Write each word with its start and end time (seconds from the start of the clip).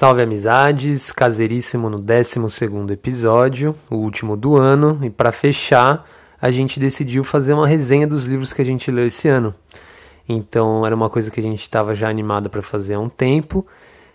Salve 0.00 0.22
amizades, 0.22 1.10
caseiríssimo 1.10 1.90
no 1.90 1.98
12 1.98 2.38
episódio, 2.92 3.74
o 3.90 3.96
último 3.96 4.36
do 4.36 4.54
ano, 4.54 4.96
e 5.02 5.10
para 5.10 5.32
fechar, 5.32 6.08
a 6.40 6.52
gente 6.52 6.78
decidiu 6.78 7.24
fazer 7.24 7.52
uma 7.52 7.66
resenha 7.66 8.06
dos 8.06 8.22
livros 8.24 8.52
que 8.52 8.62
a 8.62 8.64
gente 8.64 8.92
leu 8.92 9.08
esse 9.08 9.26
ano. 9.26 9.52
Então 10.28 10.86
era 10.86 10.94
uma 10.94 11.10
coisa 11.10 11.32
que 11.32 11.40
a 11.40 11.42
gente 11.42 11.62
estava 11.62 11.96
já 11.96 12.08
animado 12.08 12.48
para 12.48 12.62
fazer 12.62 12.94
há 12.94 13.00
um 13.00 13.08
tempo. 13.08 13.66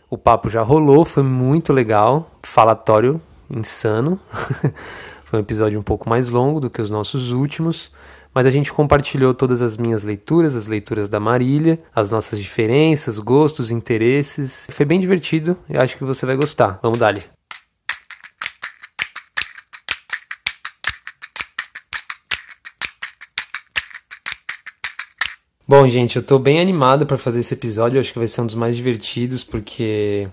O 0.09 0.17
papo 0.17 0.49
já 0.49 0.61
rolou, 0.61 1.03
foi 1.03 1.21
muito 1.21 1.73
legal, 1.73 2.31
falatório 2.43 3.19
insano. 3.49 4.17
foi 5.25 5.39
um 5.39 5.41
episódio 5.41 5.77
um 5.77 5.83
pouco 5.83 6.07
mais 6.07 6.29
longo 6.29 6.61
do 6.61 6.69
que 6.69 6.81
os 6.81 6.89
nossos 6.89 7.33
últimos, 7.33 7.91
mas 8.33 8.45
a 8.45 8.49
gente 8.49 8.73
compartilhou 8.73 9.33
todas 9.33 9.61
as 9.61 9.77
minhas 9.77 10.03
leituras, 10.03 10.55
as 10.55 10.67
leituras 10.67 11.07
da 11.07 11.19
Marília, 11.19 11.77
as 11.95 12.11
nossas 12.11 12.39
diferenças, 12.39 13.19
gostos, 13.19 13.69
interesses. 13.69 14.67
Foi 14.71 14.85
bem 14.85 14.99
divertido, 14.99 15.57
eu 15.69 15.79
acho 15.79 15.97
que 15.97 16.03
você 16.03 16.25
vai 16.25 16.35
gostar. 16.35 16.79
Vamos 16.81 16.97
dar 16.97 17.13
Bom, 25.65 25.87
gente, 25.87 26.17
eu 26.17 26.23
tô 26.23 26.37
bem 26.37 26.59
animado 26.59 27.05
para 27.05 27.17
fazer 27.17 27.39
esse 27.39 27.53
episódio. 27.53 27.97
Eu 27.97 28.01
acho 28.01 28.11
que 28.11 28.19
vai 28.19 28.27
ser 28.27 28.41
um 28.41 28.45
dos 28.45 28.53
mais 28.53 28.75
divertidos 28.75 29.43
porque 29.43 30.27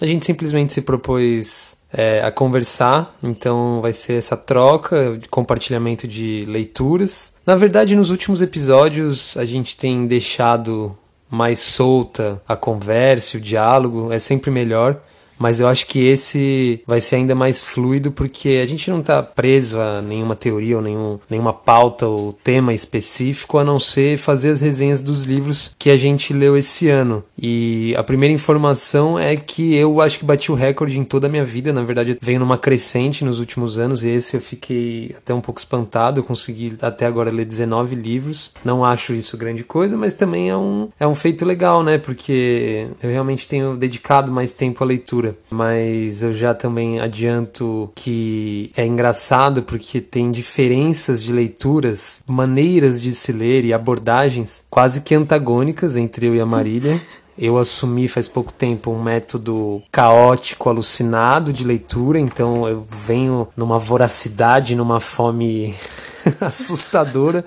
a 0.00 0.06
gente 0.06 0.24
simplesmente 0.26 0.72
se 0.72 0.82
propôs 0.82 1.76
é, 1.92 2.20
a 2.22 2.30
conversar, 2.30 3.16
então 3.22 3.80
vai 3.80 3.92
ser 3.92 4.14
essa 4.14 4.36
troca, 4.36 5.16
de 5.16 5.28
compartilhamento 5.28 6.06
de 6.06 6.44
leituras. 6.46 7.34
Na 7.46 7.56
verdade, 7.56 7.96
nos 7.96 8.10
últimos 8.10 8.42
episódios 8.42 9.36
a 9.36 9.44
gente 9.44 9.76
tem 9.76 10.06
deixado 10.06 10.96
mais 11.30 11.58
solta 11.58 12.40
a 12.46 12.56
conversa, 12.56 13.38
o 13.38 13.40
diálogo, 13.40 14.12
é 14.12 14.18
sempre 14.18 14.50
melhor 14.50 15.00
mas 15.38 15.60
eu 15.60 15.68
acho 15.68 15.86
que 15.86 16.04
esse 16.04 16.82
vai 16.86 17.00
ser 17.00 17.16
ainda 17.16 17.34
mais 17.34 17.62
fluido 17.62 18.10
porque 18.10 18.60
a 18.62 18.66
gente 18.66 18.90
não 18.90 19.00
está 19.00 19.22
preso 19.22 19.80
a 19.80 20.00
nenhuma 20.00 20.34
teoria 20.34 20.76
ou 20.76 20.82
nenhum, 20.82 21.18
nenhuma 21.28 21.52
pauta 21.52 22.06
ou 22.06 22.32
tema 22.32 22.72
específico, 22.72 23.58
a 23.58 23.64
não 23.64 23.78
ser 23.78 24.18
fazer 24.18 24.50
as 24.50 24.60
resenhas 24.60 25.00
dos 25.00 25.24
livros 25.24 25.74
que 25.78 25.90
a 25.90 25.96
gente 25.96 26.32
leu 26.32 26.56
esse 26.56 26.88
ano. 26.88 27.24
E 27.38 27.94
a 27.96 28.02
primeira 28.02 28.32
informação 28.32 29.18
é 29.18 29.36
que 29.36 29.74
eu 29.74 30.00
acho 30.00 30.18
que 30.18 30.24
bati 30.24 30.50
o 30.50 30.54
recorde 30.54 30.98
em 30.98 31.04
toda 31.04 31.26
a 31.26 31.30
minha 31.30 31.44
vida, 31.44 31.72
na 31.72 31.82
verdade 31.82 32.16
venho 32.20 32.40
numa 32.40 32.58
crescente 32.58 33.24
nos 33.24 33.38
últimos 33.40 33.78
anos 33.78 34.04
e 34.04 34.08
esse 34.08 34.36
eu 34.36 34.40
fiquei 34.40 35.14
até 35.16 35.34
um 35.34 35.40
pouco 35.40 35.60
espantado, 35.60 36.20
eu 36.20 36.24
consegui 36.24 36.76
até 36.80 37.06
agora 37.06 37.30
ler 37.30 37.44
19 37.44 37.94
livros. 37.94 38.52
Não 38.64 38.84
acho 38.84 39.12
isso 39.12 39.36
grande 39.36 39.64
coisa, 39.64 39.96
mas 39.96 40.14
também 40.14 40.50
é 40.50 40.56
um, 40.56 40.88
é 40.98 41.06
um 41.06 41.14
feito 41.14 41.44
legal, 41.44 41.82
né? 41.82 41.98
Porque 41.98 42.88
eu 43.02 43.10
realmente 43.10 43.48
tenho 43.48 43.76
dedicado 43.76 44.32
mais 44.32 44.52
tempo 44.52 44.82
à 44.82 44.86
leitura 44.86 45.25
leitura, 45.26 45.36
mas 45.50 46.22
eu 46.22 46.32
já 46.32 46.54
também 46.54 47.00
adianto 47.00 47.90
que 47.94 48.70
é 48.76 48.86
engraçado 48.86 49.62
porque 49.62 50.00
tem 50.00 50.30
diferenças 50.30 51.22
de 51.22 51.32
leituras, 51.32 52.22
maneiras 52.26 53.00
de 53.00 53.12
se 53.12 53.32
ler 53.32 53.64
e 53.64 53.72
abordagens 53.72 54.64
quase 54.70 55.00
que 55.00 55.14
antagônicas 55.14 55.96
entre 55.96 56.26
eu 56.26 56.34
e 56.34 56.40
a 56.40 56.46
Marília. 56.46 57.00
Eu 57.38 57.58
assumi 57.58 58.08
faz 58.08 58.28
pouco 58.28 58.50
tempo 58.50 58.90
um 58.90 59.02
método 59.02 59.82
caótico, 59.92 60.70
alucinado 60.70 61.52
de 61.52 61.64
leitura, 61.64 62.18
então 62.18 62.66
eu 62.66 62.88
venho 62.90 63.46
numa 63.54 63.78
voracidade, 63.78 64.74
numa 64.74 65.00
fome 65.00 65.74
assustadora 66.40 67.44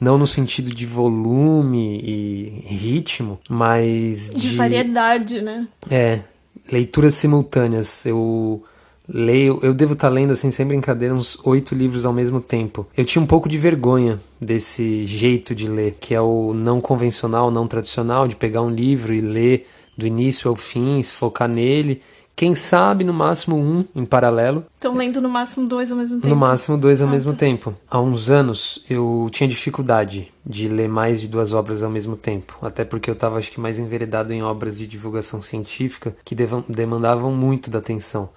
não 0.00 0.18
no 0.18 0.26
sentido 0.26 0.72
de 0.72 0.86
volume 0.86 1.98
e 2.04 2.64
ritmo, 2.66 3.40
mas 3.48 4.30
de, 4.30 4.50
de 4.50 4.56
variedade, 4.56 5.40
né? 5.40 5.66
É, 5.90 6.20
leituras 6.70 7.14
simultâneas. 7.14 8.04
Eu 8.06 8.62
leio, 9.08 9.58
eu 9.62 9.74
devo 9.74 9.92
estar 9.92 10.08
tá 10.08 10.14
lendo 10.14 10.32
assim 10.32 10.50
sem 10.50 10.66
brincadeira 10.66 11.14
uns 11.14 11.38
oito 11.44 11.74
livros 11.74 12.04
ao 12.04 12.12
mesmo 12.12 12.40
tempo. 12.40 12.86
Eu 12.96 13.04
tinha 13.04 13.22
um 13.22 13.26
pouco 13.26 13.48
de 13.48 13.58
vergonha 13.58 14.20
desse 14.40 15.06
jeito 15.06 15.54
de 15.54 15.68
ler, 15.68 15.96
que 16.00 16.14
é 16.14 16.20
o 16.20 16.52
não 16.54 16.80
convencional, 16.80 17.50
não 17.50 17.66
tradicional, 17.66 18.26
de 18.26 18.36
pegar 18.36 18.62
um 18.62 18.70
livro 18.70 19.12
e 19.12 19.20
ler 19.20 19.66
do 19.96 20.06
início 20.06 20.48
ao 20.48 20.56
fim, 20.56 21.02
se 21.02 21.14
focar 21.14 21.48
nele 21.48 22.02
quem 22.36 22.54
sabe, 22.54 23.04
no 23.04 23.14
máximo 23.14 23.56
um 23.56 23.84
em 23.94 24.04
paralelo. 24.04 24.64
Estão 24.74 24.94
lendo 24.96 25.20
no 25.20 25.28
máximo 25.28 25.68
dois 25.68 25.92
ao 25.92 25.98
mesmo 25.98 26.16
tempo? 26.16 26.28
No 26.28 26.36
máximo 26.36 26.76
dois 26.76 27.00
ao 27.00 27.08
ah, 27.08 27.10
mesmo 27.10 27.32
tá. 27.32 27.38
tempo. 27.38 27.74
Há 27.88 28.00
uns 28.00 28.28
anos 28.28 28.84
eu 28.90 29.28
tinha 29.30 29.48
dificuldade 29.48 30.32
de 30.44 30.68
ler 30.68 30.88
mais 30.88 31.20
de 31.20 31.28
duas 31.28 31.52
obras 31.52 31.82
ao 31.82 31.90
mesmo 31.90 32.16
tempo. 32.16 32.56
Até 32.60 32.84
porque 32.84 33.08
eu 33.08 33.14
estava, 33.14 33.38
acho 33.38 33.52
que, 33.52 33.60
mais 33.60 33.78
enveredado 33.78 34.32
em 34.32 34.42
obras 34.42 34.76
de 34.76 34.86
divulgação 34.86 35.40
científica 35.40 36.16
que 36.24 36.34
demandavam 36.68 37.30
muito 37.30 37.70
da 37.70 37.78
atenção. 37.78 38.28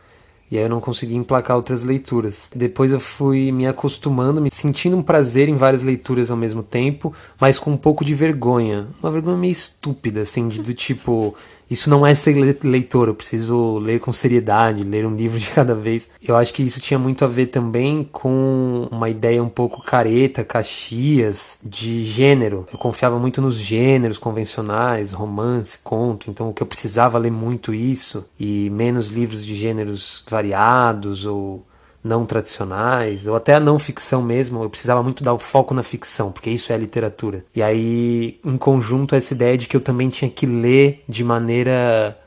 E 0.50 0.58
aí 0.58 0.64
eu 0.64 0.70
não 0.70 0.80
consegui 0.80 1.16
emplacar 1.16 1.58
outras 1.58 1.84
leituras. 1.84 2.50
Depois 2.56 2.92
eu 2.92 3.02
fui 3.02 3.52
me 3.52 3.68
acostumando, 3.68 4.40
me 4.40 4.50
sentindo 4.50 4.96
um 4.96 5.04
prazer 5.04 5.50
em 5.50 5.58
várias 5.58 5.84
leituras 5.84 6.32
ao 6.32 6.38
mesmo 6.38 6.64
tempo, 6.64 7.14
mas 7.40 7.60
com 7.60 7.72
um 7.72 7.78
pouco 7.78 8.06
de 8.06 8.16
vergonha. 8.16 8.88
Uma 9.04 9.12
vergonha 9.12 9.36
meio 9.36 9.52
estúpida, 9.52 10.22
assim, 10.22 10.48
de, 10.48 10.62
do 10.62 10.72
tipo, 10.74 11.36
isso 11.70 11.90
não 11.90 12.06
é 12.06 12.16
ser 12.16 12.34
leitor, 12.64 13.08
eu 13.08 13.16
preciso 13.16 13.78
ler 13.80 14.00
com 14.00 14.14
seriedade, 14.14 14.84
ler 14.84 15.06
um 15.06 15.16
livro 15.16 15.38
de 15.40 15.50
cada 15.50 15.76
vez. 15.76 16.10
Eu 16.26 16.36
acho 16.36 16.54
que 16.54 16.64
isso 16.64 16.80
tinha 16.80 16.98
muito 16.98 17.26
a 17.26 17.28
ver 17.28 17.48
também 17.48 18.08
com 18.12 18.88
uma 18.92 19.10
ideia 19.10 19.44
um 19.44 19.50
pouco 19.50 19.82
careta, 19.82 20.44
caxias, 20.44 21.60
de 21.64 22.04
gênero. 22.06 22.66
Eu 22.72 22.78
confiava 22.78 23.20
muito 23.20 23.42
nos 23.42 23.58
gêneros 23.58 24.18
convencionais, 24.18 25.12
romance, 25.12 25.78
conto, 25.84 26.30
então 26.30 26.50
o 26.50 26.54
que 26.54 26.62
eu 26.62 26.68
precisava 26.68 27.18
ler 27.18 27.32
muito 27.32 27.74
isso 27.74 28.26
e 28.40 28.70
menos 28.70 29.10
livros 29.10 29.46
de 29.46 29.56
gêneros 29.56 30.24
variados 30.30 31.26
ou 31.26 31.66
não 32.08 32.26
tradicionais, 32.26 33.28
ou 33.28 33.36
até 33.36 33.54
a 33.54 33.60
não 33.60 33.78
ficção 33.78 34.22
mesmo, 34.22 34.64
eu 34.64 34.70
precisava 34.70 35.04
muito 35.04 35.24
dar 35.24 35.34
o 35.34 35.40
foco 35.40 35.74
na 35.74 35.84
ficção, 35.84 36.32
porque 36.32 36.50
isso 36.50 36.72
é 36.72 36.76
a 36.76 36.80
literatura. 36.80 37.44
E 37.56 37.62
aí, 37.62 38.40
em 38.44 38.58
conjunto, 38.58 39.14
essa 39.14 39.34
ideia 39.34 39.58
de 39.58 39.68
que 39.68 39.76
eu 39.76 39.82
também 39.82 40.10
tinha 40.10 40.32
que 40.32 40.46
ler 40.46 41.04
de 41.08 41.24
maneira 41.24 42.18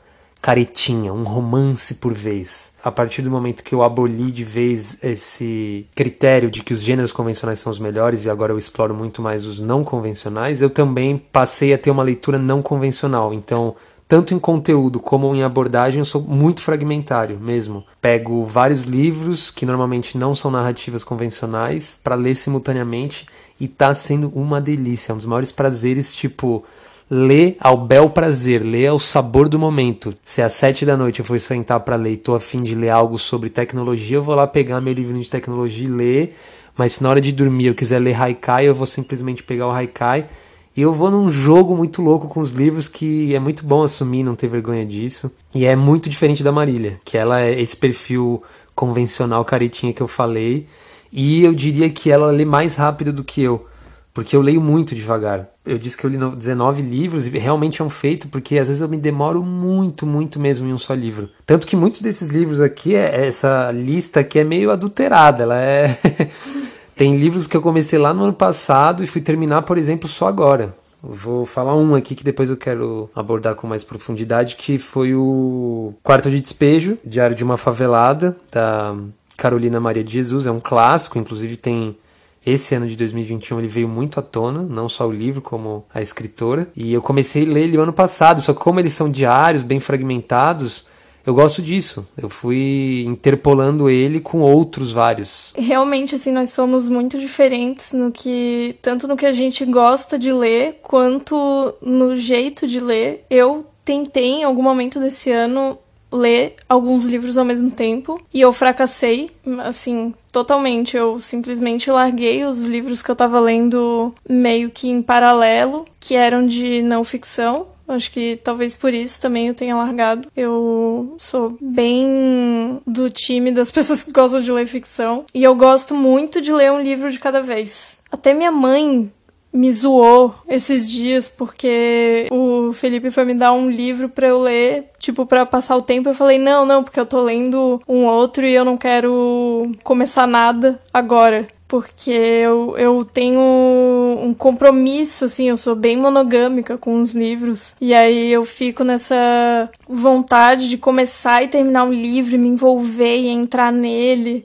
caretinha, 0.41 1.13
um 1.13 1.23
romance 1.23 1.95
por 1.95 2.13
vez. 2.13 2.71
A 2.83 2.91
partir 2.91 3.21
do 3.21 3.29
momento 3.29 3.63
que 3.63 3.75
eu 3.75 3.83
aboli 3.83 4.31
de 4.31 4.43
vez 4.43 4.97
esse 5.03 5.85
critério 5.93 6.49
de 6.49 6.63
que 6.63 6.73
os 6.73 6.81
gêneros 6.81 7.13
convencionais 7.13 7.59
são 7.59 7.71
os 7.71 7.77
melhores 7.77 8.25
e 8.25 8.29
agora 8.29 8.51
eu 8.51 8.57
exploro 8.57 8.95
muito 8.95 9.21
mais 9.21 9.45
os 9.45 9.59
não 9.59 9.83
convencionais, 9.83 10.63
eu 10.63 10.69
também 10.69 11.15
passei 11.31 11.73
a 11.73 11.77
ter 11.77 11.91
uma 11.91 12.01
leitura 12.01 12.39
não 12.39 12.59
convencional. 12.59 13.35
Então, 13.35 13.75
tanto 14.11 14.33
em 14.33 14.39
conteúdo 14.39 14.99
como 14.99 15.33
em 15.33 15.41
abordagem, 15.41 15.99
eu 15.99 16.05
sou 16.05 16.21
muito 16.21 16.61
fragmentário 16.61 17.39
mesmo. 17.39 17.85
Pego 18.01 18.43
vários 18.43 18.83
livros 18.83 19.49
que 19.49 19.65
normalmente 19.65 20.17
não 20.17 20.35
são 20.35 20.51
narrativas 20.51 21.01
convencionais 21.01 21.97
para 22.03 22.15
ler 22.15 22.35
simultaneamente 22.35 23.25
e 23.57 23.69
tá 23.69 23.93
sendo 23.93 24.29
uma 24.35 24.59
delícia, 24.59 25.13
é 25.13 25.15
um 25.15 25.17
dos 25.17 25.25
maiores 25.25 25.49
prazeres, 25.53 26.13
tipo, 26.13 26.61
ler 27.09 27.55
ao 27.57 27.77
bel 27.77 28.09
prazer, 28.09 28.61
ler 28.61 28.87
ao 28.87 28.99
sabor 28.99 29.47
do 29.47 29.57
momento. 29.57 30.13
Se 30.25 30.41
às 30.41 30.55
sete 30.55 30.85
da 30.85 30.97
noite 30.97 31.21
eu 31.21 31.25
for 31.25 31.39
sentar 31.39 31.79
para 31.79 31.95
ler 31.95 32.11
e 32.11 32.17
tô 32.17 32.35
afim 32.35 32.61
de 32.61 32.75
ler 32.75 32.89
algo 32.89 33.17
sobre 33.17 33.49
tecnologia, 33.49 34.17
eu 34.17 34.23
vou 34.23 34.35
lá 34.35 34.45
pegar 34.45 34.81
meu 34.81 34.93
livro 34.93 35.17
de 35.17 35.31
tecnologia 35.31 35.87
e 35.87 35.89
ler. 35.89 36.35
Mas 36.75 36.91
se 36.91 37.03
na 37.03 37.09
hora 37.09 37.21
de 37.21 37.31
dormir 37.31 37.67
eu 37.67 37.75
quiser 37.75 37.99
ler 37.99 38.21
Haikai, 38.21 38.67
eu 38.67 38.75
vou 38.75 38.85
simplesmente 38.85 39.41
pegar 39.41 39.67
o 39.67 39.71
Haikai 39.71 40.27
e 40.75 40.81
eu 40.81 40.93
vou 40.93 41.11
num 41.11 41.29
jogo 41.29 41.75
muito 41.75 42.01
louco 42.01 42.27
com 42.27 42.39
os 42.39 42.51
livros 42.51 42.87
que 42.87 43.35
é 43.35 43.39
muito 43.39 43.65
bom 43.65 43.83
assumir, 43.83 44.23
não 44.23 44.35
ter 44.35 44.47
vergonha 44.47 44.85
disso. 44.85 45.29
E 45.53 45.65
é 45.65 45.75
muito 45.75 46.09
diferente 46.09 46.43
da 46.43 46.51
Marília, 46.51 46.99
que 47.03 47.17
ela 47.17 47.41
é 47.41 47.59
esse 47.61 47.75
perfil 47.75 48.41
convencional 48.73 49.43
caretinha 49.43 49.91
que 49.91 50.01
eu 50.01 50.07
falei. 50.07 50.65
E 51.11 51.43
eu 51.43 51.53
diria 51.53 51.89
que 51.89 52.09
ela 52.09 52.31
lê 52.31 52.45
mais 52.45 52.75
rápido 52.75 53.11
do 53.11 53.21
que 53.21 53.41
eu, 53.41 53.65
porque 54.13 54.33
eu 54.33 54.41
leio 54.41 54.61
muito 54.61 54.95
devagar. 54.95 55.49
Eu 55.65 55.77
disse 55.77 55.97
que 55.97 56.05
eu 56.05 56.09
li 56.09 56.17
19 56.17 56.81
livros 56.81 57.27
e 57.27 57.29
realmente 57.37 57.81
é 57.81 57.85
um 57.85 57.89
feito, 57.89 58.29
porque 58.29 58.57
às 58.57 58.67
vezes 58.67 58.81
eu 58.81 58.87
me 58.87 58.97
demoro 58.97 59.43
muito, 59.43 60.07
muito 60.07 60.39
mesmo 60.39 60.67
em 60.67 60.73
um 60.73 60.77
só 60.77 60.93
livro. 60.93 61.29
Tanto 61.45 61.67
que 61.67 61.75
muitos 61.75 61.99
desses 61.99 62.29
livros 62.29 62.61
aqui, 62.61 62.95
é, 62.95 63.27
essa 63.27 63.71
lista 63.71 64.21
aqui 64.21 64.39
é 64.39 64.43
meio 64.45 64.71
adulterada, 64.71 65.43
ela 65.43 65.61
é. 65.61 65.97
Tem 66.95 67.17
livros 67.17 67.47
que 67.47 67.55
eu 67.55 67.61
comecei 67.61 67.97
lá 67.97 68.13
no 68.13 68.23
ano 68.23 68.33
passado 68.33 69.03
e 69.03 69.07
fui 69.07 69.21
terminar, 69.21 69.63
por 69.63 69.77
exemplo, 69.77 70.07
só 70.07 70.27
agora. 70.27 70.73
Vou 71.03 71.45
falar 71.45 71.75
um 71.75 71.95
aqui 71.95 72.13
que 72.13 72.23
depois 72.23 72.49
eu 72.49 72.57
quero 72.57 73.09
abordar 73.15 73.55
com 73.55 73.65
mais 73.65 73.83
profundidade, 73.83 74.55
que 74.55 74.77
foi 74.77 75.15
o 75.15 75.93
Quarto 76.03 76.29
de 76.29 76.39
Despejo, 76.39 76.97
Diário 77.03 77.35
de 77.35 77.43
uma 77.43 77.57
Favelada, 77.57 78.37
da 78.51 78.95
Carolina 79.35 79.79
Maria 79.79 80.03
de 80.03 80.13
Jesus. 80.13 80.45
É 80.45 80.51
um 80.51 80.59
clássico, 80.59 81.17
inclusive 81.17 81.57
tem 81.57 81.97
esse 82.45 82.73
ano 82.73 82.87
de 82.87 82.95
2021 82.95 83.59
ele 83.59 83.67
veio 83.67 83.87
muito 83.87 84.19
à 84.19 84.23
tona, 84.23 84.63
não 84.63 84.89
só 84.89 85.07
o 85.07 85.11
livro, 85.11 85.41
como 85.41 85.85
a 85.93 86.01
escritora. 86.01 86.67
E 86.75 86.93
eu 86.93 87.01
comecei 87.01 87.47
a 87.47 87.51
ler 87.51 87.63
ele 87.63 87.77
ano 87.77 87.93
passado, 87.93 88.41
só 88.41 88.53
que 88.53 88.59
como 88.59 88.79
eles 88.79 88.93
são 88.93 89.09
diários, 89.09 89.61
bem 89.61 89.79
fragmentados, 89.79 90.87
eu 91.25 91.33
gosto 91.33 91.61
disso. 91.61 92.07
Eu 92.17 92.29
fui 92.29 93.03
interpolando 93.07 93.89
ele 93.89 94.19
com 94.19 94.41
outros 94.41 94.91
vários. 94.91 95.53
Realmente, 95.55 96.15
assim, 96.15 96.31
nós 96.31 96.49
somos 96.49 96.87
muito 96.87 97.19
diferentes 97.19 97.93
no 97.93 98.11
que. 98.11 98.75
Tanto 98.81 99.07
no 99.07 99.17
que 99.17 99.25
a 99.25 99.33
gente 99.33 99.65
gosta 99.65 100.17
de 100.17 100.31
ler, 100.31 100.79
quanto 100.81 101.73
no 101.81 102.15
jeito 102.15 102.67
de 102.67 102.79
ler. 102.79 103.25
Eu 103.29 103.65
tentei, 103.83 104.41
em 104.41 104.43
algum 104.43 104.61
momento 104.61 104.99
desse 104.99 105.31
ano, 105.31 105.77
ler 106.11 106.55
alguns 106.67 107.05
livros 107.05 107.37
ao 107.37 107.45
mesmo 107.45 107.71
tempo 107.71 108.21
e 108.33 108.41
eu 108.41 108.51
fracassei, 108.51 109.31
assim, 109.59 110.13
totalmente. 110.31 110.97
Eu 110.97 111.19
simplesmente 111.19 111.89
larguei 111.89 112.43
os 112.43 112.63
livros 112.63 113.01
que 113.01 113.09
eu 113.09 113.15
tava 113.15 113.39
lendo 113.39 114.13
meio 114.27 114.69
que 114.69 114.89
em 114.89 115.01
paralelo, 115.01 115.85
que 115.99 116.15
eram 116.15 116.45
de 116.45 116.81
não 116.81 117.03
ficção. 117.03 117.67
Acho 117.93 118.11
que 118.11 118.39
talvez 118.43 118.75
por 118.75 118.93
isso 118.93 119.19
também 119.19 119.47
eu 119.47 119.53
tenha 119.53 119.75
largado. 119.75 120.27
Eu 120.35 121.15
sou 121.17 121.57
bem 121.61 122.81
do 122.85 123.09
time 123.09 123.51
das 123.51 123.69
pessoas 123.71 124.03
que 124.03 124.11
gostam 124.11 124.41
de 124.41 124.51
ler 124.51 124.65
ficção. 124.65 125.25
E 125.33 125.43
eu 125.43 125.55
gosto 125.55 125.95
muito 125.95 126.41
de 126.41 126.51
ler 126.51 126.71
um 126.71 126.81
livro 126.81 127.11
de 127.11 127.19
cada 127.19 127.41
vez. 127.41 127.99
Até 128.11 128.33
minha 128.33 128.51
mãe 128.51 129.11
me 129.53 129.71
zoou 129.71 130.33
esses 130.47 130.89
dias 130.89 131.27
porque 131.27 132.27
o 132.31 132.71
Felipe 132.73 133.11
foi 133.11 133.25
me 133.25 133.33
dar 133.33 133.51
um 133.51 133.69
livro 133.69 134.07
para 134.07 134.27
eu 134.27 134.41
ler, 134.41 134.89
tipo, 134.97 135.25
para 135.25 135.45
passar 135.45 135.75
o 135.75 135.81
tempo. 135.81 136.09
Eu 136.09 136.13
falei: 136.13 136.37
"Não, 136.37 136.65
não, 136.65 136.83
porque 136.83 136.99
eu 136.99 137.05
tô 137.05 137.21
lendo 137.21 137.81
um 137.87 138.05
outro 138.05 138.45
e 138.45 138.53
eu 138.53 138.63
não 138.63 138.77
quero 138.77 139.71
começar 139.83 140.25
nada 140.25 140.79
agora" 140.93 141.47
porque 141.71 142.11
eu, 142.11 142.77
eu 142.77 143.05
tenho 143.05 143.39
um 143.39 144.33
compromisso, 144.33 145.23
assim, 145.23 145.47
eu 145.47 145.55
sou 145.55 145.73
bem 145.73 145.95
monogâmica 145.95 146.77
com 146.77 146.99
os 146.99 147.13
livros. 147.13 147.77
E 147.79 147.93
aí 147.93 148.29
eu 148.29 148.43
fico 148.43 148.83
nessa 148.83 149.69
vontade 149.87 150.67
de 150.67 150.77
começar 150.77 151.41
e 151.41 151.47
terminar 151.47 151.85
um 151.85 151.93
livro, 151.93 152.37
me 152.37 152.49
envolver 152.49 153.19
e 153.21 153.29
entrar 153.29 153.71
nele. 153.71 154.43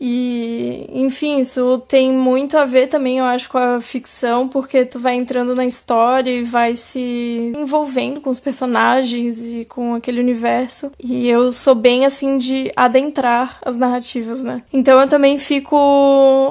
E, 0.00 0.86
enfim, 0.94 1.40
isso 1.40 1.82
tem 1.86 2.10
muito 2.10 2.56
a 2.56 2.64
ver 2.64 2.86
também, 2.86 3.18
eu 3.18 3.24
acho, 3.26 3.50
com 3.50 3.58
a 3.58 3.80
ficção, 3.82 4.48
porque 4.48 4.86
tu 4.86 4.98
vai 4.98 5.14
entrando 5.14 5.54
na 5.54 5.66
história 5.66 6.30
e 6.30 6.42
vai 6.42 6.74
se 6.74 7.52
envolvendo 7.54 8.20
com 8.20 8.30
os 8.30 8.40
personagens 8.40 9.42
e 9.42 9.66
com 9.66 9.94
aquele 9.94 10.20
universo. 10.20 10.90
E 10.98 11.28
eu 11.28 11.52
sou 11.52 11.74
bem 11.74 12.06
assim 12.06 12.38
de 12.38 12.72
adentrar 12.74 13.58
as 13.62 13.76
narrativas, 13.76 14.42
né? 14.42 14.62
Então 14.72 14.98
eu 14.98 15.06
também 15.06 15.36
fico 15.36 15.76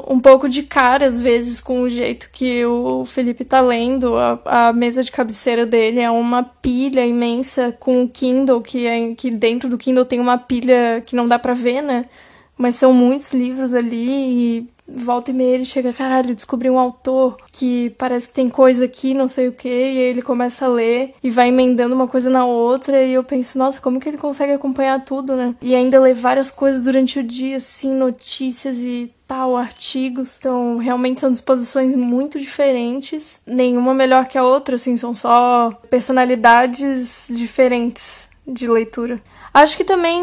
um 0.07 0.19
pouco 0.19 0.47
de 0.47 0.61
cara, 0.61 1.07
às 1.07 1.19
vezes, 1.19 1.59
com 1.59 1.81
o 1.81 1.89
jeito 1.89 2.29
que 2.31 2.63
o 2.65 3.03
Felipe 3.03 3.43
tá 3.43 3.61
lendo. 3.61 4.15
A, 4.15 4.67
a 4.69 4.73
mesa 4.73 5.03
de 5.03 5.11
cabeceira 5.11 5.65
dele 5.65 5.99
é 5.99 6.11
uma 6.11 6.43
pilha 6.43 7.03
imensa 7.03 7.75
com 7.79 8.03
o 8.03 8.07
Kindle, 8.07 8.61
que, 8.61 8.85
é, 8.85 9.15
que 9.15 9.31
dentro 9.31 9.67
do 9.67 9.77
Kindle 9.77 10.05
tem 10.05 10.19
uma 10.19 10.37
pilha 10.37 11.01
que 11.03 11.15
não 11.15 11.27
dá 11.27 11.39
pra 11.39 11.55
ver, 11.55 11.81
né? 11.81 12.05
Mas 12.59 12.75
são 12.75 12.93
muitos 12.93 13.31
livros 13.31 13.73
ali 13.73 14.59
e 14.59 14.69
volta 14.85 15.31
e 15.31 15.33
meia 15.33 15.55
ele 15.55 15.65
chega, 15.65 15.93
caralho, 15.93 16.35
descobri 16.35 16.69
um 16.69 16.77
autor 16.77 17.37
que 17.51 17.91
parece 17.91 18.27
que 18.27 18.33
tem 18.33 18.49
coisa 18.49 18.85
aqui, 18.85 19.13
não 19.13 19.27
sei 19.27 19.47
o 19.47 19.51
que, 19.51 19.69
e 19.69 19.71
aí 19.71 19.97
ele 19.97 20.21
começa 20.21 20.65
a 20.65 20.67
ler 20.67 21.13
e 21.23 21.29
vai 21.29 21.49
emendando 21.49 21.95
uma 21.95 22.07
coisa 22.07 22.29
na 22.29 22.45
outra, 22.45 23.01
e 23.03 23.13
eu 23.13 23.23
penso, 23.23 23.57
nossa, 23.57 23.79
como 23.79 23.99
que 23.99 24.09
ele 24.09 24.17
consegue 24.17 24.51
acompanhar 24.51 25.05
tudo, 25.05 25.35
né? 25.35 25.55
E 25.61 25.73
ainda 25.73 26.01
ler 26.01 26.15
várias 26.15 26.51
coisas 26.51 26.81
durante 26.81 27.19
o 27.19 27.23
dia, 27.23 27.57
assim, 27.57 27.93
notícias 27.93 28.79
e 28.79 29.09
tal, 29.27 29.55
artigos. 29.55 30.37
Então, 30.37 30.77
realmente 30.77 31.21
são 31.21 31.31
disposições 31.31 31.95
muito 31.95 32.39
diferentes, 32.39 33.39
nenhuma 33.45 33.93
melhor 33.93 34.27
que 34.27 34.37
a 34.37 34.43
outra, 34.43 34.75
assim, 34.75 34.97
são 34.97 35.13
só 35.13 35.71
personalidades 35.89 37.27
diferentes 37.29 38.27
de 38.45 38.67
leitura. 38.67 39.21
Acho 39.53 39.77
que 39.77 39.83
também 39.83 40.21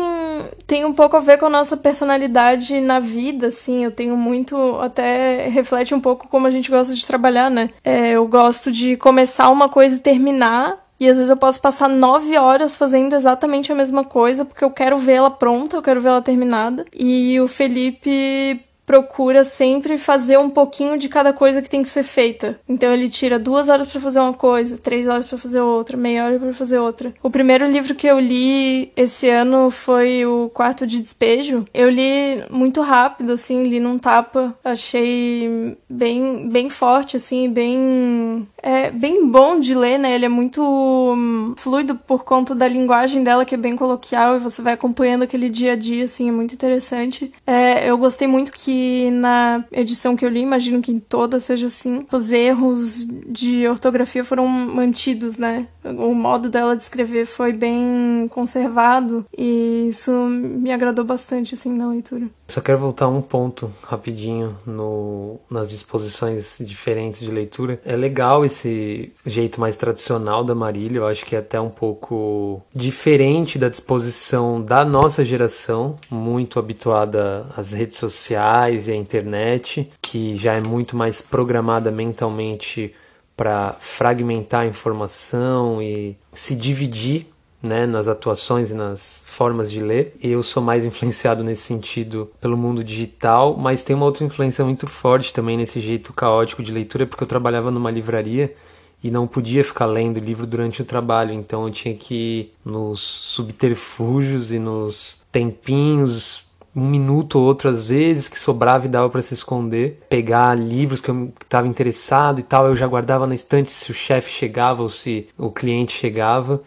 tem 0.67 0.85
um 0.85 0.93
pouco 0.93 1.17
a 1.17 1.21
ver 1.21 1.39
com 1.39 1.47
a 1.47 1.51
nossa 1.51 1.77
personalidade 1.77 2.81
na 2.81 3.01
vida, 3.01 3.49
assim. 3.49 3.85
Eu 3.85 3.91
tenho 3.91 4.17
muito. 4.17 4.57
Até 4.81 5.49
reflete 5.49 5.95
um 5.95 6.01
pouco 6.01 6.29
como 6.29 6.47
a 6.47 6.51
gente 6.51 6.71
gosta 6.71 6.95
de 6.95 7.07
trabalhar, 7.07 7.51
né? 7.51 7.71
É, 7.85 8.11
eu 8.13 8.27
gosto 8.27 8.71
de 8.71 8.97
começar 8.97 9.51
uma 9.51 9.69
coisa 9.69 9.97
e 9.97 10.01
terminar. 10.01 10.85
E 10.99 11.09
às 11.09 11.17
vezes 11.17 11.29
eu 11.29 11.37
posso 11.37 11.61
passar 11.61 11.89
nove 11.89 12.39
horas 12.39 12.75
fazendo 12.75 13.15
exatamente 13.15 13.71
a 13.71 13.75
mesma 13.75 14.03
coisa, 14.03 14.47
porque 14.47 14.65
eu 14.65 14.71
quero 14.71 14.97
ver 14.97 15.13
ela 15.15 15.31
pronta, 15.31 15.77
eu 15.77 15.83
quero 15.83 16.01
ver 16.01 16.09
ela 16.09 16.23
terminada. 16.23 16.87
E 16.95 17.39
o 17.39 17.47
Felipe 17.47 18.66
procura 18.87 19.43
sempre 19.43 19.99
fazer 19.99 20.39
um 20.39 20.49
pouquinho 20.49 20.97
de 20.97 21.09
cada 21.09 21.33
coisa 21.33 21.61
que 21.61 21.69
tem 21.69 21.83
que 21.83 21.89
ser 21.89 22.05
feita. 22.05 22.59
Então 22.69 22.93
ele 22.93 23.09
tira 23.09 23.39
duas 23.39 23.69
horas 23.69 23.89
para 23.89 24.01
fazer 24.01 24.21
uma 24.21 24.33
coisa, 24.33 24.79
três 24.79 25.09
horas 25.09 25.27
para 25.27 25.37
fazer 25.37 25.61
outra, 25.61 25.97
meia 25.97 26.25
hora 26.25 26.39
para 26.39 26.55
fazer 26.55 26.79
outra. 26.79 27.13
O 27.23 27.29
primeiro 27.29 27.67
livro 27.67 27.95
que 27.95 28.07
eu 28.07 28.21
li 28.21 28.93
esse 28.97 29.29
ano 29.29 29.71
foi 29.71 30.25
o 30.25 30.49
Quarto 30.55 30.87
de 30.87 31.01
Despejo. 31.01 31.67
Eu 31.75 31.91
li 31.91 32.45
muito 32.49 32.81
rápido, 32.81 33.33
assim, 33.33 33.65
li 33.65 33.81
num 33.81 33.99
tapa. 33.99 34.57
Achei 34.65 35.77
bem, 35.91 36.49
bem 36.49 36.71
forte, 36.71 37.17
assim, 37.17 37.51
bem 37.51 38.47
é 38.63 38.91
bem 38.91 39.27
bom 39.27 39.59
de 39.59 39.75
ler, 39.75 39.99
né? 39.99 40.15
Ele 40.15 40.27
é 40.27 40.29
muito 40.29 40.63
hum, 40.63 41.55
fluido 41.57 41.95
por 41.95 42.25
conta 42.25 42.55
da 42.55 42.69
linguagem 42.69 43.23
dela, 43.23 43.45
que 43.45 43.55
é 43.55 43.59
bem 43.59 43.77
coloquial, 43.77 44.37
e 44.37 44.41
você 44.41 44.63
vai 44.63 44.75
acompanhando 44.75 45.23
aquele 45.23 45.51
dia 45.51 45.73
a 45.73 45.77
dia, 45.77 46.05
assim, 46.05 46.29
é 46.29 46.33
muito 46.33 46.55
interessante. 46.55 47.33
É, 47.47 47.89
eu 47.89 47.99
gostei 47.99 48.27
muito 48.27 48.53
que 48.53 48.76
na 49.13 49.65
edição 49.73 50.17
que 50.17 50.25
eu 50.25 50.29
li, 50.29 50.41
imagino 50.41 50.81
que 50.83 50.93
em 50.93 50.99
toda 50.99 51.41
seja 51.41 51.67
assim, 51.67 52.07
os 52.13 52.33
erros 52.33 53.07
de 53.29 53.67
ortografia 53.67 54.25
foram 54.25 54.49
mantidos, 54.49 55.39
né? 55.39 55.69
O 55.99 56.15
modo 56.15 56.49
dela 56.49 56.77
de 56.77 56.83
escrever 56.83 57.27
foi 57.27 57.53
bem 57.53 58.29
conservado, 58.31 59.25
e 59.37 59.89
isso 59.89 60.11
me 60.13 60.73
agradou 60.73 61.05
bastante, 61.05 61.55
assim, 61.55 61.73
na 61.73 61.89
leitura. 61.89 62.27
Só 62.49 62.61
quero 62.61 62.79
voltar 62.79 63.09
um 63.09 63.21
ponto 63.21 63.73
rapidinho 63.83 64.57
no, 64.67 65.39
nas 65.51 65.71
disposições 65.71 66.57
diferentes 66.61 67.21
de 67.21 67.31
leitura. 67.31 67.81
É 67.85 67.97
legal 67.97 68.45
esse 68.45 69.13
jeito 69.25 69.61
mais 69.61 69.77
tradicional 69.77 70.45
da 70.45 70.55
Marília, 70.55 70.99
eu 70.99 71.07
acho 71.07 71.25
que 71.25 71.35
é 71.35 71.41
até 71.41 71.61
um 71.61 71.71
pouco 71.71 72.63
diferente 72.75 73.59
da 73.59 73.69
disposição 73.69 74.63
da 74.63 74.85
nossa 74.85 75.25
geração, 75.25 75.97
muito 76.11 76.59
habituada 76.59 77.47
às 77.57 77.73
redes 77.73 77.99
sociais 77.99 78.89
e 78.89 78.93
à 78.93 78.97
internet, 78.97 79.91
que 80.01 80.37
já 80.37 80.55
é 80.55 80.61
muito 80.61 80.97
mais 80.97 81.21
programada 81.21 81.91
mentalmente 81.91 82.95
para 83.37 83.77
fragmentar 83.79 84.63
a 84.63 84.67
informação 84.67 85.83
e 85.83 86.17
se 86.33 86.57
dividir 86.57 87.27
né, 87.63 87.85
nas 87.87 88.09
atuações 88.09 88.71
e 88.71 88.75
nas 88.75 89.23
formas 89.27 89.71
de 89.71 89.81
ler. 89.81 90.17
Eu 90.23 90.43
sou 90.43 90.63
mais 90.63 90.85
influenciado 90.85 91.45
nesse 91.45 91.63
sentido 91.63 92.31
pelo 92.41 92.57
mundo 92.57 92.83
digital, 92.83 93.57
mas 93.57 93.85
tem 93.85 93.95
uma 93.95 94.07
outra 94.07 94.25
influência 94.25 94.65
muito 94.65 94.87
forte 94.87 95.33
também 95.33 95.57
nesse 95.57 95.81
jeito 95.81 96.13
caótico 96.13 96.63
de 96.63 96.73
leitura, 96.73 97.07
porque 97.07 97.23
eu 97.23 97.29
trabalhava 97.29 97.71
numa 97.71 97.91
livraria 97.91 98.55
e 99.03 99.11
não 99.11 99.27
podia 99.27 99.63
ficar 99.63 99.87
lendo 99.87 100.19
livro 100.19 100.47
durante 100.47 100.81
o 100.81 100.85
trabalho, 100.85 101.33
então 101.33 101.67
eu 101.67 101.71
tinha 101.71 101.95
que 101.95 102.15
ir 102.15 102.55
nos 102.65 103.01
subterfúgios 103.01 104.53
e 104.53 104.59
nos 104.59 105.21
tempinhos 105.31 106.46
um 106.77 106.87
minuto 106.87 107.39
ou 107.39 107.45
outro 107.47 107.71
às 107.71 107.87
vezes 107.87 108.29
que 108.29 108.39
sobrava 108.39 108.85
e 108.85 108.89
dava 108.89 109.09
para 109.09 109.23
se 109.23 109.33
esconder, 109.33 109.99
pegar 110.11 110.55
livros 110.55 111.01
que 111.01 111.11
eu 111.11 111.33
estava 111.43 111.67
interessado 111.67 112.39
e 112.39 112.43
tal, 112.43 112.67
eu 112.67 112.77
já 112.77 112.87
guardava 112.87 113.27
na 113.27 113.35
estante 113.35 113.71
se 113.71 113.91
o 113.91 113.95
chefe 113.95 114.31
chegava 114.31 114.83
ou 114.83 114.91
se 114.91 115.27
o 115.39 115.51
cliente 115.51 115.93
chegava 115.93 116.63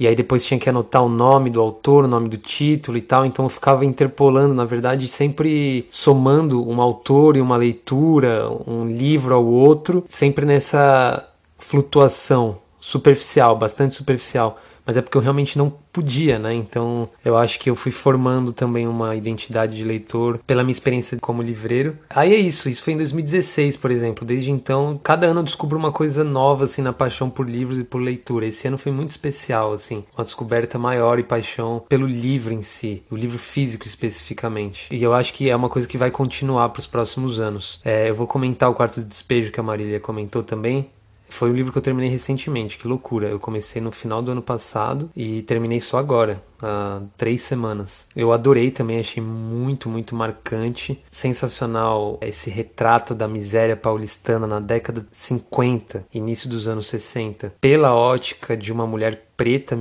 e 0.00 0.06
aí 0.08 0.16
depois 0.16 0.46
tinha 0.46 0.58
que 0.58 0.70
anotar 0.70 1.04
o 1.04 1.10
nome 1.10 1.50
do 1.50 1.60
autor, 1.60 2.04
o 2.04 2.08
nome 2.08 2.26
do 2.26 2.38
título 2.38 2.96
e 2.96 3.02
tal, 3.02 3.26
então 3.26 3.44
eu 3.44 3.50
ficava 3.50 3.84
interpolando, 3.84 4.54
na 4.54 4.64
verdade, 4.64 5.06
sempre 5.06 5.86
somando 5.90 6.66
um 6.66 6.80
autor 6.80 7.36
e 7.36 7.40
uma 7.42 7.58
leitura, 7.58 8.48
um 8.66 8.86
livro 8.86 9.34
ao 9.34 9.44
outro, 9.44 10.02
sempre 10.08 10.46
nessa 10.46 11.28
flutuação 11.58 12.56
superficial, 12.80 13.54
bastante 13.56 13.94
superficial 13.94 14.58
mas 14.84 14.96
é 14.96 15.02
porque 15.02 15.16
eu 15.16 15.22
realmente 15.22 15.56
não 15.56 15.72
podia, 15.92 16.38
né? 16.38 16.54
Então 16.54 17.08
eu 17.24 17.36
acho 17.36 17.58
que 17.58 17.68
eu 17.68 17.76
fui 17.76 17.92
formando 17.92 18.52
também 18.52 18.86
uma 18.86 19.14
identidade 19.14 19.76
de 19.76 19.84
leitor 19.84 20.38
pela 20.46 20.62
minha 20.62 20.72
experiência 20.72 21.18
como 21.20 21.42
livreiro. 21.42 21.94
Aí 22.10 22.34
é 22.34 22.38
isso, 22.38 22.68
isso 22.68 22.82
foi 22.82 22.94
em 22.94 22.96
2016, 22.96 23.76
por 23.76 23.90
exemplo. 23.90 24.24
Desde 24.24 24.50
então, 24.50 25.00
cada 25.02 25.26
ano 25.26 25.40
eu 25.40 25.44
descubro 25.44 25.78
uma 25.78 25.92
coisa 25.92 26.24
nova, 26.24 26.64
assim, 26.64 26.82
na 26.82 26.92
paixão 26.92 27.28
por 27.28 27.48
livros 27.48 27.78
e 27.78 27.84
por 27.84 28.00
leitura. 28.00 28.46
Esse 28.46 28.68
ano 28.68 28.78
foi 28.78 28.92
muito 28.92 29.10
especial, 29.10 29.72
assim, 29.72 30.04
uma 30.16 30.24
descoberta 30.24 30.78
maior 30.78 31.18
e 31.18 31.22
paixão 31.22 31.84
pelo 31.88 32.06
livro 32.06 32.52
em 32.52 32.62
si, 32.62 33.02
o 33.10 33.16
livro 33.16 33.38
físico 33.38 33.86
especificamente. 33.86 34.88
E 34.90 35.02
eu 35.02 35.12
acho 35.12 35.32
que 35.32 35.48
é 35.48 35.56
uma 35.56 35.68
coisa 35.68 35.88
que 35.88 35.98
vai 35.98 36.10
continuar 36.10 36.68
para 36.70 36.80
os 36.80 36.86
próximos 36.86 37.40
anos. 37.40 37.80
É, 37.84 38.10
eu 38.10 38.14
vou 38.14 38.26
comentar 38.26 38.70
o 38.70 38.74
quarto 38.74 39.00
de 39.00 39.06
despejo 39.06 39.52
que 39.52 39.60
a 39.60 39.62
Marília 39.62 40.00
comentou 40.00 40.42
também. 40.42 40.90
Foi 41.30 41.50
um 41.50 41.54
livro 41.54 41.72
que 41.72 41.78
eu 41.78 41.82
terminei 41.82 42.10
recentemente, 42.10 42.76
que 42.76 42.86
loucura. 42.86 43.28
Eu 43.28 43.40
comecei 43.40 43.80
no 43.80 43.90
final 43.90 44.20
do 44.20 44.32
ano 44.32 44.42
passado 44.42 45.10
e 45.16 45.42
terminei 45.42 45.80
só 45.80 45.98
agora, 45.98 46.42
há 46.60 47.00
três 47.16 47.40
semanas. 47.40 48.06
Eu 48.14 48.32
adorei 48.32 48.70
também, 48.70 48.98
achei 48.98 49.22
muito, 49.22 49.88
muito 49.88 50.14
marcante. 50.14 51.02
Sensacional 51.10 52.18
esse 52.20 52.50
retrato 52.50 53.14
da 53.14 53.26
miséria 53.26 53.76
paulistana 53.76 54.46
na 54.46 54.60
década 54.60 55.00
de 55.00 55.16
50, 55.16 56.04
início 56.12 56.48
dos 56.48 56.68
anos 56.68 56.88
60, 56.88 57.54
pela 57.60 57.94
ótica 57.94 58.56
de 58.56 58.72
uma 58.72 58.86
mulher 58.86 59.28
preta 59.36 59.78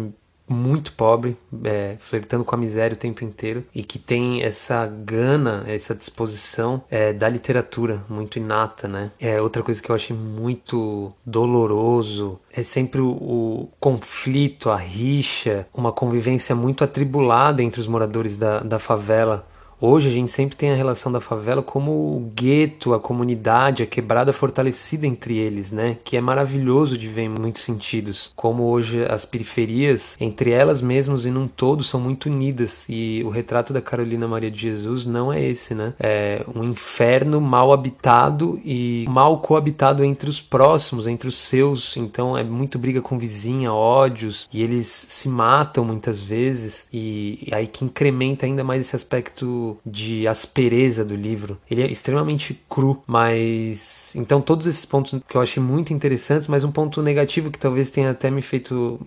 muito 0.49 0.93
pobre, 0.93 1.37
é, 1.63 1.95
flertando 1.99 2.43
com 2.43 2.55
a 2.55 2.57
miséria 2.57 2.95
o 2.95 2.97
tempo 2.97 3.23
inteiro 3.23 3.63
e 3.73 3.83
que 3.83 3.99
tem 3.99 4.41
essa 4.41 4.85
gana, 4.85 5.63
essa 5.67 5.93
disposição 5.93 6.83
é, 6.89 7.13
da 7.13 7.29
literatura 7.29 8.03
muito 8.09 8.37
inata, 8.37 8.87
né? 8.87 9.11
É 9.19 9.41
outra 9.41 9.61
coisa 9.61 9.81
que 9.81 9.89
eu 9.89 9.95
achei 9.95 10.15
muito 10.15 11.13
doloroso 11.25 12.39
é 12.51 12.63
sempre 12.63 13.01
o, 13.01 13.09
o 13.09 13.69
conflito, 13.79 14.69
a 14.69 14.75
rixa, 14.75 15.67
uma 15.73 15.91
convivência 15.91 16.55
muito 16.55 16.83
atribulada 16.83 17.61
entre 17.61 17.79
os 17.79 17.87
moradores 17.87 18.37
da, 18.37 18.59
da 18.59 18.79
favela 18.79 19.47
Hoje 19.81 20.09
a 20.09 20.11
gente 20.11 20.29
sempre 20.29 20.57
tem 20.57 20.71
a 20.71 20.75
relação 20.75 21.09
da 21.09 21.21
favela 21.21 21.63
como 21.63 21.91
o 21.91 22.31
gueto, 22.35 22.93
a 22.93 22.99
comunidade, 22.99 23.81
a 23.81 23.85
quebrada 23.85 24.33
fortalecida 24.33 25.07
entre 25.07 25.37
eles, 25.37 25.71
né? 25.71 25.97
Que 26.03 26.17
é 26.17 26.21
maravilhoso 26.21 26.97
de 26.97 27.07
ver 27.07 27.23
em 27.23 27.29
muitos 27.29 27.61
sentidos. 27.61 28.33
Como 28.35 28.63
hoje 28.63 29.05
as 29.05 29.25
periferias, 29.25 30.17
entre 30.19 30.51
elas 30.51 30.81
mesmas 30.81 31.25
e 31.25 31.31
num 31.31 31.47
todo, 31.47 31.81
são 31.81 31.99
muito 31.99 32.25
unidas. 32.25 32.85
E 32.89 33.23
o 33.25 33.29
retrato 33.29 33.71
da 33.71 33.81
Carolina 33.81 34.27
Maria 34.27 34.51
de 34.51 34.59
Jesus 34.59 35.05
não 35.05 35.31
é 35.31 35.41
esse, 35.41 35.73
né? 35.73 35.93
É 35.97 36.43
um 36.53 36.63
inferno 36.63 37.39
mal 37.39 37.71
habitado 37.71 38.59
e 38.65 39.05
mal 39.07 39.39
coabitado 39.39 40.03
entre 40.03 40.29
os 40.29 40.41
próximos, 40.41 41.07
entre 41.07 41.29
os 41.29 41.35
seus. 41.35 41.95
Então 41.95 42.37
é 42.37 42.43
muito 42.43 42.77
briga 42.77 43.01
com 43.01 43.17
vizinha, 43.17 43.71
ódios, 43.71 44.49
e 44.51 44.61
eles 44.61 44.87
se 44.87 45.29
matam 45.29 45.85
muitas 45.85 46.21
vezes. 46.21 46.85
E, 46.91 47.47
e 47.47 47.53
aí 47.53 47.65
que 47.65 47.85
incrementa 47.85 48.45
ainda 48.45 48.63
mais 48.63 48.81
esse 48.81 48.95
aspecto 48.95 49.68
de 49.85 50.27
aspereza 50.27 51.03
do 51.03 51.15
livro. 51.15 51.57
Ele 51.69 51.81
é 51.81 51.87
extremamente 51.87 52.59
cru, 52.69 53.01
mas. 53.05 54.13
Então, 54.15 54.41
todos 54.41 54.65
esses 54.65 54.85
pontos 54.85 55.19
que 55.27 55.35
eu 55.35 55.41
achei 55.41 55.61
muito 55.61 55.93
interessantes, 55.93 56.47
mas 56.47 56.63
um 56.63 56.71
ponto 56.71 57.01
negativo 57.01 57.51
que 57.51 57.59
talvez 57.59 57.89
tenha 57.89 58.11
até 58.11 58.29
me 58.31 58.41
feito 58.41 58.99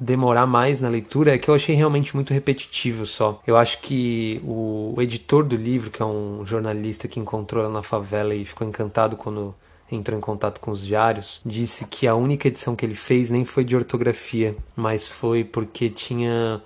demorar 0.00 0.46
mais 0.46 0.80
na 0.80 0.88
leitura 0.88 1.34
é 1.34 1.38
que 1.38 1.48
eu 1.48 1.54
achei 1.54 1.76
realmente 1.76 2.14
muito 2.14 2.32
repetitivo 2.32 3.04
só. 3.04 3.40
Eu 3.46 3.56
acho 3.56 3.80
que 3.82 4.40
o, 4.42 4.94
o 4.96 5.02
editor 5.02 5.44
do 5.44 5.56
livro, 5.56 5.90
que 5.90 6.02
é 6.02 6.06
um 6.06 6.44
jornalista 6.46 7.06
que 7.06 7.20
encontrou 7.20 7.62
ela 7.62 7.72
na 7.72 7.82
favela 7.82 8.34
e 8.34 8.44
ficou 8.44 8.66
encantado 8.66 9.16
quando 9.16 9.54
entrou 9.92 10.16
em 10.16 10.20
contato 10.20 10.60
com 10.60 10.70
os 10.70 10.86
diários, 10.86 11.42
disse 11.44 11.84
que 11.86 12.06
a 12.06 12.14
única 12.14 12.48
edição 12.48 12.74
que 12.74 12.86
ele 12.86 12.94
fez 12.94 13.30
nem 13.30 13.44
foi 13.44 13.64
de 13.64 13.76
ortografia, 13.76 14.56
mas 14.74 15.06
foi 15.06 15.44
porque 15.44 15.90
tinha 15.90 16.62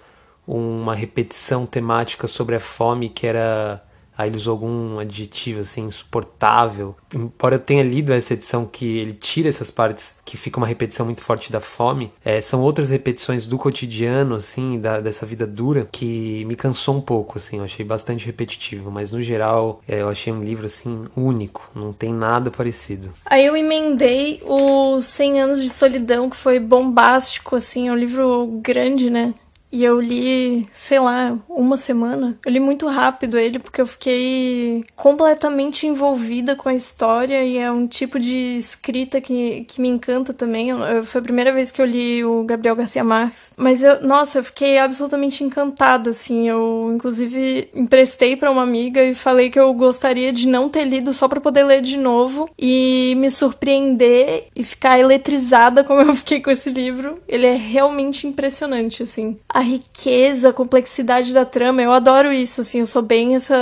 uma 0.46 0.94
repetição 0.94 1.66
temática 1.66 2.26
sobre 2.26 2.56
a 2.56 2.60
fome 2.60 3.08
que 3.08 3.26
era 3.26 3.82
Aí 4.16 4.28
ele 4.28 4.36
usou 4.36 4.52
algum 4.52 4.98
adjetivo 4.98 5.60
assim, 5.60 5.86
insuportável. 5.86 6.94
Embora 7.12 7.56
eu 7.56 7.60
tenha 7.60 7.82
lido 7.82 8.12
essa 8.12 8.34
edição 8.34 8.64
que 8.64 8.98
ele 8.98 9.12
tira 9.12 9.48
essas 9.48 9.70
partes 9.70 10.16
que 10.24 10.36
fica 10.36 10.58
uma 10.58 10.66
repetição 10.66 11.04
muito 11.04 11.22
forte 11.22 11.50
da 11.50 11.60
fome, 11.60 12.12
é, 12.24 12.40
são 12.40 12.62
outras 12.62 12.90
repetições 12.90 13.44
do 13.44 13.58
cotidiano, 13.58 14.36
assim, 14.36 14.78
da, 14.78 15.00
dessa 15.00 15.26
vida 15.26 15.46
dura, 15.46 15.88
que 15.90 16.44
me 16.46 16.54
cansou 16.54 16.96
um 16.96 17.00
pouco, 17.00 17.38
assim, 17.38 17.58
eu 17.58 17.64
achei 17.64 17.84
bastante 17.84 18.24
repetitivo. 18.24 18.90
Mas 18.90 19.10
no 19.10 19.20
geral, 19.20 19.82
é, 19.86 20.02
eu 20.02 20.08
achei 20.08 20.32
um 20.32 20.42
livro, 20.42 20.66
assim, 20.66 21.06
único, 21.16 21.68
não 21.74 21.92
tem 21.92 22.12
nada 22.12 22.50
parecido. 22.50 23.12
Aí 23.26 23.44
eu 23.44 23.56
emendei 23.56 24.40
o 24.44 25.02
100 25.02 25.40
Anos 25.40 25.62
de 25.62 25.70
Solidão, 25.70 26.30
que 26.30 26.36
foi 26.36 26.60
bombástico, 26.60 27.56
assim, 27.56 27.88
é 27.88 27.92
um 27.92 27.96
livro 27.96 28.60
grande, 28.62 29.10
né? 29.10 29.34
E 29.74 29.82
eu 29.82 30.00
li, 30.00 30.68
sei 30.70 31.00
lá, 31.00 31.36
uma 31.48 31.76
semana. 31.76 32.38
Eu 32.46 32.52
li 32.52 32.60
muito 32.60 32.86
rápido 32.86 33.36
ele 33.36 33.58
porque 33.58 33.80
eu 33.80 33.86
fiquei 33.88 34.84
completamente 34.94 35.84
envolvida 35.84 36.54
com 36.54 36.68
a 36.68 36.74
história 36.74 37.42
e 37.42 37.58
é 37.58 37.72
um 37.72 37.84
tipo 37.88 38.20
de 38.20 38.54
escrita 38.56 39.20
que, 39.20 39.64
que 39.64 39.80
me 39.80 39.88
encanta 39.88 40.32
também. 40.32 40.70
Eu, 40.70 40.78
eu, 40.78 41.04
foi 41.04 41.20
a 41.20 41.24
primeira 41.24 41.52
vez 41.52 41.72
que 41.72 41.82
eu 41.82 41.86
li 41.86 42.24
o 42.24 42.44
Gabriel 42.44 42.76
Garcia 42.76 43.02
Marques. 43.02 43.52
Mas 43.56 43.82
eu, 43.82 44.00
nossa, 44.00 44.38
eu 44.38 44.44
fiquei 44.44 44.78
absolutamente 44.78 45.42
encantada, 45.42 46.10
assim. 46.10 46.48
Eu, 46.48 46.92
inclusive, 46.94 47.68
emprestei 47.74 48.36
para 48.36 48.52
uma 48.52 48.62
amiga 48.62 49.02
e 49.02 49.12
falei 49.12 49.50
que 49.50 49.58
eu 49.58 49.74
gostaria 49.74 50.32
de 50.32 50.46
não 50.46 50.68
ter 50.68 50.84
lido 50.84 51.12
só 51.12 51.26
para 51.26 51.40
poder 51.40 51.64
ler 51.64 51.82
de 51.82 51.96
novo 51.96 52.48
e 52.56 53.14
me 53.16 53.28
surpreender 53.28 54.46
e 54.54 54.62
ficar 54.62 55.00
eletrizada 55.00 55.82
como 55.84 56.00
eu 56.00 56.14
fiquei 56.14 56.40
com 56.40 56.52
esse 56.52 56.70
livro. 56.70 57.18
Ele 57.26 57.46
é 57.48 57.56
realmente 57.56 58.24
impressionante, 58.28 59.02
assim. 59.02 59.36
A 59.48 59.63
riqueza, 59.64 60.50
a 60.50 60.52
complexidade 60.52 61.32
da 61.32 61.44
trama. 61.44 61.82
Eu 61.82 61.92
adoro 61.92 62.32
isso, 62.32 62.60
assim, 62.60 62.80
eu 62.80 62.86
sou 62.86 63.02
bem 63.02 63.34
essa 63.34 63.56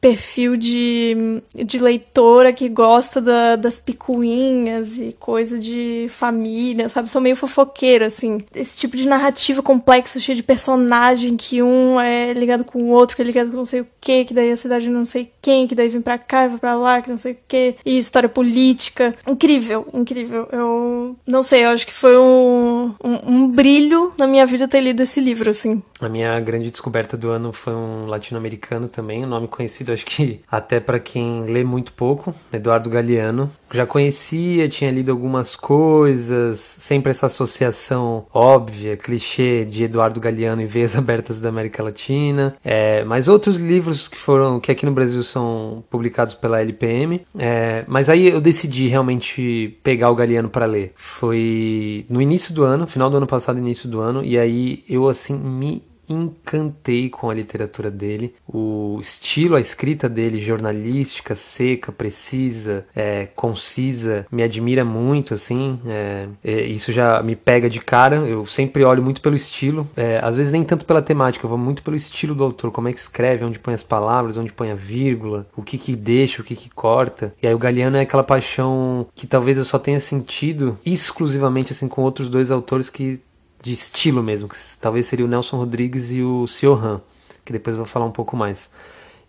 perfil 0.00 0.56
de, 0.56 1.42
de 1.54 1.78
leitora 1.78 2.52
que 2.52 2.68
gosta 2.68 3.20
da, 3.20 3.56
das 3.56 3.78
picuinhas 3.78 4.98
e 4.98 5.14
coisa 5.18 5.58
de 5.58 6.06
família, 6.08 6.88
sabe? 6.88 7.10
Sou 7.10 7.20
meio 7.20 7.36
fofoqueira, 7.36 8.06
assim. 8.06 8.42
Esse 8.54 8.78
tipo 8.78 8.96
de 8.96 9.06
narrativa 9.06 9.62
complexa, 9.62 10.18
cheia 10.18 10.36
de 10.36 10.42
personagem, 10.42 11.36
que 11.36 11.62
um 11.62 12.00
é 12.00 12.32
ligado 12.32 12.64
com 12.64 12.82
o 12.82 12.88
outro, 12.88 13.14
que 13.14 13.22
é 13.22 13.24
ligado 13.24 13.50
com 13.50 13.56
não 13.56 13.66
sei 13.66 13.82
o 13.82 13.86
que, 14.00 14.24
que 14.24 14.34
daí 14.34 14.50
a 14.50 14.56
cidade 14.56 14.88
não 14.88 15.04
sei 15.04 15.30
quem, 15.42 15.66
que 15.66 15.74
daí 15.74 15.88
vem 15.88 16.00
pra 16.00 16.18
cá 16.18 16.46
e 16.46 16.48
vai 16.48 16.58
pra 16.58 16.74
lá, 16.74 17.02
que 17.02 17.10
não 17.10 17.18
sei 17.18 17.32
o 17.32 17.36
que, 17.46 17.76
e 17.84 17.98
história 17.98 18.28
política. 18.28 19.14
Incrível, 19.26 19.86
incrível. 19.92 20.48
Eu 20.50 21.16
não 21.26 21.42
sei, 21.42 21.64
eu 21.64 21.70
acho 21.70 21.86
que 21.86 21.92
foi 21.92 22.16
um, 22.16 22.94
um, 23.04 23.34
um 23.34 23.48
brilho 23.48 24.12
na 24.18 24.26
minha 24.26 24.46
vida 24.46 24.66
ter 24.66 24.80
lido 24.80 25.02
esse 25.02 25.20
livro 25.20 25.50
assim. 25.50 25.82
A 26.00 26.08
minha 26.08 26.38
grande 26.40 26.70
descoberta 26.70 27.16
do 27.16 27.28
ano 27.28 27.52
foi 27.52 27.74
um 27.74 28.06
latino-americano 28.06 28.88
também, 28.88 29.24
um 29.24 29.28
nome 29.28 29.46
conhecido, 29.46 29.89
acho 29.92 30.06
que 30.06 30.40
até 30.50 30.80
para 30.80 30.98
quem 30.98 31.44
lê 31.44 31.64
muito 31.64 31.92
pouco, 31.92 32.34
Eduardo 32.52 32.90
Galeano. 32.90 33.50
Já 33.72 33.86
conhecia, 33.86 34.68
tinha 34.68 34.90
lido 34.90 35.12
algumas 35.12 35.54
coisas, 35.54 36.58
sempre 36.58 37.10
essa 37.10 37.26
associação 37.26 38.26
óbvia, 38.32 38.96
clichê 38.96 39.64
de 39.64 39.84
Eduardo 39.84 40.18
Galeano 40.18 40.60
e 40.60 40.66
Veias 40.66 40.96
Abertas 40.96 41.40
da 41.40 41.50
América 41.50 41.82
Latina. 41.82 42.56
É, 42.64 43.04
mas 43.04 43.28
outros 43.28 43.56
livros 43.56 44.08
que 44.08 44.16
foram, 44.16 44.58
que 44.58 44.72
aqui 44.72 44.84
no 44.84 44.92
Brasil 44.92 45.22
são 45.22 45.84
publicados 45.88 46.34
pela 46.34 46.60
LPM. 46.60 47.22
É, 47.38 47.84
mas 47.86 48.08
aí 48.08 48.28
eu 48.28 48.40
decidi 48.40 48.88
realmente 48.88 49.78
pegar 49.84 50.10
o 50.10 50.16
Galeano 50.16 50.50
para 50.50 50.66
ler. 50.66 50.92
Foi 50.96 52.04
no 52.08 52.20
início 52.20 52.52
do 52.52 52.64
ano, 52.64 52.86
final 52.86 53.08
do 53.08 53.18
ano 53.18 53.26
passado, 53.26 53.58
início 53.58 53.88
do 53.88 54.00
ano, 54.00 54.24
e 54.24 54.36
aí 54.36 54.84
eu 54.88 55.08
assim 55.08 55.34
me 55.34 55.82
encantei 56.12 57.08
com 57.08 57.30
a 57.30 57.34
literatura 57.34 57.90
dele, 57.90 58.34
o 58.46 58.98
estilo, 59.00 59.56
a 59.56 59.60
escrita 59.60 60.08
dele, 60.08 60.38
jornalística, 60.38 61.34
seca, 61.34 61.92
precisa, 61.92 62.86
é, 62.94 63.28
concisa, 63.34 64.26
me 64.30 64.42
admira 64.42 64.84
muito, 64.84 65.34
assim, 65.34 65.80
é, 65.86 66.26
é, 66.42 66.62
isso 66.62 66.92
já 66.92 67.22
me 67.22 67.36
pega 67.36 67.68
de 67.70 67.80
cara, 67.80 68.16
eu 68.16 68.46
sempre 68.46 68.84
olho 68.84 69.02
muito 69.02 69.20
pelo 69.20 69.36
estilo, 69.36 69.88
é, 69.96 70.18
às 70.22 70.36
vezes 70.36 70.52
nem 70.52 70.64
tanto 70.64 70.84
pela 70.84 71.02
temática, 71.02 71.44
eu 71.44 71.48
vou 71.48 71.58
muito 71.58 71.82
pelo 71.82 71.96
estilo 71.96 72.34
do 72.34 72.44
autor, 72.44 72.70
como 72.70 72.88
é 72.88 72.92
que 72.92 72.98
escreve, 72.98 73.44
onde 73.44 73.58
põe 73.58 73.74
as 73.74 73.82
palavras, 73.82 74.36
onde 74.36 74.52
põe 74.52 74.70
a 74.70 74.74
vírgula, 74.74 75.46
o 75.56 75.62
que 75.62 75.78
que 75.78 75.94
deixa, 75.94 76.42
o 76.42 76.44
que 76.44 76.56
que 76.56 76.70
corta, 76.70 77.34
e 77.42 77.46
aí 77.46 77.54
o 77.54 77.58
Galeano 77.58 77.96
é 77.96 78.00
aquela 78.00 78.24
paixão 78.24 79.06
que 79.14 79.26
talvez 79.26 79.56
eu 79.56 79.64
só 79.64 79.78
tenha 79.78 80.00
sentido 80.00 80.78
exclusivamente, 80.84 81.72
assim, 81.72 81.88
com 81.88 82.02
outros 82.02 82.28
dois 82.28 82.50
autores 82.50 82.88
que 82.88 83.20
de 83.62 83.72
estilo 83.72 84.22
mesmo, 84.22 84.48
que 84.48 84.56
talvez 84.80 85.06
seria 85.06 85.24
o 85.24 85.28
Nelson 85.28 85.58
Rodrigues 85.58 86.10
e 86.10 86.22
o 86.22 86.46
Siohan, 86.46 87.00
que 87.44 87.52
depois 87.52 87.76
eu 87.76 87.82
vou 87.82 87.90
falar 87.90 88.06
um 88.06 88.10
pouco 88.10 88.36
mais. 88.36 88.70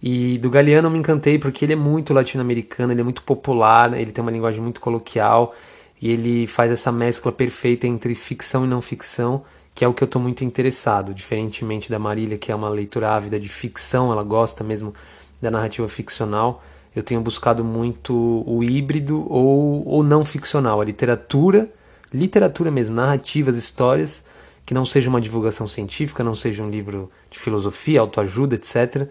E 0.02 0.38
do 0.40 0.50
Galeano 0.50 0.88
eu 0.88 0.92
me 0.92 0.98
encantei 0.98 1.38
porque 1.38 1.66
ele 1.66 1.74
é 1.74 1.76
muito 1.76 2.14
latino-americano, 2.14 2.92
ele 2.92 3.02
é 3.02 3.04
muito 3.04 3.22
popular, 3.22 3.94
ele 4.00 4.12
tem 4.12 4.22
uma 4.22 4.32
linguagem 4.32 4.62
muito 4.62 4.82
coloquial 4.82 5.54
e 6.02 6.10
ele 6.10 6.48
faz 6.48 6.72
essa 6.72 6.92
mescla 6.92 7.32
perfeita 7.32 7.86
entre 7.86 8.16
ficção 8.16 8.66
e 8.66 8.68
não 8.68 8.82
ficção, 8.82 9.44
que 9.76 9.86
é 9.86 9.88
o 9.88 9.94
que 9.94 10.04
eu 10.04 10.08
estou 10.08 10.22
muito 10.22 10.44
interessado, 10.44 11.14
diferentemente 11.14 11.90
da 11.90 12.00
Marília, 12.00 12.38
que 12.38 12.52
é 12.52 12.56
uma 12.56 12.70
leitura 12.70 13.12
ávida 13.12 13.40
de 13.40 13.48
ficção, 13.48 14.12
ela 14.12 14.24
gosta 14.24 14.64
mesmo 14.64 14.94
da 15.40 15.52
narrativa 15.52 15.88
ficcional. 15.88 16.64
Eu 16.96 17.04
tenho 17.04 17.22
buscado 17.22 17.64
muito 17.64 18.44
o 18.46 18.64
híbrido 18.64 19.26
ou, 19.32 19.88
ou 19.88 20.04
não 20.04 20.26
ficcional, 20.26 20.82
a 20.82 20.86
literatura 20.86 21.70
literatura 22.14 22.72
mesmo, 22.72 22.96
narrativas, 22.96 23.56
histórias, 23.56 24.24
que 24.66 24.74
não 24.74 24.86
seja 24.86 25.10
uma 25.10 25.22
divulgação 25.22 25.68
científica, 25.68 26.24
não 26.24 26.36
seja 26.36 26.64
um 26.64 26.70
livro 26.70 27.10
de 27.30 27.40
filosofia, 27.40 28.00
autoajuda, 28.00 28.56
etc., 28.56 29.08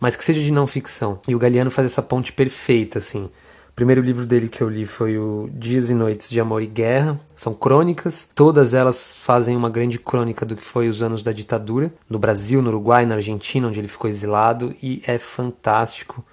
mas 0.00 0.16
que 0.16 0.24
seja 0.24 0.40
de 0.40 0.52
não 0.52 0.66
ficção. 0.66 1.20
E 1.26 1.34
o 1.34 1.38
Galeano 1.38 1.70
faz 1.70 1.86
essa 1.86 2.02
ponte 2.02 2.32
perfeita, 2.32 2.98
assim. 2.98 3.24
O 3.24 3.72
primeiro 3.78 4.00
livro 4.00 4.26
dele 4.26 4.48
que 4.48 4.60
eu 4.60 4.68
li 4.68 4.86
foi 4.86 5.18
o 5.18 5.48
Dias 5.52 5.88
e 5.90 5.94
Noites 5.94 6.30
de 6.30 6.40
Amor 6.40 6.62
e 6.62 6.66
Guerra. 6.66 7.18
São 7.34 7.54
crônicas, 7.54 8.28
todas 8.34 8.74
elas 8.74 9.14
fazem 9.14 9.56
uma 9.56 9.70
grande 9.70 9.98
crônica 9.98 10.44
do 10.44 10.56
que 10.56 10.62
foi 10.62 10.88
os 10.88 11.02
anos 11.02 11.22
da 11.22 11.32
ditadura, 11.32 11.92
no 12.08 12.18
Brasil, 12.18 12.60
no 12.60 12.70
Uruguai, 12.70 13.06
na 13.06 13.16
Argentina, 13.16 13.68
onde 13.68 13.78
ele 13.78 13.88
ficou 13.88 14.10
exilado, 14.10 14.74
e 14.82 15.02
é 15.06 15.18
fantástico. 15.18 16.24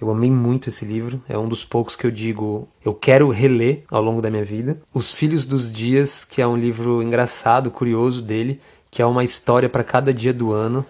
Eu 0.00 0.10
amei 0.10 0.30
muito 0.30 0.68
esse 0.68 0.84
livro, 0.84 1.22
é 1.28 1.38
um 1.38 1.48
dos 1.48 1.64
poucos 1.64 1.94
que 1.94 2.06
eu 2.06 2.10
digo, 2.10 2.68
eu 2.84 2.92
quero 2.92 3.28
reler 3.30 3.84
ao 3.90 4.02
longo 4.02 4.20
da 4.20 4.30
minha 4.30 4.44
vida. 4.44 4.78
Os 4.92 5.14
Filhos 5.14 5.46
dos 5.46 5.72
Dias, 5.72 6.24
que 6.24 6.42
é 6.42 6.46
um 6.46 6.56
livro 6.56 7.02
engraçado, 7.02 7.70
curioso 7.70 8.20
dele, 8.20 8.60
que 8.90 9.00
é 9.00 9.06
uma 9.06 9.24
história 9.24 9.68
para 9.68 9.84
cada 9.84 10.12
dia 10.12 10.32
do 10.32 10.52
ano. 10.52 10.84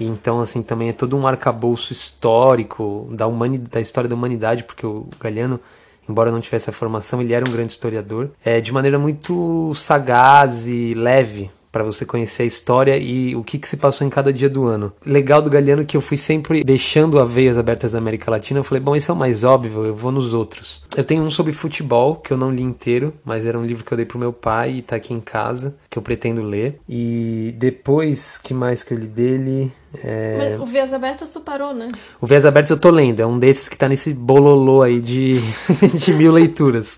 E 0.00 0.04
então, 0.04 0.40
assim, 0.40 0.62
também 0.62 0.88
é 0.88 0.92
todo 0.92 1.16
um 1.16 1.26
arcabouço 1.26 1.92
histórico 1.92 3.08
da, 3.10 3.26
humanidade, 3.26 3.70
da 3.70 3.80
história 3.80 4.08
da 4.08 4.16
humanidade, 4.16 4.64
porque 4.64 4.86
o 4.86 5.06
Galeano, 5.20 5.60
embora 6.08 6.30
não 6.30 6.40
tivesse 6.40 6.68
a 6.68 6.72
formação, 6.72 7.22
ele 7.22 7.32
era 7.32 7.48
um 7.48 7.52
grande 7.52 7.72
historiador. 7.72 8.30
É 8.44 8.60
de 8.60 8.72
maneira 8.72 8.98
muito 8.98 9.74
sagaz 9.74 10.66
e 10.66 10.92
leve 10.94 11.50
para 11.76 11.84
você 11.84 12.06
conhecer 12.06 12.44
a 12.44 12.46
história 12.46 12.96
e 12.96 13.36
o 13.36 13.44
que, 13.44 13.58
que 13.58 13.68
se 13.68 13.76
passou 13.76 14.06
em 14.06 14.08
cada 14.08 14.32
dia 14.32 14.48
do 14.48 14.64
ano. 14.64 14.94
Legal 15.04 15.42
do 15.42 15.50
Galeano 15.50 15.84
que 15.84 15.94
eu 15.94 16.00
fui 16.00 16.16
sempre 16.16 16.64
deixando 16.64 17.18
as 17.18 17.30
veias 17.30 17.58
abertas 17.58 17.92
da 17.92 17.98
América 17.98 18.30
Latina. 18.30 18.60
Eu 18.60 18.64
falei, 18.64 18.82
bom, 18.82 18.96
esse 18.96 19.10
é 19.10 19.12
o 19.12 19.16
mais 19.16 19.44
óbvio, 19.44 19.84
eu 19.84 19.94
vou 19.94 20.10
nos 20.10 20.32
outros. 20.32 20.82
Eu 20.96 21.04
tenho 21.04 21.22
um 21.22 21.30
sobre 21.30 21.52
futebol 21.52 22.16
que 22.16 22.32
eu 22.32 22.38
não 22.38 22.50
li 22.50 22.62
inteiro, 22.62 23.12
mas 23.22 23.44
era 23.44 23.58
um 23.58 23.66
livro 23.66 23.84
que 23.84 23.92
eu 23.92 23.96
dei 23.96 24.06
pro 24.06 24.18
meu 24.18 24.32
pai 24.32 24.76
e 24.76 24.82
tá 24.82 24.96
aqui 24.96 25.12
em 25.12 25.20
casa, 25.20 25.76
que 25.90 25.98
eu 25.98 26.02
pretendo 26.02 26.40
ler. 26.40 26.80
E 26.88 27.54
depois, 27.58 28.38
que 28.38 28.54
mais 28.54 28.82
que 28.82 28.94
eu 28.94 28.98
li 28.98 29.06
dele? 29.06 29.70
É... 30.02 30.56
o 30.58 30.64
Veias 30.64 30.94
Abertas 30.94 31.28
tu 31.28 31.40
parou, 31.40 31.74
né? 31.74 31.88
O 32.18 32.26
Veias 32.26 32.46
Abertas 32.46 32.70
eu 32.70 32.78
tô 32.78 32.88
lendo, 32.88 33.20
é 33.20 33.26
um 33.26 33.38
desses 33.38 33.68
que 33.68 33.76
tá 33.76 33.86
nesse 33.86 34.14
bololô 34.14 34.80
aí 34.80 34.98
de, 34.98 35.34
de 35.92 36.14
mil 36.14 36.32
leituras. 36.32 36.96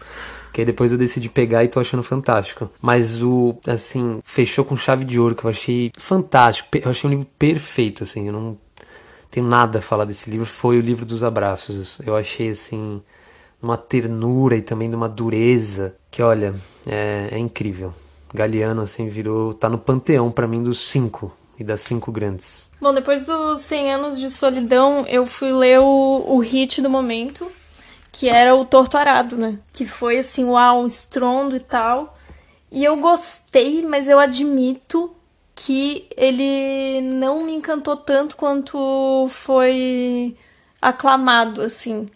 Que 0.58 0.62
aí 0.62 0.66
depois 0.66 0.90
eu 0.90 0.98
decidi 0.98 1.28
pegar 1.28 1.62
e 1.62 1.68
tô 1.68 1.78
achando 1.78 2.02
fantástico. 2.02 2.68
Mas 2.82 3.22
o, 3.22 3.56
assim, 3.64 4.18
fechou 4.24 4.64
com 4.64 4.76
chave 4.76 5.04
de 5.04 5.20
ouro, 5.20 5.36
que 5.36 5.44
eu 5.44 5.50
achei 5.50 5.92
fantástico. 5.96 6.68
Eu 6.78 6.90
achei 6.90 7.06
um 7.06 7.12
livro 7.12 7.28
perfeito, 7.38 8.02
assim. 8.02 8.26
Eu 8.26 8.32
não 8.32 8.58
tenho 9.30 9.46
nada 9.46 9.78
a 9.78 9.80
falar 9.80 10.04
desse 10.04 10.28
livro. 10.28 10.44
Foi 10.44 10.76
o 10.76 10.80
livro 10.80 11.06
dos 11.06 11.22
abraços. 11.22 12.00
Eu 12.04 12.16
achei, 12.16 12.50
assim, 12.50 13.00
uma 13.62 13.76
ternura 13.76 14.56
e 14.56 14.60
também 14.60 14.90
de 14.90 14.96
uma 14.96 15.08
dureza 15.08 15.94
que, 16.10 16.24
olha, 16.24 16.52
é, 16.84 17.28
é 17.30 17.38
incrível. 17.38 17.94
Galeano, 18.34 18.82
assim, 18.82 19.08
virou. 19.08 19.54
tá 19.54 19.68
no 19.68 19.78
panteão 19.78 20.28
para 20.28 20.48
mim 20.48 20.60
dos 20.60 20.88
cinco 20.88 21.32
e 21.56 21.62
das 21.62 21.82
cinco 21.82 22.10
grandes. 22.10 22.68
Bom, 22.80 22.92
depois 22.92 23.24
dos 23.24 23.60
100 23.60 23.92
anos 23.92 24.18
de 24.18 24.28
solidão, 24.28 25.06
eu 25.06 25.24
fui 25.24 25.52
ler 25.52 25.78
o, 25.78 26.24
o 26.26 26.40
hit 26.40 26.82
do 26.82 26.90
momento, 26.90 27.48
que 28.18 28.28
era 28.28 28.52
o 28.56 28.64
Torto 28.64 28.96
Arado, 28.96 29.36
né? 29.36 29.60
Que 29.72 29.86
foi 29.86 30.18
assim, 30.18 30.44
uau, 30.44 30.82
um 30.82 30.86
estrondo 30.86 31.54
e 31.54 31.60
tal. 31.60 32.18
E 32.68 32.82
eu 32.82 32.96
gostei, 32.96 33.80
mas 33.86 34.08
eu 34.08 34.18
admito 34.18 35.14
que 35.54 36.08
ele 36.16 37.00
não 37.00 37.44
me 37.44 37.54
encantou 37.54 37.96
tanto 37.96 38.36
quanto 38.36 39.28
foi 39.30 40.36
aclamado, 40.82 41.62
assim. 41.62 42.08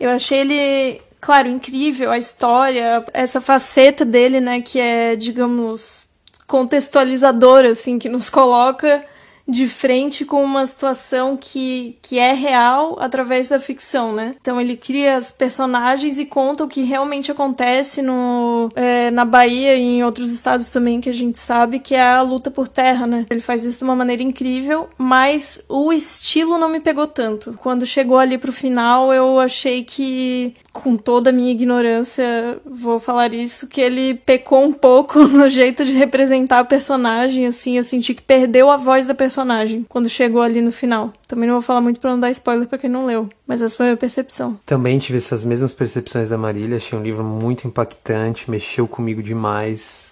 Eu 0.00 0.08
achei 0.08 0.38
ele, 0.38 1.02
claro, 1.20 1.48
incrível 1.48 2.10
a 2.10 2.16
história, 2.16 3.04
essa 3.12 3.38
faceta 3.38 4.06
dele, 4.06 4.40
né, 4.40 4.62
que 4.62 4.80
é, 4.80 5.14
digamos, 5.16 6.08
contextualizadora, 6.46 7.72
assim, 7.72 7.98
que 7.98 8.08
nos 8.08 8.30
coloca 8.30 9.04
de 9.52 9.68
frente 9.68 10.24
com 10.24 10.42
uma 10.42 10.64
situação 10.64 11.36
que, 11.36 11.96
que 12.00 12.18
é 12.18 12.32
real 12.32 12.96
através 12.98 13.48
da 13.48 13.60
ficção, 13.60 14.12
né? 14.14 14.34
Então 14.40 14.58
ele 14.58 14.76
cria 14.76 15.16
as 15.16 15.30
personagens 15.30 16.18
e 16.18 16.24
conta 16.24 16.64
o 16.64 16.68
que 16.68 16.80
realmente 16.80 17.30
acontece 17.30 18.00
no, 18.00 18.70
é, 18.74 19.10
na 19.10 19.26
Bahia 19.26 19.76
e 19.76 19.82
em 19.82 20.04
outros 20.04 20.32
estados 20.32 20.70
também 20.70 21.02
que 21.02 21.10
a 21.10 21.12
gente 21.12 21.38
sabe, 21.38 21.78
que 21.78 21.94
é 21.94 22.02
a 22.02 22.22
luta 22.22 22.50
por 22.50 22.66
terra, 22.66 23.06
né? 23.06 23.26
Ele 23.28 23.40
faz 23.40 23.64
isso 23.64 23.78
de 23.78 23.84
uma 23.84 23.94
maneira 23.94 24.22
incrível, 24.22 24.88
mas 24.96 25.62
o 25.68 25.92
estilo 25.92 26.56
não 26.56 26.70
me 26.70 26.80
pegou 26.80 27.06
tanto. 27.06 27.54
Quando 27.58 27.84
chegou 27.84 28.18
ali 28.18 28.38
pro 28.38 28.52
final, 28.52 29.12
eu 29.12 29.38
achei 29.38 29.84
que 29.84 30.54
com 30.72 30.96
toda 30.96 31.30
a 31.30 31.32
minha 31.32 31.52
ignorância, 31.52 32.24
vou 32.64 32.98
falar 32.98 33.34
isso, 33.34 33.68
que 33.68 33.80
ele 33.80 34.14
pecou 34.14 34.64
um 34.64 34.72
pouco 34.72 35.24
no 35.28 35.48
jeito 35.50 35.84
de 35.84 35.92
representar 35.92 36.60
a 36.60 36.64
personagem, 36.64 37.46
assim, 37.46 37.76
eu 37.76 37.84
senti 37.84 38.14
que 38.14 38.22
perdeu 38.22 38.70
a 38.70 38.76
voz 38.76 39.06
da 39.06 39.14
personagem 39.14 39.84
quando 39.88 40.08
chegou 40.08 40.40
ali 40.40 40.60
no 40.60 40.72
final. 40.72 41.12
Também 41.28 41.46
não 41.46 41.56
vou 41.56 41.62
falar 41.62 41.80
muito 41.80 42.00
para 42.00 42.10
não 42.10 42.20
dar 42.20 42.30
spoiler 42.30 42.66
para 42.66 42.78
quem 42.78 42.90
não 42.90 43.04
leu, 43.04 43.28
mas 43.46 43.60
essa 43.60 43.76
foi 43.76 43.86
a 43.86 43.88
minha 43.90 43.96
percepção. 43.96 44.58
Também 44.64 44.98
tive 44.98 45.18
essas 45.18 45.44
mesmas 45.44 45.72
percepções 45.72 46.28
da 46.28 46.38
Marília, 46.38 46.76
achei 46.76 46.98
um 46.98 47.02
livro 47.02 47.24
muito 47.24 47.66
impactante, 47.66 48.50
mexeu 48.50 48.88
comigo 48.88 49.22
demais, 49.22 50.11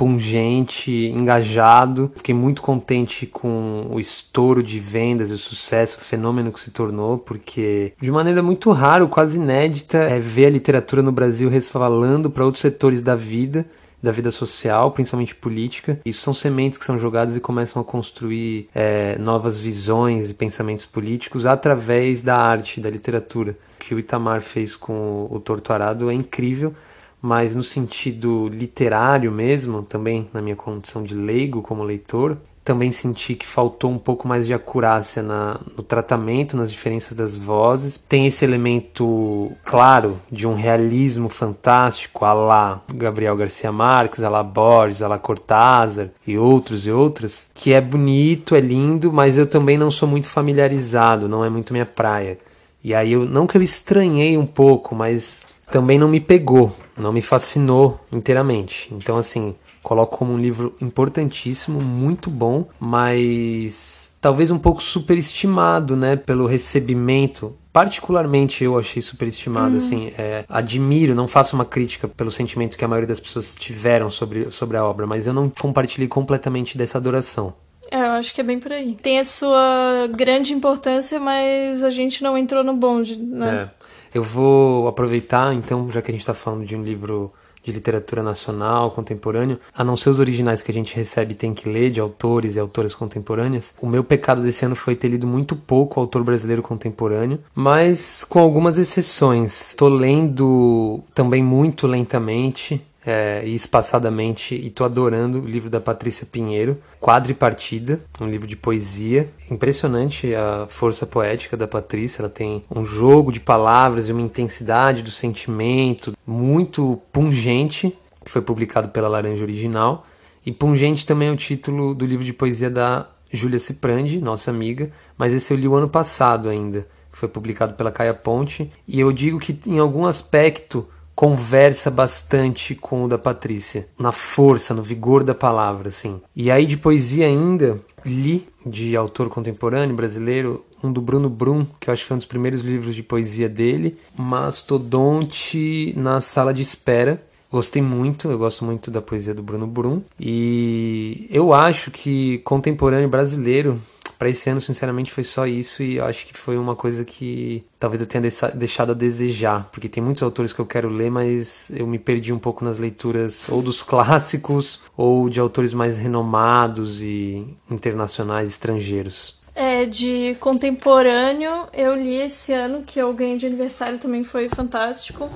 pungente, 0.00 1.12
engajado. 1.14 2.10
Fiquei 2.16 2.34
muito 2.34 2.62
contente 2.62 3.26
com 3.26 3.86
o 3.90 4.00
estouro 4.00 4.62
de 4.62 4.80
vendas 4.80 5.28
e 5.28 5.34
o 5.34 5.38
sucesso, 5.38 5.98
o 5.98 6.00
fenômeno 6.00 6.50
que 6.50 6.58
se 6.58 6.70
tornou, 6.70 7.18
porque 7.18 7.92
de 8.00 8.10
maneira 8.10 8.42
muito 8.42 8.70
rara, 8.70 9.06
quase 9.06 9.36
inédita, 9.36 9.98
é 9.98 10.18
ver 10.18 10.46
a 10.46 10.50
literatura 10.50 11.02
no 11.02 11.12
Brasil 11.12 11.50
resvalando 11.50 12.30
para 12.30 12.46
outros 12.46 12.62
setores 12.62 13.02
da 13.02 13.14
vida 13.14 13.66
da 14.02 14.10
vida 14.10 14.30
social, 14.30 14.90
principalmente 14.92 15.34
política. 15.34 16.00
Isso 16.06 16.22
são 16.22 16.32
sementes 16.32 16.78
que 16.78 16.86
são 16.86 16.98
jogadas 16.98 17.36
e 17.36 17.40
começam 17.40 17.82
a 17.82 17.84
construir 17.84 18.70
é, 18.74 19.18
novas 19.18 19.60
visões 19.60 20.30
e 20.30 20.34
pensamentos 20.34 20.86
políticos 20.86 21.44
através 21.44 22.22
da 22.22 22.38
arte, 22.38 22.80
da 22.80 22.88
literatura. 22.88 23.54
O 23.76 23.84
que 23.84 23.94
o 23.94 23.98
Itamar 23.98 24.40
fez 24.40 24.74
com 24.74 25.28
o 25.30 25.38
Torto 25.38 25.74
Arado 25.74 26.08
é 26.08 26.14
incrível 26.14 26.74
mas 27.20 27.54
no 27.54 27.62
sentido 27.62 28.48
literário 28.48 29.30
mesmo, 29.30 29.82
também 29.82 30.28
na 30.32 30.40
minha 30.40 30.56
condição 30.56 31.02
de 31.02 31.14
leigo 31.14 31.62
como 31.62 31.82
leitor, 31.82 32.36
também 32.62 32.92
senti 32.92 33.34
que 33.34 33.46
faltou 33.46 33.90
um 33.90 33.98
pouco 33.98 34.28
mais 34.28 34.46
de 34.46 34.54
acurácia 34.54 35.22
na, 35.22 35.58
no 35.76 35.82
tratamento, 35.82 36.56
nas 36.56 36.70
diferenças 36.70 37.16
das 37.16 37.36
vozes. 37.36 37.96
Tem 37.96 38.26
esse 38.26 38.44
elemento 38.44 39.50
claro 39.64 40.20
de 40.30 40.46
um 40.46 40.54
realismo 40.54 41.28
fantástico, 41.28 42.24
a 42.24 42.32
lá 42.32 42.82
Gabriel 42.94 43.36
Garcia 43.36 43.72
Marques, 43.72 44.22
a 44.22 44.28
lá 44.28 44.42
Borges, 44.42 45.02
a 45.02 45.08
lá 45.08 45.18
Cortázar 45.18 46.10
e 46.26 46.36
outros 46.38 46.86
e 46.86 46.90
outras, 46.90 47.50
que 47.54 47.72
é 47.72 47.80
bonito, 47.80 48.54
é 48.54 48.60
lindo, 48.60 49.12
mas 49.12 49.38
eu 49.38 49.46
também 49.46 49.76
não 49.78 49.90
sou 49.90 50.08
muito 50.08 50.28
familiarizado, 50.28 51.28
não 51.28 51.44
é 51.44 51.50
muito 51.50 51.72
minha 51.72 51.86
praia. 51.86 52.38
E 52.84 52.94
aí 52.94 53.12
eu 53.12 53.24
não 53.24 53.46
que 53.46 53.56
eu 53.56 53.62
estranhei 53.62 54.38
um 54.38 54.46
pouco, 54.46 54.94
mas 54.94 55.44
também 55.70 55.98
não 55.98 56.08
me 56.08 56.20
pegou 56.20 56.74
não 57.00 57.12
me 57.12 57.22
fascinou 57.22 58.00
inteiramente. 58.12 58.92
Então, 58.92 59.16
assim, 59.16 59.54
coloco 59.82 60.18
como 60.18 60.32
um 60.32 60.38
livro 60.38 60.74
importantíssimo, 60.80 61.80
muito 61.80 62.30
bom, 62.30 62.66
mas 62.78 64.10
talvez 64.20 64.50
um 64.50 64.58
pouco 64.58 64.82
superestimado, 64.82 65.96
né, 65.96 66.16
pelo 66.16 66.46
recebimento. 66.46 67.56
Particularmente 67.72 68.64
eu 68.64 68.78
achei 68.78 69.00
superestimado, 69.00 69.72
uhum. 69.72 69.78
assim, 69.78 70.12
é, 70.18 70.44
admiro, 70.48 71.14
não 71.14 71.28
faço 71.28 71.54
uma 71.54 71.64
crítica 71.64 72.08
pelo 72.08 72.30
sentimento 72.30 72.76
que 72.76 72.84
a 72.84 72.88
maioria 72.88 73.06
das 73.06 73.20
pessoas 73.20 73.54
tiveram 73.54 74.10
sobre, 74.10 74.50
sobre 74.50 74.76
a 74.76 74.84
obra, 74.84 75.06
mas 75.06 75.26
eu 75.26 75.32
não 75.32 75.48
compartilhei 75.48 76.08
completamente 76.08 76.76
dessa 76.76 76.98
adoração. 76.98 77.54
É, 77.90 78.00
eu 78.00 78.12
acho 78.12 78.32
que 78.32 78.40
é 78.40 78.44
bem 78.44 78.58
por 78.58 78.72
aí. 78.72 78.94
Tem 78.94 79.18
a 79.18 79.24
sua 79.24 80.08
grande 80.14 80.54
importância, 80.54 81.18
mas 81.18 81.82
a 81.82 81.90
gente 81.90 82.22
não 82.22 82.38
entrou 82.38 82.62
no 82.62 82.74
bonde, 82.74 83.24
né? 83.24 83.68
É. 83.74 83.90
Eu 84.14 84.22
vou 84.22 84.88
aproveitar, 84.88 85.54
então, 85.54 85.90
já 85.90 86.02
que 86.02 86.10
a 86.10 86.12
gente 86.12 86.22
está 86.22 86.34
falando 86.34 86.64
de 86.64 86.76
um 86.76 86.82
livro 86.82 87.32
de 87.62 87.72
literatura 87.72 88.22
nacional, 88.22 88.90
contemporâneo, 88.90 89.58
a 89.74 89.84
não 89.84 89.96
ser 89.96 90.10
os 90.10 90.20
originais 90.20 90.62
que 90.62 90.70
a 90.70 90.74
gente 90.74 90.96
recebe 90.96 91.32
e 91.32 91.36
tem 91.36 91.52
que 91.52 91.68
ler, 91.68 91.90
de 91.90 92.00
autores 92.00 92.56
e 92.56 92.60
autoras 92.60 92.94
contemporâneas. 92.94 93.74
O 93.80 93.86
meu 93.86 94.02
pecado 94.02 94.42
desse 94.42 94.64
ano 94.64 94.74
foi 94.74 94.96
ter 94.96 95.08
lido 95.08 95.26
muito 95.26 95.54
pouco 95.54 96.00
autor 96.00 96.24
brasileiro 96.24 96.62
contemporâneo, 96.62 97.38
mas 97.54 98.24
com 98.24 98.38
algumas 98.38 98.78
exceções. 98.78 99.68
Estou 99.70 99.88
lendo 99.88 101.00
também 101.14 101.42
muito 101.42 101.86
lentamente, 101.86 102.82
é, 103.04 103.42
e 103.44 103.54
espaçadamente 103.54 104.54
e 104.54 104.70
tô 104.70 104.84
adorando 104.84 105.40
o 105.40 105.46
livro 105.46 105.70
da 105.70 105.80
Patrícia 105.80 106.26
Pinheiro, 106.26 106.78
Quadripartida, 107.00 108.00
um 108.20 108.28
livro 108.28 108.46
de 108.46 108.56
poesia. 108.56 109.30
Impressionante 109.50 110.34
a 110.34 110.66
força 110.68 111.06
poética 111.06 111.56
da 111.56 111.66
Patrícia, 111.66 112.22
ela 112.22 112.28
tem 112.28 112.64
um 112.70 112.84
jogo 112.84 113.32
de 113.32 113.40
palavras 113.40 114.08
e 114.08 114.12
uma 114.12 114.20
intensidade 114.20 115.02
do 115.02 115.10
sentimento 115.10 116.16
muito 116.26 117.00
pungente, 117.12 117.96
que 118.24 118.30
foi 118.30 118.42
publicado 118.42 118.88
pela 118.88 119.08
Laranja 119.08 119.42
Original. 119.42 120.06
E 120.44 120.52
pungente 120.52 121.06
também 121.06 121.28
é 121.28 121.32
o 121.32 121.36
título 121.36 121.94
do 121.94 122.06
livro 122.06 122.24
de 122.24 122.32
poesia 122.32 122.70
da 122.70 123.08
Júlia 123.32 123.58
Ciprandi, 123.58 124.20
nossa 124.20 124.50
amiga, 124.50 124.90
mas 125.16 125.32
esse 125.32 125.52
eu 125.52 125.56
li 125.56 125.68
o 125.68 125.74
ano 125.74 125.88
passado 125.88 126.48
ainda, 126.48 126.86
foi 127.12 127.28
publicado 127.28 127.74
pela 127.74 127.92
Caia 127.92 128.14
Ponte, 128.14 128.70
e 128.88 128.98
eu 128.98 129.12
digo 129.12 129.38
que 129.38 129.58
em 129.66 129.78
algum 129.78 130.06
aspecto 130.06 130.88
conversa 131.20 131.90
bastante 131.90 132.74
com 132.74 133.04
o 133.04 133.06
da 133.06 133.18
Patrícia, 133.18 133.86
na 133.98 134.10
força, 134.10 134.72
no 134.72 134.82
vigor 134.82 135.22
da 135.22 135.34
palavra, 135.34 135.88
assim. 135.88 136.18
E 136.34 136.50
aí 136.50 136.64
de 136.64 136.78
poesia 136.78 137.26
ainda 137.26 137.78
li 138.06 138.48
de 138.64 138.96
autor 138.96 139.28
contemporâneo 139.28 139.94
brasileiro 139.94 140.64
um 140.82 140.90
do 140.90 141.02
Bruno 141.02 141.28
Brum, 141.28 141.66
que 141.78 141.90
eu 141.90 141.92
acho 141.92 142.04
que 142.04 142.08
foi 142.08 142.14
um 142.14 142.18
dos 142.18 142.26
primeiros 142.26 142.62
livros 142.62 142.94
de 142.94 143.02
poesia 143.02 143.50
dele, 143.50 143.98
Mastodonte 144.16 145.92
na 145.94 146.22
Sala 146.22 146.54
de 146.54 146.62
Espera. 146.62 147.22
Gostei 147.52 147.82
muito, 147.82 148.30
eu 148.30 148.38
gosto 148.38 148.64
muito 148.64 148.90
da 148.90 149.02
poesia 149.02 149.34
do 149.34 149.42
Bruno 149.42 149.66
Brum. 149.66 150.00
E 150.18 151.28
eu 151.30 151.52
acho 151.52 151.90
que 151.90 152.38
contemporâneo 152.38 153.10
brasileiro 153.10 153.78
para 154.20 154.28
esse 154.28 154.50
ano, 154.50 154.60
sinceramente, 154.60 155.10
foi 155.10 155.24
só 155.24 155.46
isso 155.46 155.82
e 155.82 155.98
acho 155.98 156.26
que 156.26 156.36
foi 156.36 156.58
uma 156.58 156.76
coisa 156.76 157.06
que 157.06 157.64
talvez 157.78 158.02
eu 158.02 158.06
tenha 158.06 158.20
deixado 158.54 158.92
a 158.92 158.94
desejar, 158.94 159.70
porque 159.72 159.88
tem 159.88 160.02
muitos 160.02 160.22
autores 160.22 160.52
que 160.52 160.60
eu 160.60 160.66
quero 160.66 160.90
ler, 160.90 161.10
mas 161.10 161.70
eu 161.74 161.86
me 161.86 161.98
perdi 161.98 162.30
um 162.30 162.38
pouco 162.38 162.62
nas 162.62 162.78
leituras 162.78 163.48
ou 163.48 163.62
dos 163.62 163.80
clássicos 163.82 164.82
ou 164.94 165.30
de 165.30 165.40
autores 165.40 165.72
mais 165.72 165.96
renomados 165.96 167.00
e 167.00 167.46
internacionais 167.70 168.50
estrangeiros. 168.50 169.40
É, 169.54 169.86
de 169.86 170.36
contemporâneo, 170.38 171.66
eu 171.72 171.94
li 171.94 172.16
esse 172.16 172.52
ano, 172.52 172.82
que 172.82 172.98
eu 172.98 173.14
ganhei 173.14 173.38
de 173.38 173.46
aniversário 173.46 173.96
também 173.96 174.22
foi 174.22 174.50
fantástico. 174.50 175.30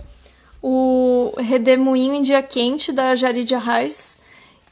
O 0.61 1.33
Redemoinho 1.39 2.17
em 2.17 2.21
Dia 2.21 2.43
Quente, 2.43 2.93
da 2.93 3.17
Jarid 3.17 3.55
Arraes 3.55 4.19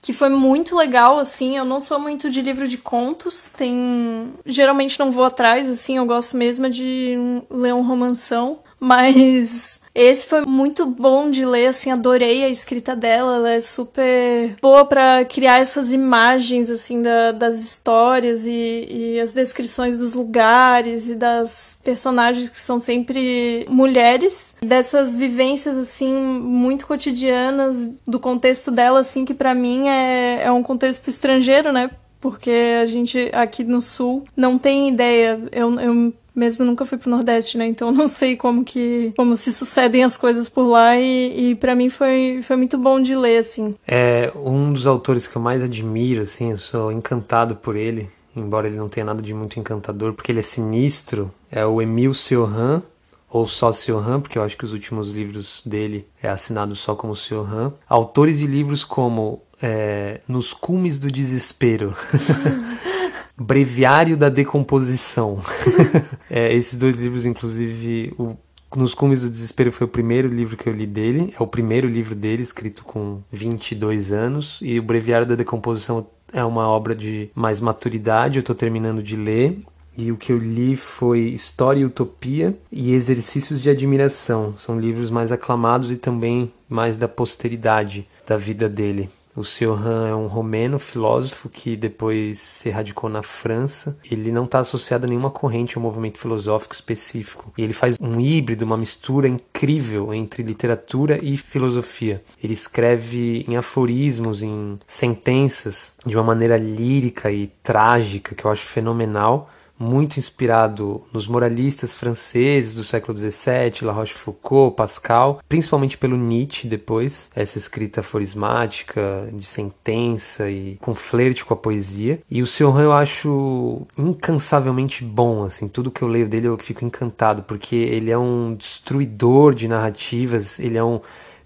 que 0.03 0.13
foi 0.13 0.29
muito 0.29 0.77
legal, 0.77 1.19
assim. 1.19 1.57
Eu 1.57 1.65
não 1.65 1.81
sou 1.81 1.99
muito 1.99 2.29
de 2.29 2.43
livro 2.43 2.67
de 2.67 2.77
contos, 2.77 3.49
tem. 3.51 4.35
Geralmente 4.45 4.99
não 4.99 5.13
vou 5.13 5.25
atrás, 5.25 5.69
assim, 5.69 5.97
eu 5.97 6.05
gosto 6.05 6.37
mesmo 6.37 6.69
de 6.69 7.17
ler 7.49 7.73
um 7.73 7.87
romanção, 7.87 8.59
mas 8.83 9.81
esse 9.95 10.27
foi 10.27 10.45
muito 10.45 10.85
bom 10.87 11.31
de 11.31 11.45
ler, 11.45 11.67
assim, 11.67 11.93
adorei 11.93 12.45
a 12.45 12.49
escrita 12.49 12.97
dela, 12.97 13.37
ela 13.37 13.51
é 13.51 13.61
super 13.61 14.57
boa 14.61 14.85
para 14.85 15.25
criar 15.25 15.61
essas 15.61 15.93
imagens, 15.93 16.69
assim, 16.69 17.01
da, 17.01 17.31
das 17.31 17.61
histórias 17.61 18.45
e, 18.45 18.89
e, 18.91 19.21
as 19.21 19.33
descrições 19.33 19.97
dos 19.97 20.15
lugares 20.15 21.09
e 21.09 21.15
das 21.15 21.79
personagens 21.85 22.51
que 22.51 22.59
são 22.59 22.81
sempre 22.81 23.67
mulheres, 23.69 24.57
dessas 24.61 25.15
vivências, 25.15 25.79
assim, 25.79 26.13
muito 26.13 26.85
cotidianas, 26.85 27.89
do 28.05 28.19
contexto 28.19 28.73
dela, 28.73 28.99
assim, 28.99 29.25
que 29.25 29.35
para 29.35 29.55
mim 29.55 29.89
é, 29.89 30.43
é 30.43 30.51
um 30.51 30.63
contexto 30.63 31.09
estrangeiro, 31.09 31.71
né? 31.71 31.89
Porque 32.21 32.81
a 32.81 32.87
gente 32.87 33.31
aqui 33.33 33.63
no 33.63 33.81
sul 33.81 34.25
não 34.37 34.57
tem 34.57 34.89
ideia. 34.89 35.41
Eu, 35.51 35.79
eu 35.81 36.13
mesmo 36.35 36.65
nunca 36.65 36.85
fui 36.85 36.99
pro 36.99 37.11
Nordeste, 37.11 37.59
né? 37.59 37.67
Então 37.67 37.93
não 37.93 38.09
sei 38.09 38.37
como 38.37 38.65
que 38.65 39.13
como 39.17 39.37
se 39.37 39.53
sucedem 39.53 40.05
as 40.05 40.17
coisas 40.17 40.49
por 40.49 40.65
lá 40.65 40.97
e, 40.97 41.51
e 41.51 41.55
para 41.55 41.75
mim 41.75 41.89
foi, 41.89 42.41
foi 42.43 42.57
muito 42.57 42.79
bom 42.79 43.01
de 43.01 43.15
ler 43.15 43.39
assim. 43.39 43.75
É 43.87 44.33
um 44.35 44.73
dos 44.73 44.87
autores 44.87 45.27
que 45.27 45.37
eu 45.37 45.43
mais 45.43 45.63
admiro, 45.63 46.23
assim, 46.23 46.53
eu 46.53 46.59
sou 46.59 46.91
encantado 46.91 47.57
por 47.57 47.77
ele, 47.77 48.09
embora 48.35 48.67
ele 48.67 48.77
não 48.77 48.89
tenha 48.89 49.07
nada 49.07 49.23
de 49.23 49.35
muito 49.35 49.59
encantador, 49.59 50.13
porque 50.13 50.33
ele 50.33 50.41
é 50.41 50.43
sinistro. 50.43 51.33
É 51.51 51.65
o 51.67 51.83
Emile 51.83 52.15
Cioran 52.15 52.83
ou 53.29 53.47
só 53.47 53.73
Cioran, 53.73 54.21
porque 54.21 54.39
eu 54.39 54.43
acho 54.43 54.57
que 54.57 54.65
os 54.65 54.73
últimos 54.73 55.11
livros 55.11 55.63
dele 55.65 56.07
é 56.23 56.29
assinado 56.29 56.75
só 56.77 56.95
como 56.95 57.17
Cioran. 57.17 57.73
Autores 57.89 58.39
de 58.39 58.47
livros 58.47 58.85
como 58.85 59.43
é, 59.61 60.21
Nos 60.29 60.53
Cumes 60.53 60.99
do 60.99 61.11
Desespero. 61.11 61.95
Breviário 63.43 64.17
da 64.17 64.29
Decomposição. 64.29 65.41
é, 66.31 66.55
esses 66.55 66.79
dois 66.79 67.01
livros, 67.01 67.27
inclusive, 67.27 68.15
o 68.19 68.37
nos 68.77 68.95
Cumes 68.95 69.21
do 69.21 69.29
Desespero 69.29 69.71
foi 69.71 69.87
o 69.87 69.91
primeiro 69.91 70.29
livro 70.29 70.57
que 70.57 70.67
eu 70.67 70.73
li 70.73 70.87
dele, 70.87 71.35
é 71.39 71.43
o 71.43 71.47
primeiro 71.47 71.87
livro 71.87 72.15
dele, 72.15 72.43
escrito 72.43 72.85
com 72.85 73.21
22 73.31 74.13
anos, 74.13 74.59
e 74.63 74.79
o 74.79 74.83
Breviário 74.83 75.27
da 75.27 75.35
Decomposição 75.35 76.07
é 76.33 76.43
uma 76.43 76.67
obra 76.69 76.95
de 76.95 77.31
mais 77.35 77.61
maturidade, 77.61 78.39
eu 78.39 78.41
estou 78.41 78.57
terminando 78.57 79.03
de 79.03 79.17
ler. 79.17 79.59
E 79.95 80.11
o 80.11 80.17
que 80.17 80.33
eu 80.33 80.39
li 80.39 80.75
foi 80.75 81.21
História 81.21 81.81
e 81.81 81.85
Utopia 81.85 82.57
e 82.71 82.95
Exercícios 82.95 83.61
de 83.61 83.69
Admiração. 83.69 84.55
São 84.57 84.81
livros 84.81 85.11
mais 85.11 85.31
aclamados 85.31 85.93
e 85.93 85.99
também 85.99 86.51
mais 86.67 86.97
da 86.97 87.07
posteridade 87.07 88.09
da 88.27 88.39
vida 88.39 88.71
dele. 88.71 89.11
O 89.35 89.43
Cioran 89.43 90.09
é 90.09 90.15
um 90.15 90.27
romeno 90.27 90.79
filósofo 90.79 91.49
que 91.49 91.75
depois 91.75 92.39
se 92.39 92.69
radicou 92.69 93.09
na 93.09 93.23
França. 93.23 93.97
Ele 94.11 94.31
não 94.31 94.45
está 94.45 94.59
associado 94.59 95.07
a 95.07 95.09
nenhuma 95.09 95.31
corrente 95.31 95.79
ou 95.79 95.83
movimento 95.83 96.19
filosófico 96.19 96.75
específico. 96.75 97.51
E 97.57 97.63
ele 97.63 97.73
faz 97.73 97.97
um 97.99 98.21
híbrido, 98.21 98.65
uma 98.65 98.77
mistura 98.77 99.27
incrível 99.27 100.13
entre 100.13 100.43
literatura 100.43 101.19
e 101.23 101.39
filosofia. 101.39 102.23
Ele 102.43 102.53
escreve 102.53 103.47
em 103.49 103.57
aforismos, 103.57 104.43
em 104.43 104.79
sentenças, 104.87 105.97
de 106.05 106.15
uma 106.15 106.25
maneira 106.25 106.59
lírica 106.59 107.33
e 107.33 107.47
trágica 107.63 108.35
que 108.35 108.45
eu 108.45 108.51
acho 108.51 108.67
fenomenal 108.67 109.49
muito 109.83 110.19
inspirado 110.19 111.03
nos 111.13 111.27
moralistas 111.27 111.95
franceses 111.95 112.77
do 112.77 112.85
século 112.85 113.19
XVII, 113.19 113.83
La 113.83 113.93
Rochefoucauld, 113.93 114.77
Pascal, 114.77 115.41
principalmente 115.49 115.99
pelo 115.99 116.17
Nietzsche 116.17 116.69
depois, 116.69 117.31
essa 117.35 117.59
escrita 117.59 118.01
aforismática, 118.01 119.29
de 119.33 119.45
sentença 119.45 120.49
e 120.49 120.77
com 120.81 120.95
flerte 120.95 121.45
com 121.45 121.53
a 121.53 121.57
poesia. 121.57 122.21
E 122.31 122.41
o 122.41 122.47
Seurin 122.47 122.83
eu 122.83 122.93
acho 122.93 123.83
incansavelmente 123.99 125.05
bom, 125.05 125.43
assim, 125.43 125.67
tudo 125.67 125.91
que 125.91 126.03
eu 126.03 126.09
leio 126.09 126.29
dele 126.29 126.47
eu 126.47 126.57
fico 126.57 126.85
encantado, 126.85 127.43
porque 127.43 127.75
ele 127.75 128.11
é 128.11 128.19
um 128.19 128.55
destruidor 128.55 129.55
de 129.55 129.67
narrativas, 129.67 130.59
ele 130.61 130.79
é 130.79 130.85
um 130.85 131.01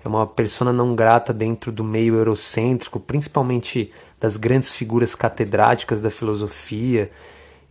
é 0.04 0.08
uma 0.08 0.24
persona 0.24 0.72
não 0.72 0.94
grata 0.94 1.32
dentro 1.32 1.72
do 1.72 1.82
meio 1.82 2.14
eurocêntrico, 2.14 3.00
principalmente 3.00 3.90
das 4.20 4.36
grandes 4.36 4.72
figuras 4.72 5.16
catedráticas 5.16 6.00
da 6.00 6.10
filosofia 6.10 7.08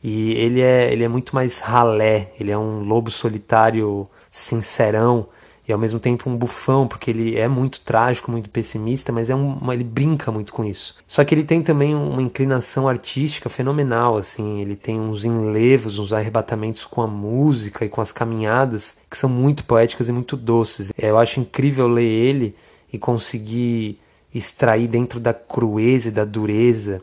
e 0.08 0.34
ele 0.34 0.62
é, 0.62 0.94
ele 0.94 1.04
é 1.04 1.08
muito 1.08 1.34
mais 1.34 1.58
ralé, 1.58 2.32
ele 2.39 2.52
é 2.52 2.58
um 2.58 2.84
lobo 2.84 3.10
solitário 3.10 4.08
sincerão 4.30 5.28
e 5.68 5.74
ao 5.74 5.80
mesmo 5.80 6.00
tempo 6.00 6.30
um 6.30 6.38
bufão, 6.38 6.88
porque 6.88 7.10
ele 7.10 7.36
é 7.36 7.48
muito 7.48 7.82
trágico, 7.82 8.30
muito 8.30 8.48
pessimista, 8.52 9.12
mas 9.12 9.32
é 9.32 9.36
um, 9.36 9.74
ele 9.74 9.84
brinca 9.84 10.32
muito 10.32 10.54
com 10.54 10.63
isso. 10.63 10.96
Só 11.08 11.26
que 11.26 11.34
ele 11.34 11.44
tem 11.44 11.63
também 11.63 11.96
uma 11.96 12.22
inclinação 12.22 12.88
artística 12.88 13.50
fenomenal, 13.50 14.15
assim, 14.15 14.62
ele 14.62 14.76
tem 14.76 15.00
uns 15.00 15.26
enlevos, 15.26 15.98
uns 15.98 16.13
arrebatamentos 16.13 16.86
com 16.86 17.02
a 17.02 17.08
música 17.08 17.84
e 17.84 17.89
com 17.89 18.00
as 18.00 18.12
caminhadas 18.12 18.98
que 19.10 19.18
são 19.18 19.28
muito 19.28 19.65
poéticas 19.65 20.08
e 20.08 20.12
muito 20.12 20.38
doces. 20.38 20.94
Eu 20.96 21.18
acho 21.18 21.39
incrível 21.39 21.88
ler 21.88 22.04
ele 22.04 22.56
e 22.94 23.00
conseguir 23.00 23.98
extrair 24.32 24.88
dentro 24.88 25.20
da 25.20 25.34
crueza 25.34 26.10
e 26.10 26.12
da 26.12 26.26
dureza 26.26 27.02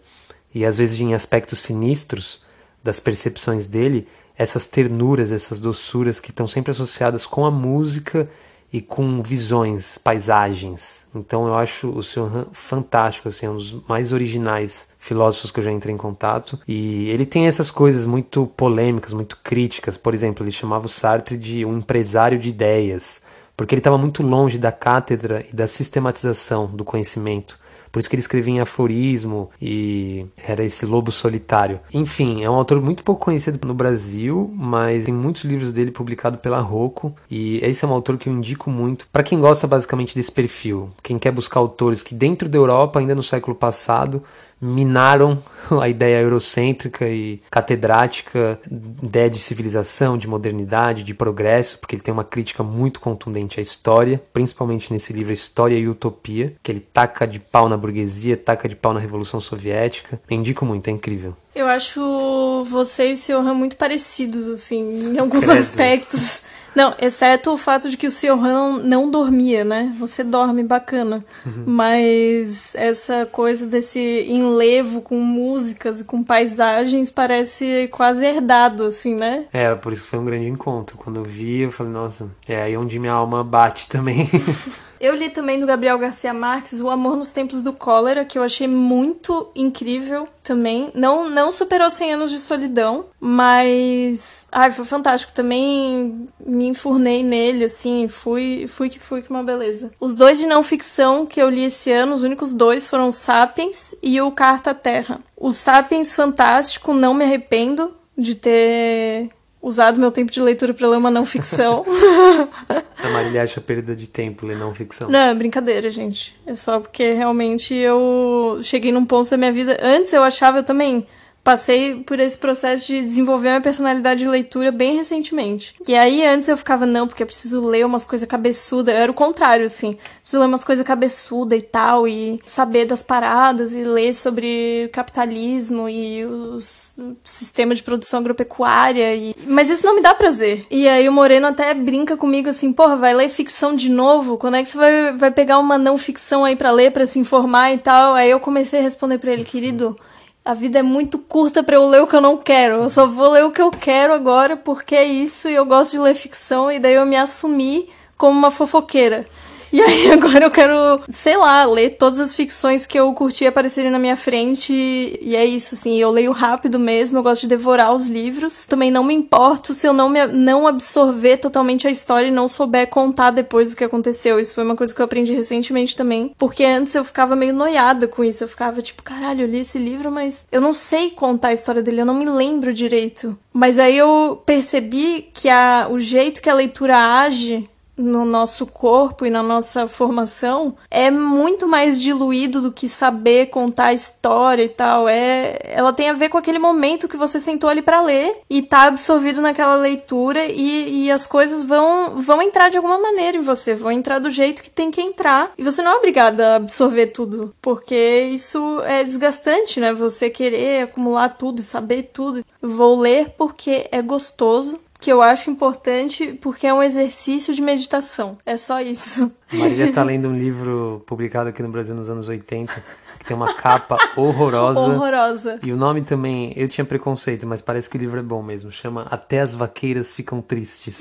e 0.54 0.64
às 0.64 0.78
vezes 0.78 1.00
em 1.00 1.14
aspectos 1.14 1.58
sinistros 1.58 2.42
das 2.82 2.98
percepções 3.00 3.68
dele, 3.68 4.06
essas 4.36 4.66
ternuras, 4.66 5.30
essas 5.30 5.60
doçuras 5.60 6.20
que 6.20 6.30
estão 6.30 6.48
sempre 6.48 6.70
associadas 6.70 7.26
com 7.26 7.44
a 7.44 7.50
música 7.50 8.28
e 8.72 8.80
com 8.80 9.22
visões, 9.22 9.98
paisagens. 9.98 11.04
Então 11.14 11.46
eu 11.46 11.54
acho 11.54 11.90
o 11.90 12.02
Senhor 12.02 12.48
fantástico, 12.52 13.28
assim, 13.28 13.44
é 13.44 13.50
um 13.50 13.56
dos 13.56 13.86
mais 13.86 14.12
originais 14.12 14.88
filósofos 14.98 15.50
que 15.50 15.60
eu 15.60 15.64
já 15.64 15.70
entrei 15.70 15.94
em 15.94 15.98
contato. 15.98 16.58
E 16.66 17.10
ele 17.10 17.26
tem 17.26 17.46
essas 17.46 17.70
coisas 17.70 18.06
muito 18.06 18.46
polêmicas, 18.46 19.12
muito 19.12 19.36
críticas. 19.44 19.98
Por 19.98 20.14
exemplo, 20.14 20.42
ele 20.42 20.50
chamava 20.50 20.86
o 20.86 20.88
Sartre 20.88 21.36
de 21.36 21.66
um 21.66 21.78
empresário 21.78 22.38
de 22.38 22.48
ideias, 22.48 23.20
porque 23.54 23.74
ele 23.74 23.80
estava 23.80 23.98
muito 23.98 24.22
longe 24.22 24.56
da 24.56 24.72
cátedra 24.72 25.44
e 25.52 25.54
da 25.54 25.66
sistematização 25.66 26.66
do 26.66 26.82
conhecimento. 26.84 27.58
Por 27.92 27.98
isso 28.00 28.08
que 28.08 28.16
ele 28.16 28.22
escrevia 28.22 28.54
em 28.54 28.60
aforismo 28.60 29.50
e 29.60 30.26
era 30.36 30.64
esse 30.64 30.86
lobo 30.86 31.12
solitário. 31.12 31.78
Enfim, 31.92 32.42
é 32.42 32.48
um 32.48 32.54
autor 32.54 32.80
muito 32.80 33.04
pouco 33.04 33.26
conhecido 33.26 33.64
no 33.68 33.74
Brasil, 33.74 34.50
mas 34.56 35.04
tem 35.04 35.12
muitos 35.12 35.44
livros 35.44 35.70
dele 35.70 35.90
publicados 35.90 36.40
pela 36.40 36.58
Rocco 36.60 37.14
e 37.30 37.58
esse 37.58 37.84
é 37.84 37.88
um 37.88 37.92
autor 37.92 38.16
que 38.16 38.28
eu 38.28 38.32
indico 38.32 38.70
muito 38.70 39.06
para 39.12 39.22
quem 39.22 39.38
gosta 39.38 39.66
basicamente 39.66 40.14
desse 40.14 40.32
perfil, 40.32 40.90
quem 41.02 41.18
quer 41.18 41.30
buscar 41.30 41.60
autores 41.60 42.02
que 42.02 42.14
dentro 42.14 42.48
da 42.48 42.56
Europa, 42.56 42.98
ainda 42.98 43.14
no 43.14 43.22
século 43.22 43.54
passado, 43.54 44.22
minaram 44.62 45.42
a 45.80 45.88
ideia 45.88 46.22
eurocêntrica 46.22 47.08
e 47.08 47.40
catedrática, 47.50 48.60
ideia 49.02 49.28
de 49.28 49.38
civilização, 49.38 50.16
de 50.16 50.28
modernidade, 50.28 51.02
de 51.02 51.12
progresso, 51.12 51.78
porque 51.78 51.96
ele 51.96 52.02
tem 52.02 52.14
uma 52.14 52.24
crítica 52.24 52.62
muito 52.62 53.00
contundente 53.00 53.58
à 53.58 53.62
história, 53.62 54.22
principalmente 54.32 54.92
nesse 54.92 55.12
livro 55.12 55.32
História 55.32 55.76
e 55.76 55.88
Utopia, 55.88 56.54
que 56.62 56.70
ele 56.70 56.80
taca 56.80 57.26
de 57.26 57.40
pau 57.40 57.68
na 57.68 57.76
burguesia, 57.76 58.36
taca 58.36 58.68
de 58.68 58.76
pau 58.76 58.94
na 58.94 59.00
Revolução 59.00 59.40
Soviética. 59.40 60.20
Eu 60.30 60.36
indico 60.36 60.64
muito, 60.64 60.88
é 60.88 60.92
incrível. 60.92 61.34
Eu 61.54 61.66
acho 61.66 62.64
você 62.64 63.10
e 63.10 63.12
o 63.12 63.16
Sr. 63.16 63.54
muito 63.54 63.76
parecidos, 63.76 64.48
assim, 64.48 65.14
em 65.14 65.18
alguns 65.18 65.44
Credo. 65.44 65.58
aspectos. 65.58 66.42
Não, 66.74 66.94
exceto 67.00 67.52
o 67.52 67.58
fato 67.58 67.90
de 67.90 67.96
que 67.96 68.06
o 68.06 68.10
Sr. 68.10 68.36
não, 68.36 68.78
não 68.78 69.10
dormia, 69.10 69.64
né? 69.64 69.94
Você 69.98 70.24
dorme 70.24 70.62
bacana. 70.62 71.24
Uhum. 71.44 71.64
Mas 71.66 72.74
essa 72.74 73.26
coisa 73.26 73.66
desse 73.66 74.26
enlevo 74.28 75.02
com 75.02 75.20
músicas 75.20 76.00
e 76.00 76.04
com 76.04 76.22
paisagens 76.22 77.10
parece 77.10 77.88
quase 77.92 78.24
herdado, 78.24 78.84
assim, 78.84 79.14
né? 79.14 79.44
É, 79.52 79.74
por 79.74 79.92
isso 79.92 80.02
que 80.02 80.08
foi 80.08 80.18
um 80.18 80.24
grande 80.24 80.46
encontro. 80.46 80.96
Quando 80.96 81.16
eu 81.16 81.24
vi, 81.24 81.60
eu 81.60 81.70
falei, 81.70 81.92
nossa, 81.92 82.30
é 82.48 82.62
aí 82.62 82.76
onde 82.76 82.98
minha 82.98 83.12
alma 83.12 83.44
bate 83.44 83.88
também. 83.88 84.28
Eu 85.02 85.16
li 85.16 85.30
também 85.30 85.58
do 85.58 85.66
Gabriel 85.66 85.98
Garcia 85.98 86.32
Marques 86.32 86.80
O 86.80 86.88
Amor 86.88 87.16
nos 87.16 87.32
Tempos 87.32 87.60
do 87.60 87.72
Cólera, 87.72 88.24
que 88.24 88.38
eu 88.38 88.42
achei 88.44 88.68
muito 88.68 89.50
incrível 89.52 90.28
também. 90.44 90.92
Não, 90.94 91.28
não 91.28 91.50
superou 91.50 91.90
100 91.90 92.12
anos 92.12 92.30
de 92.30 92.38
solidão, 92.38 93.06
mas. 93.18 94.46
Ai, 94.52 94.70
foi 94.70 94.84
fantástico. 94.84 95.32
Também 95.32 96.28
me 96.46 96.68
enfurnei 96.68 97.24
nele, 97.24 97.64
assim. 97.64 98.06
Fui, 98.06 98.66
fui 98.68 98.88
que 98.88 99.00
fui, 99.00 99.22
que 99.22 99.30
uma 99.30 99.42
beleza. 99.42 99.90
Os 99.98 100.14
dois 100.14 100.38
de 100.38 100.46
não 100.46 100.62
ficção 100.62 101.26
que 101.26 101.42
eu 101.42 101.50
li 101.50 101.64
esse 101.64 101.90
ano, 101.90 102.14
os 102.14 102.22
únicos 102.22 102.52
dois 102.52 102.86
foram 102.86 103.10
Sapiens 103.10 103.96
e 104.00 104.20
o 104.20 104.30
Carta 104.30 104.72
Terra. 104.72 105.18
O 105.36 105.52
Sapiens, 105.52 106.14
fantástico, 106.14 106.94
não 106.94 107.12
me 107.12 107.24
arrependo 107.24 107.92
de 108.16 108.36
ter 108.36 109.30
usado 109.62 110.00
meu 110.00 110.10
tempo 110.10 110.32
de 110.32 110.40
leitura 110.40 110.74
para 110.74 110.88
ler 110.88 110.96
uma 110.96 111.10
não 111.10 111.24
ficção. 111.24 111.84
A 112.68 113.08
Marília 113.10 113.42
acha 113.42 113.60
perda 113.60 113.94
de 113.94 114.08
tempo 114.08 114.44
ler 114.44 114.58
não 114.58 114.74
ficção. 114.74 115.08
Não, 115.08 115.18
é 115.18 115.34
brincadeira, 115.34 115.88
gente. 115.90 116.36
É 116.44 116.54
só 116.54 116.80
porque 116.80 117.12
realmente 117.12 117.72
eu 117.72 118.58
cheguei 118.62 118.90
num 118.90 119.04
ponto 119.04 119.30
da 119.30 119.36
minha 119.36 119.52
vida. 119.52 119.78
Antes 119.80 120.12
eu 120.12 120.22
achava 120.22 120.58
eu 120.58 120.64
também. 120.64 121.06
Passei 121.44 121.96
por 122.04 122.20
esse 122.20 122.38
processo 122.38 122.86
de 122.86 123.02
desenvolver 123.02 123.48
uma 123.48 123.60
personalidade 123.60 124.20
de 124.20 124.28
leitura 124.28 124.70
bem 124.70 124.96
recentemente. 124.96 125.74
E 125.86 125.94
aí 125.94 126.24
antes 126.24 126.48
eu 126.48 126.56
ficava, 126.56 126.86
não, 126.86 127.06
porque 127.06 127.22
eu 127.22 127.26
preciso 127.26 127.66
ler 127.66 127.84
umas 127.84 128.04
coisas 128.04 128.28
cabeçudas. 128.28 128.94
Eu 128.94 129.00
era 129.00 129.10
o 129.10 129.14
contrário, 129.14 129.66
assim. 129.66 129.98
Preciso 130.20 130.40
ler 130.40 130.46
umas 130.46 130.62
coisas 130.62 130.86
cabeçudas 130.86 131.58
e 131.58 131.62
tal, 131.62 132.06
e 132.06 132.40
saber 132.44 132.84
das 132.84 133.02
paradas, 133.02 133.74
e 133.74 133.82
ler 133.82 134.12
sobre 134.14 134.88
capitalismo 134.92 135.88
e 135.88 136.24
os 136.24 136.94
sistemas 137.24 137.78
de 137.78 137.84
produção 137.84 138.20
agropecuária. 138.20 139.14
E... 139.14 139.34
Mas 139.46 139.68
isso 139.68 139.84
não 139.84 139.96
me 139.96 140.00
dá 140.00 140.14
prazer. 140.14 140.64
E 140.70 140.88
aí 140.88 141.08
o 141.08 141.12
Moreno 141.12 141.48
até 141.48 141.74
brinca 141.74 142.16
comigo 142.16 142.48
assim, 142.48 142.72
porra, 142.72 142.96
vai 142.96 143.14
ler 143.14 143.28
ficção 143.28 143.74
de 143.74 143.90
novo? 143.90 144.38
Quando 144.38 144.56
é 144.56 144.62
que 144.62 144.68
você 144.68 144.78
vai, 144.78 145.12
vai 145.12 145.30
pegar 145.32 145.58
uma 145.58 145.76
não 145.76 145.98
ficção 145.98 146.44
aí 146.44 146.54
para 146.54 146.70
ler, 146.70 146.92
para 146.92 147.06
se 147.06 147.18
informar 147.18 147.72
e 147.72 147.78
tal? 147.78 148.14
Aí 148.14 148.30
eu 148.30 148.38
comecei 148.38 148.78
a 148.78 148.82
responder 148.82 149.18
para 149.18 149.32
ele, 149.32 149.44
querido 149.44 149.96
a 150.44 150.54
vida 150.54 150.80
é 150.80 150.82
muito 150.82 151.18
curta 151.18 151.62
para 151.62 151.76
eu 151.76 151.86
ler 151.86 152.02
o 152.02 152.06
que 152.06 152.16
eu 152.16 152.20
não 152.20 152.36
quero. 152.36 152.82
Eu 152.82 152.90
só 152.90 153.06
vou 153.06 153.30
ler 153.30 153.44
o 153.44 153.52
que 153.52 153.62
eu 153.62 153.70
quero 153.70 154.12
agora 154.12 154.56
porque 154.56 154.94
é 154.94 155.04
isso 155.04 155.48
e 155.48 155.54
eu 155.54 155.64
gosto 155.64 155.92
de 155.92 155.98
ler 155.98 156.14
ficção 156.14 156.70
e 156.70 156.80
daí 156.80 156.94
eu 156.94 157.06
me 157.06 157.16
assumi 157.16 157.88
como 158.16 158.36
uma 158.36 158.50
fofoqueira. 158.50 159.24
E 159.72 159.80
aí 159.80 160.10
agora 160.12 160.44
eu 160.44 160.50
quero, 160.50 161.00
sei 161.08 161.36
lá, 161.36 161.64
ler 161.64 161.96
todas 161.96 162.20
as 162.20 162.34
ficções 162.34 162.86
que 162.86 162.98
eu 162.98 163.12
curti 163.14 163.46
aparecerem 163.46 163.90
na 163.90 163.98
minha 163.98 164.16
frente. 164.16 164.72
E 164.72 165.34
é 165.34 165.44
isso, 165.44 165.74
assim, 165.74 165.96
eu 165.96 166.10
leio 166.10 166.32
rápido 166.32 166.78
mesmo, 166.78 167.18
eu 167.18 167.22
gosto 167.22 167.42
de 167.42 167.48
devorar 167.48 167.94
os 167.94 168.06
livros. 168.06 168.66
Também 168.66 168.90
não 168.90 169.02
me 169.02 169.14
importo 169.14 169.72
se 169.72 169.86
eu 169.86 169.92
não, 169.92 170.08
me, 170.08 170.26
não 170.26 170.66
absorver 170.66 171.38
totalmente 171.38 171.86
a 171.86 171.90
história 171.90 172.26
e 172.26 172.30
não 172.30 172.48
souber 172.48 172.88
contar 172.88 173.30
depois 173.30 173.72
o 173.72 173.76
que 173.76 173.84
aconteceu. 173.84 174.38
Isso 174.38 174.54
foi 174.54 174.64
uma 174.64 174.76
coisa 174.76 174.94
que 174.94 175.00
eu 175.00 175.06
aprendi 175.06 175.32
recentemente 175.32 175.96
também. 175.96 176.34
Porque 176.36 176.64
antes 176.64 176.94
eu 176.94 177.04
ficava 177.04 177.34
meio 177.34 177.54
noiada 177.54 178.06
com 178.06 178.22
isso. 178.22 178.44
Eu 178.44 178.48
ficava 178.48 178.82
tipo, 178.82 179.02
caralho, 179.02 179.42
eu 179.42 179.48
li 179.48 179.60
esse 179.60 179.78
livro, 179.78 180.10
mas 180.10 180.46
eu 180.52 180.60
não 180.60 180.74
sei 180.74 181.10
contar 181.10 181.48
a 181.48 181.52
história 181.52 181.82
dele, 181.82 182.02
eu 182.02 182.06
não 182.06 182.14
me 182.14 182.26
lembro 182.26 182.74
direito. 182.74 183.38
Mas 183.52 183.78
aí 183.78 183.96
eu 183.96 184.42
percebi 184.44 185.28
que 185.32 185.48
a, 185.48 185.88
o 185.90 185.98
jeito 185.98 186.42
que 186.42 186.50
a 186.50 186.54
leitura 186.54 186.96
age 186.96 187.68
no 187.96 188.24
nosso 188.24 188.66
corpo 188.66 189.26
e 189.26 189.30
na 189.30 189.42
nossa 189.42 189.86
formação 189.86 190.74
é 190.90 191.10
muito 191.10 191.68
mais 191.68 192.00
diluído 192.00 192.62
do 192.62 192.72
que 192.72 192.88
saber 192.88 193.46
contar 193.46 193.86
a 193.86 193.92
história 193.92 194.62
e 194.62 194.68
tal. 194.68 195.08
É, 195.08 195.58
ela 195.64 195.92
tem 195.92 196.08
a 196.08 196.14
ver 196.14 196.28
com 196.28 196.38
aquele 196.38 196.58
momento 196.58 197.08
que 197.08 197.16
você 197.16 197.38
sentou 197.38 197.68
ali 197.68 197.82
para 197.82 198.02
ler 198.02 198.40
e 198.48 198.62
tá 198.62 198.84
absorvido 198.84 199.40
naquela 199.40 199.76
leitura 199.76 200.44
e, 200.46 201.04
e 201.04 201.10
as 201.10 201.26
coisas 201.26 201.64
vão 201.64 202.16
vão 202.16 202.42
entrar 202.42 202.68
de 202.68 202.76
alguma 202.76 202.98
maneira 202.98 203.36
em 203.36 203.42
você, 203.42 203.74
vão 203.74 203.92
entrar 203.92 204.18
do 204.18 204.30
jeito 204.30 204.62
que 204.62 204.70
tem 204.70 204.90
que 204.90 205.00
entrar. 205.00 205.52
E 205.56 205.62
você 205.62 205.82
não 205.82 205.92
é 205.92 205.96
obrigada 205.96 206.52
a 206.52 206.56
absorver 206.56 207.08
tudo, 207.08 207.54
porque 207.60 208.22
isso 208.32 208.80
é 208.84 209.04
desgastante, 209.04 209.80
né? 209.80 209.92
Você 209.92 210.30
querer 210.30 210.82
acumular 210.82 211.30
tudo 211.30 211.62
saber 211.62 212.10
tudo. 212.12 212.44
Vou 212.60 212.98
ler 212.98 213.30
porque 213.36 213.88
é 213.90 214.02
gostoso 214.02 214.78
que 215.02 215.12
eu 215.12 215.20
acho 215.20 215.50
importante 215.50 216.38
porque 216.40 216.64
é 216.64 216.72
um 216.72 216.80
exercício 216.80 217.52
de 217.52 217.60
meditação. 217.60 218.38
É 218.46 218.56
só 218.56 218.80
isso. 218.80 219.32
Marília 219.52 219.86
está 219.86 220.04
lendo 220.04 220.28
um 220.28 220.38
livro 220.38 221.02
publicado 221.04 221.48
aqui 221.48 221.60
no 221.60 221.68
Brasil 221.68 221.92
nos 221.92 222.08
anos 222.08 222.28
80, 222.28 222.72
que 223.22 223.28
tem 223.28 223.36
uma 223.36 223.54
capa 223.54 223.96
horrorosa. 224.16 224.80
Horrorosa. 224.80 225.60
E 225.62 225.72
o 225.72 225.76
nome 225.76 226.02
também, 226.02 226.52
eu 226.56 226.68
tinha 226.68 226.84
preconceito, 226.84 227.46
mas 227.46 227.62
parece 227.62 227.88
que 227.88 227.96
o 227.96 228.00
livro 228.00 228.18
é 228.18 228.22
bom 228.22 228.42
mesmo. 228.42 228.72
Chama 228.72 229.06
Até 229.10 229.40
as 229.40 229.54
Vaqueiras 229.54 230.12
Ficam 230.12 230.42
Tristes. 230.42 231.00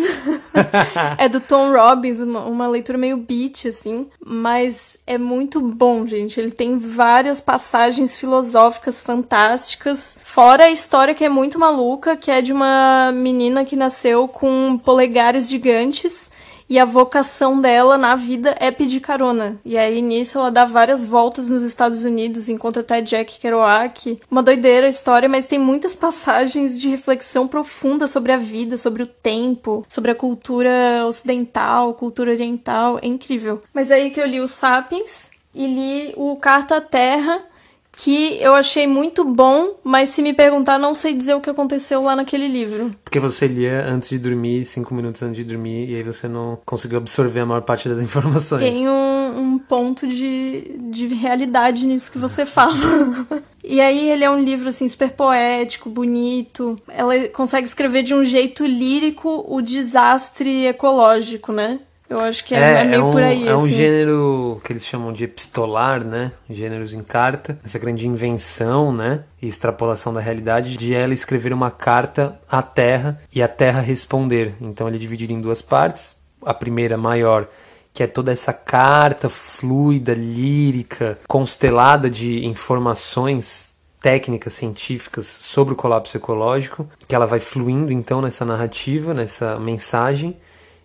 é 1.18 1.28
do 1.28 1.40
Tom 1.40 1.72
Robbins, 1.72 2.20
uma, 2.20 2.46
uma 2.46 2.68
leitura 2.68 2.98
meio 2.98 3.18
beat, 3.18 3.66
assim. 3.66 4.08
Mas 4.24 4.98
é 5.08 5.18
muito 5.18 5.60
bom, 5.60 6.06
gente. 6.06 6.40
Ele 6.40 6.52
tem 6.52 6.78
várias 6.78 7.42
passagens 7.42 8.16
filosóficas 8.16 9.02
fantásticas. 9.02 10.16
Fora 10.24 10.66
a 10.66 10.72
história 10.72 11.16
que 11.16 11.26
é 11.26 11.30
muito 11.30 11.58
maluca, 11.58 12.16
que 12.16 12.30
é 12.30 12.42
de 12.42 12.54
uma 12.54 13.12
menina 13.12 13.66
que 13.66 13.76
nasceu 13.76 14.28
com 14.28 14.78
polegares 14.78 15.50
gigantes 15.50 16.30
e 16.72 16.80
a 16.80 16.86
vocação 16.86 17.60
dela 17.60 17.98
na 17.98 18.16
vida 18.16 18.56
é 18.58 18.72
pedir 18.72 19.02
carona. 19.02 19.60
E 19.66 19.78
aí 19.78 20.02
nisso 20.02 20.40
ela 20.40 20.50
dá 20.50 20.64
várias 20.64 21.04
voltas 21.04 21.50
nos 21.50 21.64
Estados 21.64 22.06
Unidos, 22.06 22.48
encontra 22.48 22.82
até 22.82 23.02
Jack 23.02 23.42
Kerouac. 23.42 24.18
Uma 24.32 24.42
doideira 24.42 24.88
a 24.88 24.90
história, 24.90 25.28
mas 25.28 25.46
tem 25.46 25.60
muitas 25.60 25.92
passagens 25.94 26.80
de 26.80 26.88
reflexão 26.88 27.46
profunda 27.46 28.08
sobre 28.08 28.32
a 28.32 28.38
vida, 28.38 28.78
sobre 28.78 29.04
o 29.04 29.06
tempo, 29.06 29.86
sobre 29.90 30.12
a 30.12 30.16
cultura 30.16 31.06
ocidental, 31.06 31.94
cultura 31.94 32.32
oriental. 32.32 32.98
É 33.02 33.06
incrível. 33.06 33.62
Mas 33.74 33.92
aí 33.92 34.10
que 34.10 34.22
eu 34.22 34.26
li 34.26 34.40
o 34.40 34.48
Sapiens 34.48 35.30
e 35.54 35.68
li 35.68 36.14
o 36.16 36.38
Carta 36.38 36.78
à 36.78 36.82
Terra 36.82 37.51
que 37.94 38.38
eu 38.42 38.54
achei 38.54 38.88
muito 38.88 39.26
bom, 39.26 39.76
mas 39.84 40.10
se 40.10 40.22
me 40.22 40.34
perguntar, 40.34 40.78
não 40.78 40.96
sei 40.96 41.14
dizer 41.14 41.36
o 41.36 41.42
que 41.42 41.50
aconteceu 41.50 42.02
lá 42.04 42.16
naquele 42.16 42.48
livro. 42.48 42.96
Porque 43.04 43.20
você 43.20 43.48
lia 43.48 43.86
antes 43.86 44.10
de 44.10 44.18
dormir, 44.18 44.66
cinco 44.66 44.94
minutos 44.94 45.22
antes 45.22 45.36
de 45.36 45.44
dormir, 45.44 45.90
e 45.90 45.96
aí 45.96 46.04
você 46.04 46.28
não 46.28 46.58
conseguiu 46.66 46.98
absorver 46.98 47.42
a 47.42 47.46
maior 47.46 47.62
parte 47.62 47.90
das 47.90 48.02
informações. 48.02 48.62
Tem 48.62 48.90
um, 48.90 49.40
um 49.40 49.60
ponto 49.60 50.08
de, 50.08 50.76
de 50.90 51.08
realidade 51.08 51.86
nisso 51.86 52.12
que 52.12 52.18
você 52.18 52.46
fala. 52.46 52.74
e 53.64 53.82
aí 53.82 54.10
ele 54.10 54.24
é 54.24 54.30
um 54.30 54.42
livro, 54.42 54.70
assim, 54.70 54.88
super 54.88 55.12
poético, 55.12 55.90
bonito. 55.90 56.80
Ela 56.88 57.28
consegue 57.30 57.68
escrever 57.68 58.04
de 58.04 58.14
um 58.14 58.24
jeito 58.24 58.66
lírico 58.66 59.46
o 59.48 59.62
desastre 59.62 60.66
ecológico, 60.66 61.52
né? 61.52 61.80
Eu 62.12 62.20
acho 62.20 62.44
que 62.44 62.54
é, 62.54 62.60
é, 62.60 62.82
é 62.82 62.84
meio 62.84 63.04
é 63.04 63.06
um, 63.06 63.12
por 63.12 63.24
aí. 63.24 63.48
É 63.48 63.56
um 63.56 63.64
assim. 63.64 63.74
gênero 63.74 64.62
que 64.66 64.74
eles 64.74 64.86
chamam 64.86 65.14
de 65.14 65.24
epistolar, 65.24 66.04
né? 66.04 66.34
Gêneros 66.50 66.94
em 66.94 67.02
carta. 67.02 67.58
Essa 67.64 67.80
grande 67.80 68.06
invenção, 68.06 68.92
né? 68.92 69.24
E 69.42 69.48
extrapolação 69.48 70.14
da 70.14 70.20
realidade 70.20 70.76
de 70.76 70.94
ela 70.94 71.14
escrever 71.14 71.54
uma 71.54 71.72
carta 71.72 72.38
à 72.50 72.62
Terra 72.62 73.22
e 73.34 73.42
a 73.42 73.48
Terra 73.48 73.80
responder. 73.80 74.54
Então 74.60 74.90
ele 74.90 74.98
dividir 74.98 75.32
em 75.32 75.40
duas 75.40 75.62
partes. 75.62 76.18
A 76.46 76.54
primeira 76.54 76.98
maior 76.98 77.48
que 77.94 78.04
é 78.04 78.08
toda 78.08 78.32
essa 78.32 78.54
carta 78.54 79.30
fluida, 79.30 80.14
lírica, 80.14 81.18
constelada 81.28 82.10
de 82.10 82.46
informações 82.46 83.76
técnicas 84.02 84.54
científicas 84.54 85.28
sobre 85.28 85.74
o 85.74 85.78
colapso 85.78 86.18
ecológico, 86.18 86.90
que 87.08 87.14
ela 87.14 87.28
vai 87.28 87.40
fluindo 87.40 87.92
então 87.92 88.22
nessa 88.22 88.44
narrativa, 88.44 89.14
nessa 89.14 89.60
mensagem. 89.60 90.36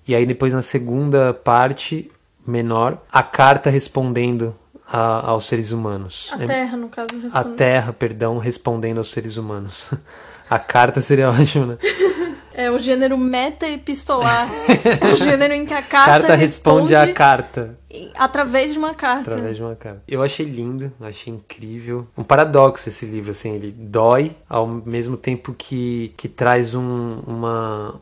E 0.06 0.14
aí 0.14 0.24
depois 0.24 0.52
na 0.52 0.62
segunda 0.62 1.34
parte 1.34 2.10
menor, 2.46 2.98
a 3.10 3.22
carta 3.22 3.68
respondendo 3.68 4.54
a, 4.86 5.30
aos 5.30 5.46
seres 5.46 5.72
humanos. 5.72 6.30
A 6.32 6.38
Terra, 6.38 6.76
no 6.76 6.88
caso, 6.88 7.08
respondendo. 7.20 7.52
A 7.52 7.56
Terra, 7.56 7.92
perdão, 7.92 8.38
respondendo 8.38 8.98
aos 8.98 9.10
seres 9.10 9.36
humanos. 9.36 9.90
a 10.48 10.58
carta 10.58 11.00
seria 11.00 11.28
ótimo, 11.30 11.66
né? 11.66 11.78
É 12.54 12.70
o 12.70 12.78
gênero 12.78 13.18
meta-epistolar. 13.18 14.48
é 15.02 15.12
o 15.12 15.16
gênero 15.16 15.52
em 15.52 15.66
que 15.66 15.74
a 15.74 15.82
carta, 15.82 16.10
carta 16.10 16.34
responde, 16.34 16.94
responde 16.94 16.94
a 16.94 17.12
carta. 17.12 17.78
Através 18.14 18.72
de 18.72 18.78
uma 18.78 18.94
carta. 18.94 19.30
Através 19.30 19.56
de 19.58 19.62
uma 19.62 19.76
carta. 19.76 20.02
Eu 20.08 20.22
achei 20.22 20.46
lindo, 20.46 20.90
achei 20.98 21.34
incrível. 21.34 22.06
Um 22.16 22.24
paradoxo 22.24 22.88
esse 22.88 23.04
livro, 23.04 23.32
assim, 23.32 23.54
ele 23.54 23.70
dói 23.70 24.34
ao 24.48 24.66
mesmo 24.66 25.18
tempo 25.18 25.52
que, 25.52 26.14
que 26.16 26.28
traz 26.28 26.74
um, 26.74 27.18
uma, 27.26 28.00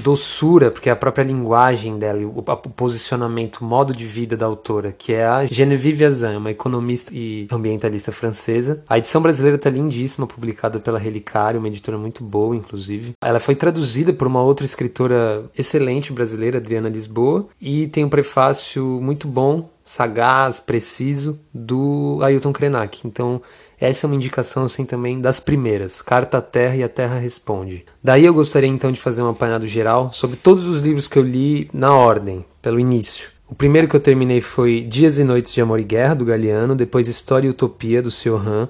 doçura, 0.00 0.70
porque 0.70 0.88
é 0.88 0.92
a 0.92 0.96
própria 0.96 1.24
linguagem 1.24 1.98
dela, 1.98 2.20
o, 2.20 2.38
o 2.38 2.70
posicionamento, 2.70 3.58
o 3.58 3.64
modo 3.64 3.94
de 3.94 4.04
vida 4.04 4.36
da 4.36 4.46
autora, 4.46 4.92
que 4.92 5.12
é 5.12 5.24
a 5.24 5.46
Genevieve 5.46 6.04
Azan, 6.04 6.38
uma 6.38 6.50
economista 6.50 7.12
e 7.14 7.46
ambientalista 7.50 8.12
francesa. 8.12 8.82
A 8.88 8.98
edição 8.98 9.22
brasileira 9.22 9.56
está 9.56 9.70
lindíssima, 9.70 10.26
publicada 10.26 10.78
pela 10.78 10.98
Relicário, 10.98 11.58
uma 11.58 11.68
editora 11.68 11.96
muito 11.96 12.22
boa, 12.22 12.56
inclusive. 12.56 13.12
Ela 13.22 13.40
foi 13.40 13.54
traduzida 13.54 14.12
por 14.12 14.26
uma 14.26 14.42
outra 14.42 14.66
escritora 14.66 15.44
excelente 15.56 16.12
brasileira, 16.12 16.58
Adriana 16.58 16.88
Lisboa, 16.88 17.46
e 17.60 17.86
tem 17.88 18.04
um 18.04 18.08
prefácio 18.08 18.84
muito 19.00 19.28
bom, 19.28 19.70
sagaz, 19.84 20.58
preciso, 20.58 21.38
do 21.52 22.18
Ailton 22.22 22.52
Krenak. 22.52 23.06
Então, 23.06 23.40
essa 23.78 24.06
é 24.06 24.08
uma 24.08 24.16
indicação 24.16 24.64
assim 24.64 24.84
também 24.84 25.20
das 25.20 25.40
primeiras, 25.40 26.00
Carta 26.00 26.38
à 26.38 26.42
Terra 26.42 26.76
e 26.76 26.82
a 26.82 26.88
Terra 26.88 27.18
Responde. 27.18 27.84
Daí 28.02 28.24
eu 28.24 28.34
gostaria 28.34 28.68
então 28.68 28.92
de 28.92 29.00
fazer 29.00 29.22
um 29.22 29.28
apanhado 29.28 29.66
geral 29.66 30.10
sobre 30.12 30.36
todos 30.36 30.66
os 30.66 30.80
livros 30.80 31.08
que 31.08 31.18
eu 31.18 31.22
li 31.22 31.68
na 31.72 31.92
ordem, 31.92 32.44
pelo 32.62 32.78
início. 32.78 33.28
O 33.48 33.54
primeiro 33.54 33.88
que 33.88 33.96
eu 33.96 34.00
terminei 34.00 34.40
foi 34.40 34.80
Dias 34.80 35.18
e 35.18 35.24
Noites 35.24 35.52
de 35.52 35.60
Amor 35.60 35.78
e 35.78 35.84
Guerra, 35.84 36.14
do 36.14 36.24
Galeano, 36.24 36.74
depois 36.74 37.08
História 37.08 37.46
e 37.46 37.50
Utopia, 37.50 38.00
do 38.00 38.10
Siohan, 38.10 38.68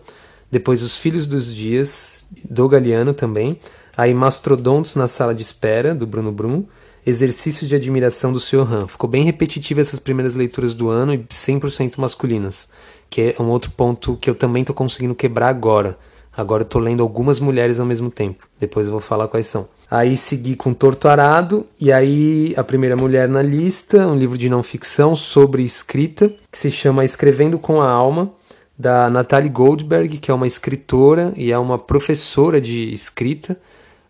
depois 0.51 0.83
Os 0.83 0.99
Filhos 0.99 1.27
dos 1.27 1.55
Dias, 1.55 2.27
do 2.49 2.69
Galeano 2.69 3.15
também, 3.15 3.61
aí 3.97 4.13
Mastrodontos 4.13 4.97
na 4.97 5.07
Sala 5.07 5.35
de 5.35 5.43
Espera, 5.43 5.95
do 5.95 6.07
Bruno 6.07 6.33
Brum, 6.33 6.65
Exercício 7.07 7.67
de 7.67 7.77
Admiração 7.77 8.33
do 8.33 8.41
Siohan. 8.41 8.89
Ficou 8.89 9.09
bem 9.09 9.25
repetitiva 9.25 9.81
essas 9.81 10.01
primeiras 10.01 10.35
leituras 10.35 10.75
do 10.75 10.89
ano 10.89 11.15
e 11.15 11.19
100% 11.19 11.99
masculinas 11.99 12.69
que 13.09 13.35
é 13.39 13.43
um 13.43 13.47
outro 13.47 13.71
ponto 13.71 14.17
que 14.17 14.29
eu 14.29 14.35
também 14.35 14.63
estou 14.63 14.75
conseguindo 14.75 15.15
quebrar 15.15 15.49
agora. 15.49 15.99
Agora 16.37 16.63
eu 16.63 16.67
tô 16.67 16.79
lendo 16.79 17.03
algumas 17.03 17.39
mulheres 17.39 17.79
ao 17.79 17.87
mesmo 17.87 18.11
tempo. 18.11 18.47
Depois 18.59 18.87
eu 18.87 18.93
vou 18.93 19.01
falar 19.01 19.29
quais 19.29 19.47
são. 19.47 19.69
Aí 19.91 20.17
segui 20.17 20.57
com 20.57 20.75
Torto 20.75 21.07
Arado, 21.07 21.67
e 21.79 21.93
aí 21.93 22.53
a 22.57 22.65
primeira 22.65 22.97
mulher 22.97 23.29
na 23.29 23.43
lista, 23.43 24.07
um 24.09 24.17
livro 24.17 24.37
de 24.37 24.49
não 24.49 24.63
ficção 24.63 25.15
sobre 25.15 25.63
escrita, 25.63 26.29
que 26.51 26.59
se 26.59 26.71
chama 26.71 27.05
Escrevendo 27.05 27.59
com 27.59 27.81
a 27.81 27.89
Alma, 27.89 28.33
da 28.77 29.09
Natalie 29.09 29.49
Goldberg, 29.49 30.19
que 30.19 30.31
é 30.31 30.35
uma 30.35 30.47
escritora 30.47 31.33
e 31.37 31.53
é 31.53 31.59
uma 31.59 31.79
professora 31.79 32.61
de 32.61 32.93
escrita 32.93 33.57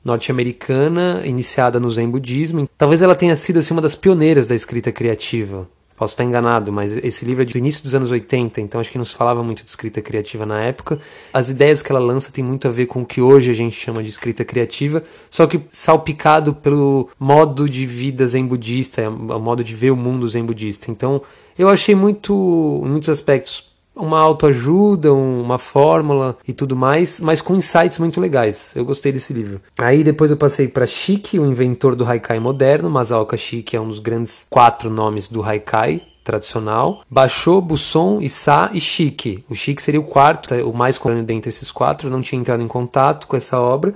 norte-americana, 0.05 1.23
iniciada 1.25 1.81
no 1.81 1.91
Zen 1.91 2.11
budismo. 2.11 2.69
Talvez 2.77 3.01
ela 3.01 3.15
tenha 3.15 3.35
sido 3.37 3.59
assim, 3.59 3.73
uma 3.73 3.83
das 3.83 3.95
pioneiras 3.95 4.47
da 4.47 4.55
escrita 4.55 4.93
criativa. 4.93 5.67
Posso 6.05 6.13
estar 6.13 6.25
enganado, 6.25 6.71
mas 6.71 6.99
esse 6.99 7.25
livro 7.25 7.43
é 7.43 7.47
do 7.47 7.57
início 7.57 7.83
dos 7.83 7.95
anos 7.95 8.11
80, 8.11 8.61
então 8.61 8.79
acho 8.79 8.93
que 8.93 8.99
não 8.99 9.07
se 9.07 9.15
falava 9.15 9.43
muito 9.43 9.65
de 9.65 9.71
escrita 9.71 10.03
criativa 10.03 10.45
na 10.45 10.61
época. 10.61 10.99
As 11.33 11.49
ideias 11.49 11.81
que 11.81 11.91
ela 11.91 11.99
lança 11.99 12.31
têm 12.31 12.45
muito 12.45 12.69
a 12.69 12.71
ver 12.71 12.85
com 12.85 13.01
o 13.01 13.07
que 13.07 13.23
hoje 13.23 13.51
a 13.51 13.55
gente 13.55 13.75
chama 13.75 14.03
de 14.03 14.11
escrita 14.11 14.45
criativa, 14.45 15.03
só 15.31 15.47
que 15.47 15.63
salpicado 15.71 16.53
pelo 16.53 17.09
modo 17.19 17.67
de 17.67 17.87
vida 17.87 18.27
zen 18.27 18.45
budista, 18.47 19.09
o 19.09 19.41
modo 19.41 19.65
de 19.65 19.75
ver 19.75 19.93
o 19.93 19.97
mundo 19.97 20.29
zen 20.29 20.45
budista. 20.45 20.91
Então, 20.91 21.23
eu 21.59 21.71
achei 21.71 21.95
muito, 21.95 22.83
em 22.85 22.89
muitos 22.91 23.09
aspectos, 23.09 23.74
uma 23.95 24.21
autoajuda, 24.21 25.13
uma 25.13 25.59
fórmula 25.59 26.37
e 26.47 26.53
tudo 26.53 26.75
mais, 26.75 27.21
mas 27.21 27.41
com 27.41 27.55
insights 27.55 27.99
muito 27.99 28.21
legais. 28.21 28.73
Eu 28.75 28.85
gostei 28.85 29.13
desse 29.13 29.33
livro. 29.33 29.61
Aí 29.79 30.03
depois 30.03 30.31
eu 30.31 30.37
passei 30.37 30.69
para 30.69 30.87
Shiki, 30.87 31.39
o 31.39 31.47
inventor 31.47 31.95
do 31.95 32.05
haikai 32.05 32.39
moderno. 32.39 32.91
Masaoka 32.91 33.37
Shiki 33.37 33.77
é 33.77 33.81
um 33.81 33.89
dos 33.89 34.01
grandes 34.01 34.47
quatro 34.51 34.91
nomes 34.91 35.29
do 35.29 35.43
haikai 35.43 36.03
tradicional. 36.25 37.03
Basho, 37.09 37.61
Busson, 37.61 38.21
Issa 38.21 38.71
e 38.73 38.81
Shiki. 38.81 39.45
O 39.49 39.55
Shiki 39.55 39.83
seria 39.83 40.01
o 40.01 40.05
quarto, 40.05 40.55
o 40.55 40.73
mais 40.73 40.99
comum 40.99 41.23
dentre 41.23 41.51
esses 41.51 41.71
quatro. 41.71 42.11
Não 42.11 42.23
tinha 42.23 42.41
entrado 42.41 42.63
em 42.63 42.69
contato 42.69 43.29
com 43.29 43.37
essa 43.37 43.61
obra. 43.61 43.95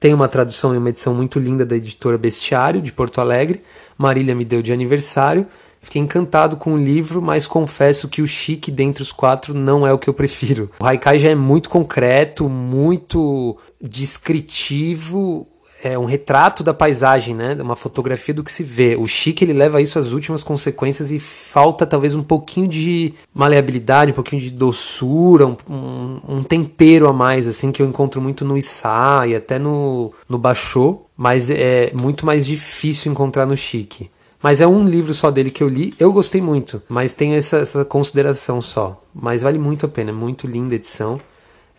Tem 0.00 0.12
uma 0.12 0.28
tradução 0.28 0.74
e 0.74 0.78
uma 0.78 0.88
edição 0.88 1.14
muito 1.14 1.38
linda 1.38 1.64
da 1.64 1.76
editora 1.76 2.18
Bestiário, 2.18 2.82
de 2.82 2.92
Porto 2.92 3.20
Alegre. 3.20 3.62
Marília 3.96 4.34
me 4.34 4.44
deu 4.44 4.60
de 4.60 4.72
aniversário. 4.72 5.46
Fiquei 5.86 6.02
encantado 6.02 6.56
com 6.56 6.74
o 6.74 6.76
livro, 6.76 7.22
mas 7.22 7.46
confesso 7.46 8.08
que 8.08 8.20
o 8.20 8.26
chique 8.26 8.72
dentre 8.72 9.04
os 9.04 9.12
quatro 9.12 9.54
não 9.54 9.86
é 9.86 9.92
o 9.92 9.98
que 9.98 10.10
eu 10.10 10.14
prefiro. 10.14 10.68
O 10.80 10.84
Haikai 10.84 11.16
já 11.16 11.30
é 11.30 11.34
muito 11.36 11.70
concreto, 11.70 12.48
muito 12.48 13.56
descritivo, 13.80 15.46
é 15.80 15.96
um 15.96 16.04
retrato 16.04 16.64
da 16.64 16.74
paisagem, 16.74 17.36
né? 17.36 17.56
Uma 17.60 17.76
fotografia 17.76 18.34
do 18.34 18.42
que 18.42 18.50
se 18.50 18.64
vê. 18.64 18.96
O 18.96 19.06
chique 19.06 19.44
ele 19.44 19.52
leva 19.52 19.80
isso 19.80 19.96
às 19.96 20.10
últimas 20.10 20.42
consequências 20.42 21.12
e 21.12 21.20
falta 21.20 21.86
talvez 21.86 22.16
um 22.16 22.22
pouquinho 22.24 22.66
de 22.66 23.14
maleabilidade, 23.32 24.10
um 24.10 24.14
pouquinho 24.16 24.42
de 24.42 24.50
doçura, 24.50 25.46
um, 25.46 25.56
um, 25.70 26.20
um 26.28 26.42
tempero 26.42 27.08
a 27.08 27.12
mais, 27.12 27.46
assim, 27.46 27.70
que 27.70 27.80
eu 27.80 27.86
encontro 27.86 28.20
muito 28.20 28.44
no 28.44 28.58
Issá 28.58 29.24
e 29.28 29.36
até 29.36 29.56
no, 29.56 30.12
no 30.28 30.36
Bachô, 30.36 31.02
mas 31.16 31.48
é 31.48 31.92
muito 31.94 32.26
mais 32.26 32.44
difícil 32.44 33.12
encontrar 33.12 33.46
no 33.46 33.56
chique. 33.56 34.10
Mas 34.46 34.60
é 34.60 34.66
um 34.68 34.84
livro 34.84 35.12
só 35.12 35.28
dele 35.28 35.50
que 35.50 35.60
eu 35.60 35.68
li. 35.68 35.92
Eu 35.98 36.12
gostei 36.12 36.40
muito, 36.40 36.80
mas 36.88 37.14
tem 37.14 37.34
essa, 37.34 37.56
essa 37.56 37.84
consideração 37.84 38.62
só. 38.62 39.02
Mas 39.12 39.42
vale 39.42 39.58
muito 39.58 39.86
a 39.86 39.88
pena, 39.88 40.10
é 40.10 40.14
muito 40.14 40.46
linda 40.46 40.72
a 40.72 40.76
edição. 40.76 41.20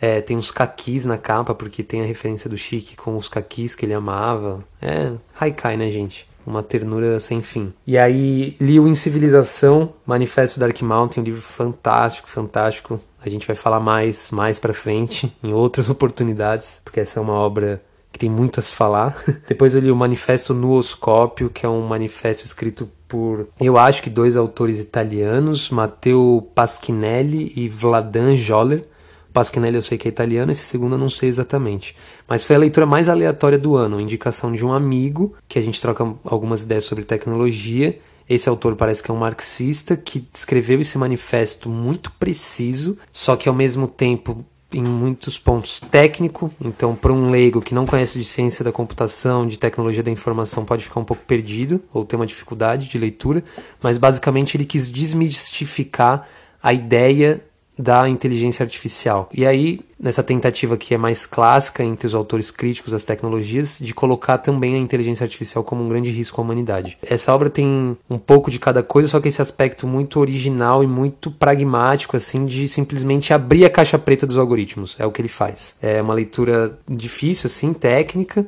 É, 0.01 0.19
tem 0.19 0.36
uns 0.36 0.51
caquis 0.51 1.06
na 1.06 1.17
capa, 1.17 1.56
porque 1.56 1.82
tem 1.82 2.01
a 2.01 2.06
referência 2.06 2.49
do 2.49 2.58
Chique 2.58 2.97
com 2.97 3.15
os 3.15 3.30
caquis 3.30 3.73
que 3.73 3.86
ele 3.86 3.93
amava. 3.93 4.60
É, 4.82 5.13
haikai, 5.39 5.77
né, 5.77 5.89
gente? 5.89 6.27
Uma 6.45 6.62
ternura 6.62 7.21
sem 7.21 7.41
fim. 7.41 7.73
E 7.88 7.97
aí 7.97 8.58
li 8.60 8.82
o 8.82 8.86
Incivilização, 8.86 9.93
Manifesto 10.06 10.60
Dark 10.60 10.82
Mountain, 10.82 11.21
um 11.21 11.25
livro 11.25 11.41
fantástico, 11.41 12.27
fantástico. 12.27 12.99
A 13.25 13.30
gente 13.30 13.47
vai 13.47 13.56
falar 13.56 13.80
mais 13.80 14.30
mais 14.30 14.60
para 14.60 14.73
frente, 14.73 15.34
em 15.41 15.53
outras 15.53 15.88
oportunidades, 15.89 16.82
porque 16.84 16.99
essa 16.99 17.17
é 17.17 17.23
uma 17.23 17.32
obra 17.32 17.82
que 18.17 18.21
tem 18.21 18.30
muito 18.30 18.60
a 18.60 18.63
se 18.63 18.73
falar. 18.73 19.23
Depois 19.47 19.75
eu 19.75 19.80
li 19.80 19.91
o 19.91 19.95
Manifesto 19.95 20.53
Nuoscópio, 20.53 21.51
que 21.51 21.65
é 21.65 21.69
um 21.69 21.88
manifesto 21.88 22.45
escrito 22.45 22.89
por, 23.08 23.47
eu 23.62 23.77
acho 23.77 24.01
que 24.01 24.10
dois 24.10 24.36
autores 24.36 24.82
italianos, 24.82 25.69
Matteo 25.69 26.45
Paschinelli 26.53 27.53
e 27.56 27.69
Vladan 27.69 28.36
Joller. 28.36 28.84
Paschinelli 29.32 29.75
eu 29.75 29.82
sei 29.82 29.97
que 29.97 30.08
é 30.08 30.10
italiano, 30.10 30.51
esse 30.51 30.63
segundo 30.63 30.95
eu 30.95 30.99
não 30.99 31.10
sei 31.10 31.30
exatamente. 31.30 31.95
Mas 32.27 32.43
foi 32.43 32.56
a 32.56 32.60
leitura 32.60 32.86
mais 32.86 33.08
aleatória 33.08 33.58
do 33.58 33.75
ano, 33.75 34.01
indicação 34.01 34.51
de 34.51 34.65
um 34.65 34.73
amigo, 34.73 35.36
que 35.47 35.60
a 35.60 35.62
gente 35.62 35.80
troca 35.80 36.03
algumas 36.25 36.63
ideias 36.63 36.86
sobre 36.86 37.06
tecnologia. 37.06 37.97
Esse 38.27 38.49
autor 38.49 38.75
parece 38.75 39.01
que 39.01 39.10
é 39.10 39.13
um 39.13 39.17
marxista 39.17 39.95
que 39.95 40.27
escreveu 40.34 40.82
esse 40.82 40.97
manifesto 40.97 41.69
muito 41.69 42.12
preciso, 42.13 42.97
só 43.13 43.38
que 43.38 43.47
ao 43.47 43.56
mesmo 43.56 43.88
tempo 43.88 44.43
em 44.71 44.84
muitos 44.84 45.39
pontos 45.39 45.80
técnico, 45.80 46.51
então 46.60 46.93
para 46.93 47.13
um 47.13 47.30
leigo 47.30 47.62
que 47.62 47.73
não 47.73 47.86
conhece 47.86 48.19
de 48.19 48.25
ciência 48.25 48.65
da 48.65 48.71
computação, 48.71 49.47
de 49.47 49.58
tecnologia 49.58 50.03
da 50.03 50.12
informação, 50.12 50.65
pode 50.65 50.84
ficar 50.84 50.99
um 50.99 51.06
pouco 51.06 51.23
perdido 51.23 51.82
ou 51.93 52.03
ter 52.03 52.17
uma 52.17 52.25
dificuldade 52.25 52.89
de 52.89 52.97
leitura, 52.97 53.43
mas 53.82 53.97
basicamente 53.97 54.58
ele 54.58 54.65
quis 54.65 54.91
desmistificar 54.91 56.27
a 56.62 56.73
ideia 56.73 57.41
da 57.77 58.09
inteligência 58.09 58.63
artificial. 58.63 59.29
E 59.33 59.45
aí, 59.45 59.79
nessa 59.99 60.23
tentativa 60.23 60.77
que 60.77 60.93
é 60.93 60.97
mais 60.97 61.25
clássica 61.25 61.83
entre 61.83 62.07
os 62.07 62.15
autores 62.15 62.49
críticos 62.49 62.91
das 62.91 63.03
tecnologias, 63.03 63.77
de 63.79 63.93
colocar 63.93 64.37
também 64.37 64.75
a 64.75 64.77
inteligência 64.77 65.23
artificial 65.23 65.63
como 65.63 65.83
um 65.83 65.87
grande 65.87 66.09
risco 66.09 66.39
à 66.41 66.43
humanidade. 66.43 66.97
Essa 67.01 67.33
obra 67.33 67.49
tem 67.49 67.97
um 68.09 68.17
pouco 68.17 68.49
de 68.49 68.59
cada 68.59 68.81
coisa, 68.81 69.07
só 69.07 69.19
que 69.19 69.27
esse 69.27 69.41
aspecto 69.41 69.85
muito 69.85 70.19
original 70.19 70.83
e 70.83 70.87
muito 70.87 71.29
pragmático, 71.29 72.17
assim, 72.17 72.45
de 72.45 72.67
simplesmente 72.67 73.33
abrir 73.33 73.65
a 73.65 73.69
caixa 73.69 73.99
preta 73.99 74.25
dos 74.25 74.37
algoritmos. 74.37 74.95
É 74.99 75.05
o 75.05 75.11
que 75.11 75.21
ele 75.21 75.27
faz. 75.27 75.75
É 75.81 76.01
uma 76.01 76.13
leitura 76.13 76.77
difícil, 76.87 77.47
assim, 77.47 77.73
técnica, 77.73 78.45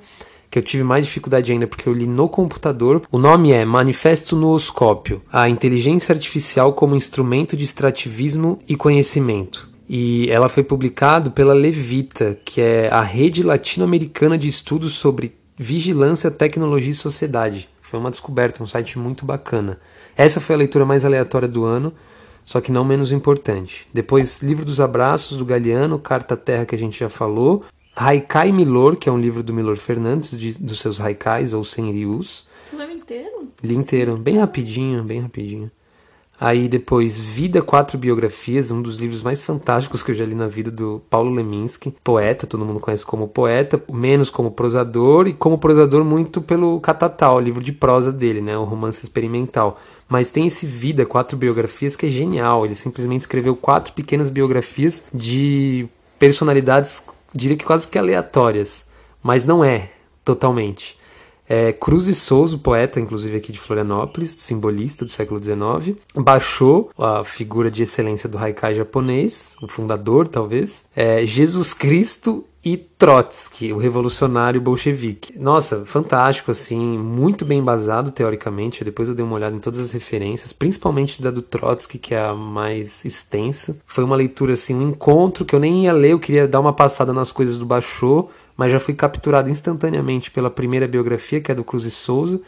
que 0.50 0.58
eu 0.58 0.64
tive 0.64 0.84
mais 0.84 1.06
dificuldade 1.06 1.52
ainda 1.52 1.68
porque 1.68 1.88
eu 1.88 1.94
li 1.94 2.08
no 2.08 2.28
computador. 2.28 3.02
O 3.12 3.18
nome 3.18 3.52
é 3.52 3.64
Manifesto 3.64 4.36
Nooscópio: 4.36 5.22
A 5.32 5.48
Inteligência 5.50 6.14
Artificial 6.14 6.74
como 6.74 6.96
Instrumento 6.96 7.56
de 7.56 7.64
Extrativismo 7.64 8.60
e 8.68 8.76
Conhecimento. 8.76 9.70
E 9.88 10.30
ela 10.30 10.50
foi 10.50 10.64
publicado 10.64 11.32
pela 11.32 11.54
Levita, 11.54 12.40
que 12.46 12.62
é 12.62 12.90
a 12.90 13.02
rede 13.02 13.42
latino-americana 13.42 14.38
de 14.38 14.48
estudos 14.48 14.94
sobre 14.94 15.36
vigilância, 15.58 16.30
tecnologia 16.30 16.92
e 16.92 16.96
sociedade. 16.96 17.68
Foi 17.82 18.00
uma 18.00 18.12
descoberta, 18.12 18.64
um 18.64 18.68
site 18.68 19.00
muito 19.00 19.26
bacana. 19.26 19.80
Essa 20.16 20.40
foi 20.40 20.54
a 20.54 20.60
leitura 20.60 20.86
mais 20.86 21.06
aleatória 21.06 21.48
do 21.48 21.66
ano, 21.66 21.92
só 22.46 22.62
que 22.62 22.72
não 22.72 22.86
menos 22.86 23.12
importante. 23.12 23.88
Depois, 23.92 24.44
Livro 24.44 24.64
dos 24.64 24.80
Abraços, 24.80 25.38
do 25.38 25.44
Galeano, 25.44 25.98
Carta 25.98 26.38
Terra, 26.38 26.66
que 26.66 26.76
a 26.76 26.78
gente 26.78 27.00
já 27.00 27.10
falou, 27.10 27.66
Haikai 28.02 28.50
Milor, 28.54 28.96
que 28.96 29.10
é 29.10 29.12
um 29.12 29.20
livro 29.20 29.44
do 29.44 29.54
Milor 29.54 29.76
Fernandes, 29.76 30.32
de, 30.32 30.54
dos 30.54 30.80
seus 30.80 31.02
haikais 31.02 31.52
ou 31.52 31.66
senryus. 31.66 32.48
Tu 32.70 32.78
leu 32.78 32.90
inteiro? 32.90 33.50
Li 33.62 33.76
inteiro, 33.76 34.16
bem 34.16 34.38
rapidinho, 34.38 35.04
bem 35.04 35.20
rapidinho. 35.20 35.70
Aí 36.40 36.70
depois 36.70 37.20
Vida, 37.20 37.62
Quatro 37.62 37.98
Biografias, 37.98 38.72
um 38.72 38.82
dos 38.82 39.02
livros 39.02 39.22
mais 39.22 39.44
fantásticos 39.44 40.02
que 40.02 40.12
eu 40.12 40.16
já 40.16 40.24
li 40.24 40.34
na 40.34 40.48
vida 40.48 40.72
do 40.72 41.02
Paulo 41.10 41.30
Leminski, 41.30 41.94
poeta, 42.02 42.48
todo 42.48 42.64
mundo 42.64 42.80
conhece 42.80 43.06
como 43.06 43.28
poeta, 43.28 43.84
menos 43.92 44.30
como 44.30 44.52
prosador 44.52 45.28
e 45.28 45.34
como 45.34 45.58
prosador 45.58 46.06
muito 46.06 46.42
pelo 46.42 46.80
Catatal, 46.80 47.36
o 47.36 47.42
livro 47.42 47.62
de 47.62 47.74
prosa 47.74 48.14
dele, 48.14 48.40
né, 48.40 48.58
o 48.58 48.64
romance 48.64 49.04
experimental. 49.04 49.78
Mas 50.08 50.32
tem 50.32 50.48
esse 50.48 50.66
Vida, 50.66 51.06
Quatro 51.06 51.36
Biografias 51.36 51.98
que 51.98 52.06
é 52.06 52.10
genial, 52.10 52.66
ele 52.66 52.76
simplesmente 52.76 53.22
escreveu 53.24 53.58
quatro 53.58 53.94
pequenas 53.94 54.30
biografias 54.30 55.04
de 55.14 55.86
personalidades 56.18 57.06
diria 57.34 57.58
que 57.58 57.66
quase 57.66 57.88
que 57.88 57.98
aleatórias, 57.98 58.86
mas 59.22 59.46
não 59.46 59.64
é 59.64 59.90
totalmente. 60.24 60.98
É, 61.48 61.74
Cruz 61.74 62.08
e 62.08 62.14
Souza, 62.14 62.60
poeta, 62.60 63.00
inclusive 63.00 63.36
aqui 63.36 63.52
de 63.52 63.60
Florianópolis, 63.60 64.36
simbolista 64.38 65.04
do 65.04 65.10
século 65.10 65.44
XIX, 65.44 65.98
baixou 66.16 66.92
a 66.96 67.24
figura 67.24 67.72
de 67.72 67.82
excelência 67.82 68.30
do 68.30 68.38
haikai 68.38 68.76
japonês, 68.76 69.56
o 69.60 69.68
fundador, 69.68 70.28
talvez, 70.28 70.86
é, 70.96 71.26
Jesus 71.26 71.74
Cristo 71.74 72.46
e 72.64 72.76
Trotsky, 72.76 73.72
o 73.72 73.78
revolucionário 73.78 74.60
bolchevique. 74.60 75.38
Nossa, 75.40 75.86
fantástico, 75.86 76.52
assim, 76.52 76.98
muito 76.98 77.46
bem 77.46 77.60
embasado 77.60 78.12
teoricamente. 78.12 78.84
Depois 78.84 79.08
eu 79.08 79.16
dei 79.16 79.24
uma 79.24 79.36
olhada 79.36 79.56
em 79.56 79.60
todas 79.60 79.80
as 79.80 79.92
referências, 79.92 80.52
principalmente 80.52 81.22
da 81.22 81.32
do 81.32 81.42
Trotsky, 81.42 81.98
que 81.98 82.14
é 82.14 82.22
a 82.22 82.34
mais 82.34 83.06
extensa. 83.06 83.78
Foi 83.86 84.04
uma 84.04 84.16
leitura, 84.16 84.54
assim, 84.54 84.76
um 84.76 84.90
encontro 84.90 85.46
que 85.46 85.56
eu 85.56 85.60
nem 85.60 85.86
ia 85.86 85.94
ler, 85.94 86.12
eu 86.12 86.20
queria 86.20 86.48
dar 86.48 86.60
uma 86.60 86.74
passada 86.74 87.14
nas 87.14 87.32
coisas 87.32 87.58
do 87.58 87.66
Bachot, 87.66 88.28
mas 88.58 88.74
já 88.74 88.80
fui 88.80 88.94
capturado 88.94 89.50
instantaneamente 89.50 90.30
pela 90.30 90.50
primeira 90.50 90.86
biografia, 90.86 91.40
que 91.40 91.52
é 91.52 91.56
do 91.56 91.64
Cruz 91.64 91.86
e 91.86 91.92
Souza, 91.92 92.42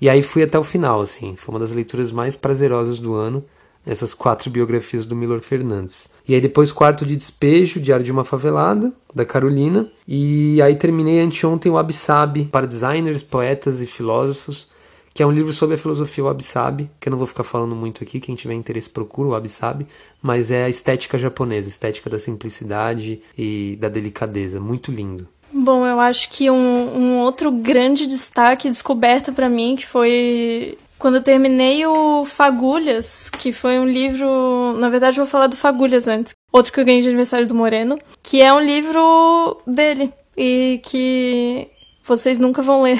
e 0.00 0.08
aí 0.08 0.22
fui 0.22 0.42
até 0.42 0.58
o 0.58 0.64
final, 0.64 1.02
assim. 1.02 1.36
Foi 1.36 1.54
uma 1.54 1.60
das 1.60 1.72
leituras 1.72 2.10
mais 2.10 2.36
prazerosas 2.36 2.98
do 2.98 3.12
ano, 3.14 3.44
essas 3.88 4.12
quatro 4.12 4.50
biografias 4.50 5.06
do 5.06 5.16
Milor 5.16 5.40
Fernandes. 5.40 6.10
E 6.28 6.34
aí 6.34 6.40
depois 6.42 6.70
Quarto 6.70 7.06
de 7.06 7.16
Despejo, 7.16 7.80
Diário 7.80 8.04
de 8.04 8.12
uma 8.12 8.22
Favelada, 8.22 8.92
da 9.14 9.24
Carolina, 9.24 9.90
e 10.06 10.60
aí 10.60 10.76
terminei 10.76 11.20
anteontem 11.20 11.72
o 11.72 11.78
Absab, 11.78 12.44
para 12.52 12.66
designers, 12.66 13.22
poetas 13.22 13.80
e 13.80 13.86
filósofos, 13.86 14.68
que 15.14 15.22
é 15.22 15.26
um 15.26 15.32
livro 15.32 15.52
sobre 15.54 15.74
a 15.74 15.78
filosofia 15.78 16.22
Wabi-Sabi, 16.22 16.90
que 17.00 17.08
eu 17.08 17.10
não 17.10 17.18
vou 17.18 17.26
ficar 17.26 17.42
falando 17.42 17.74
muito 17.74 18.04
aqui, 18.04 18.20
quem 18.20 18.34
tiver 18.34 18.54
interesse 18.54 18.90
procura 18.90 19.28
o 19.28 19.30
Wabi-Sabi, 19.32 19.86
mas 20.22 20.50
é 20.50 20.64
a 20.64 20.68
estética 20.68 21.18
japonesa, 21.18 21.68
estética 21.68 22.10
da 22.10 22.18
simplicidade 22.18 23.22
e 23.36 23.76
da 23.80 23.88
delicadeza, 23.88 24.60
muito 24.60 24.92
lindo. 24.92 25.26
Bom, 25.50 25.86
eu 25.86 25.98
acho 25.98 26.28
que 26.30 26.50
um, 26.50 26.54
um 26.54 27.18
outro 27.20 27.50
grande 27.50 28.06
destaque, 28.06 28.68
descoberta 28.68 29.32
para 29.32 29.48
mim, 29.48 29.76
que 29.76 29.86
foi 29.86 30.76
Quando 30.98 31.16
eu 31.16 31.22
terminei 31.22 31.86
o 31.86 32.24
Fagulhas, 32.24 33.30
que 33.30 33.52
foi 33.52 33.78
um 33.78 33.86
livro. 33.86 34.74
Na 34.78 34.88
verdade, 34.88 35.18
eu 35.18 35.24
vou 35.24 35.30
falar 35.30 35.46
do 35.46 35.56
Fagulhas 35.56 36.08
antes. 36.08 36.34
Outro 36.52 36.72
que 36.72 36.80
eu 36.80 36.84
ganhei 36.84 37.00
de 37.00 37.08
aniversário 37.08 37.46
do 37.46 37.54
Moreno, 37.54 37.98
que 38.22 38.42
é 38.42 38.52
um 38.52 38.60
livro 38.60 39.60
dele. 39.66 40.12
E 40.36 40.80
que 40.84 41.68
vocês 42.04 42.38
nunca 42.38 42.62
vão 42.62 42.82
ler. 42.82 42.98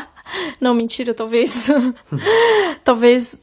não, 0.60 0.74
mentira, 0.74 1.12
talvez. 1.12 1.68
talvez 2.82 3.36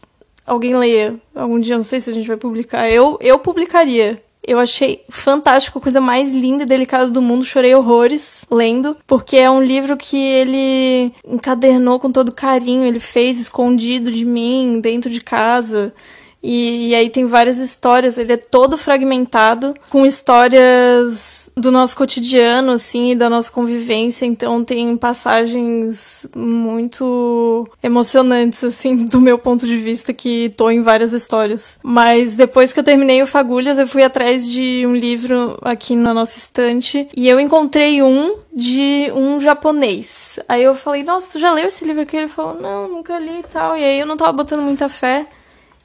alguém 0.46 0.76
leia 0.76 1.20
algum 1.36 1.60
dia, 1.60 1.78
não 1.78 1.84
sei 1.84 2.00
se 2.00 2.10
a 2.10 2.14
gente 2.14 2.28
vai 2.28 2.38
publicar. 2.38 2.90
Eu, 2.90 3.18
eu 3.22 3.38
publicaria. 3.38 4.22
Eu 4.46 4.58
achei 4.58 5.04
fantástico, 5.08 5.78
a 5.78 5.82
coisa 5.82 6.02
mais 6.02 6.32
linda 6.32 6.64
e 6.64 6.66
delicada 6.66 7.10
do 7.10 7.22
mundo. 7.22 7.46
Chorei 7.46 7.76
horrores 7.76 8.46
lendo, 8.50 8.98
porque 9.06 9.38
é 9.38 9.50
um 9.50 9.62
livro 9.64 9.96
que 9.96 10.18
ele 10.18 11.14
encadernou 11.26 12.00
com 12.00 12.12
todo 12.12 12.32
carinho, 12.32 12.84
ele 12.84 13.00
fez 13.00 13.40
escondido 13.40 14.12
de 14.12 14.26
mim, 14.26 14.80
dentro 14.82 15.10
de 15.10 15.22
casa. 15.22 15.94
E, 16.42 16.90
e 16.90 16.96
aí 16.96 17.10
tem 17.10 17.26
várias 17.26 17.60
histórias, 17.60 18.18
ele 18.18 18.34
é 18.34 18.38
todo 18.38 18.78
fragmentado, 18.78 19.76
com 19.90 20.06
histórias 20.06 21.41
do 21.56 21.72
nosso 21.72 21.96
cotidiano, 21.96 22.72
assim, 22.72 23.16
da 23.16 23.30
nossa 23.30 23.52
convivência. 23.52 24.26
Então 24.26 24.64
tem 24.64 24.96
passagens 24.98 26.26
muito 26.36 27.68
emocionantes, 27.82 28.64
assim, 28.64 28.96
do 29.06 29.20
meu 29.20 29.38
ponto 29.38 29.66
de 29.66 29.78
vista, 29.78 30.14
que 30.14 30.50
tô 30.56 30.70
em 30.70 30.82
várias 30.82 31.14
histórias. 31.14 31.78
Mas 31.84 32.36
depois 32.36 32.74
que 32.74 32.80
eu 32.80 32.84
terminei 32.84 33.22
o 33.22 33.28
Fagulhas, 33.28 33.78
eu 33.78 33.88
fui 33.88 34.04
atrás 34.04 34.50
de 34.50 34.86
um 34.86 34.96
livro 34.96 35.58
aqui 35.62 35.96
na 35.96 36.14
nossa 36.14 36.38
estante 36.38 37.08
e 37.16 37.28
eu 37.28 37.40
encontrei 37.40 38.02
um 38.02 38.36
de 38.54 39.12
um 39.16 39.40
japonês. 39.40 40.40
Aí 40.48 40.64
eu 40.64 40.76
falei, 40.76 41.04
nossa, 41.04 41.34
tu 41.34 41.40
já 41.40 41.52
leu 41.52 41.68
esse 41.68 41.86
livro 41.86 42.02
aqui? 42.02 42.18
Ele 42.18 42.28
falou, 42.28 42.60
não, 42.60 42.88
nunca 42.88 43.18
li 43.20 43.40
e 43.40 43.44
tal. 43.44 43.78
E 43.78 43.84
aí 43.84 44.00
eu 44.00 44.06
não 44.06 44.18
tava 44.18 44.32
botando 44.32 44.62
muita 44.62 44.90
fé. 44.90 45.26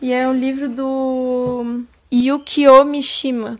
E 0.01 0.13
é 0.13 0.29
um 0.29 0.39
livro 0.39 0.69
do 0.69 1.83
Yukio 2.13 2.85
Mishima 2.85 3.59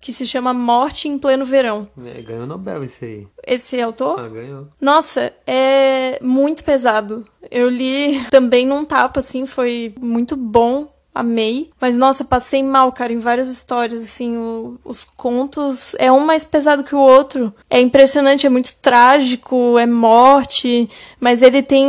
que 0.00 0.12
se 0.12 0.26
chama 0.26 0.54
Morte 0.54 1.08
em 1.08 1.18
Pleno 1.18 1.44
Verão. 1.44 1.86
É, 2.04 2.22
ganhou 2.22 2.46
Nobel 2.46 2.82
esse 2.84 3.04
aí. 3.04 3.28
Esse 3.46 3.80
autor? 3.80 4.18
Ah, 4.18 4.28
ganhou. 4.28 4.68
Nossa, 4.80 5.32
é 5.46 6.18
muito 6.22 6.64
pesado. 6.64 7.26
Eu 7.50 7.68
li 7.68 8.24
também 8.30 8.66
num 8.66 8.84
tapa, 8.84 9.20
assim, 9.20 9.44
foi 9.44 9.94
muito 10.00 10.36
bom 10.36 10.88
amei. 11.14 11.70
Mas, 11.80 11.98
nossa, 11.98 12.24
passei 12.24 12.62
mal, 12.62 12.92
cara, 12.92 13.12
em 13.12 13.18
várias 13.18 13.50
histórias, 13.50 14.02
assim, 14.02 14.36
o, 14.36 14.78
os 14.84 15.04
contos 15.04 15.94
é 15.98 16.10
um 16.10 16.20
mais 16.20 16.44
pesado 16.44 16.84
que 16.84 16.94
o 16.94 17.00
outro. 17.00 17.52
É 17.68 17.80
impressionante, 17.80 18.46
é 18.46 18.50
muito 18.50 18.74
trágico, 18.80 19.78
é 19.78 19.86
morte, 19.86 20.88
mas 21.18 21.42
ele 21.42 21.62
tem 21.62 21.86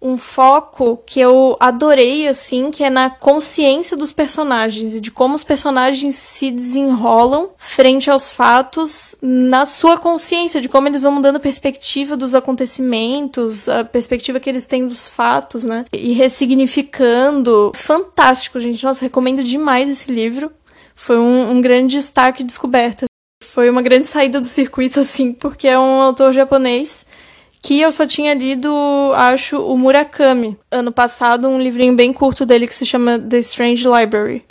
um 0.00 0.16
foco 0.16 1.02
que 1.06 1.20
eu 1.20 1.56
adorei, 1.60 2.26
assim, 2.26 2.70
que 2.70 2.82
é 2.82 2.90
na 2.90 3.10
consciência 3.10 3.96
dos 3.96 4.12
personagens 4.12 4.94
e 4.94 5.00
de 5.00 5.10
como 5.10 5.34
os 5.34 5.44
personagens 5.44 6.14
se 6.14 6.50
desenrolam 6.50 7.50
frente 7.58 8.10
aos 8.10 8.32
fatos 8.32 9.14
na 9.20 9.66
sua 9.66 9.98
consciência, 9.98 10.60
de 10.60 10.68
como 10.68 10.88
eles 10.88 11.02
vão 11.02 11.12
mudando 11.12 11.36
a 11.36 11.40
perspectiva 11.40 12.16
dos 12.16 12.34
acontecimentos, 12.34 13.68
a 13.68 13.84
perspectiva 13.84 14.40
que 14.40 14.48
eles 14.48 14.64
têm 14.64 14.86
dos 14.86 15.08
fatos, 15.08 15.64
né? 15.64 15.84
E 15.92 16.12
ressignificando. 16.12 17.72
Fantástico 17.74 18.53
fantástico, 18.54 18.60
gente. 18.60 18.84
Nossa, 18.84 19.04
recomendo 19.04 19.42
demais 19.42 19.88
esse 19.88 20.10
livro. 20.10 20.52
Foi 20.94 21.18
um, 21.18 21.50
um 21.50 21.60
grande 21.60 21.96
destaque 21.96 22.42
e 22.42 22.46
descoberta. 22.46 23.06
Foi 23.42 23.68
uma 23.68 23.82
grande 23.82 24.04
saída 24.04 24.40
do 24.40 24.46
circuito, 24.46 25.00
assim, 25.00 25.32
porque 25.32 25.66
é 25.66 25.78
um 25.78 26.00
autor 26.00 26.32
japonês 26.32 27.06
que 27.62 27.80
eu 27.80 27.90
só 27.90 28.06
tinha 28.06 28.34
lido, 28.34 28.70
acho, 29.14 29.58
o 29.58 29.76
Murakami. 29.76 30.56
Ano 30.70 30.92
passado, 30.92 31.48
um 31.48 31.58
livrinho 31.58 31.94
bem 31.94 32.12
curto 32.12 32.44
dele 32.44 32.66
que 32.66 32.74
se 32.74 32.84
chama 32.84 33.18
The 33.18 33.38
Strange 33.38 33.86
Library 33.88 34.44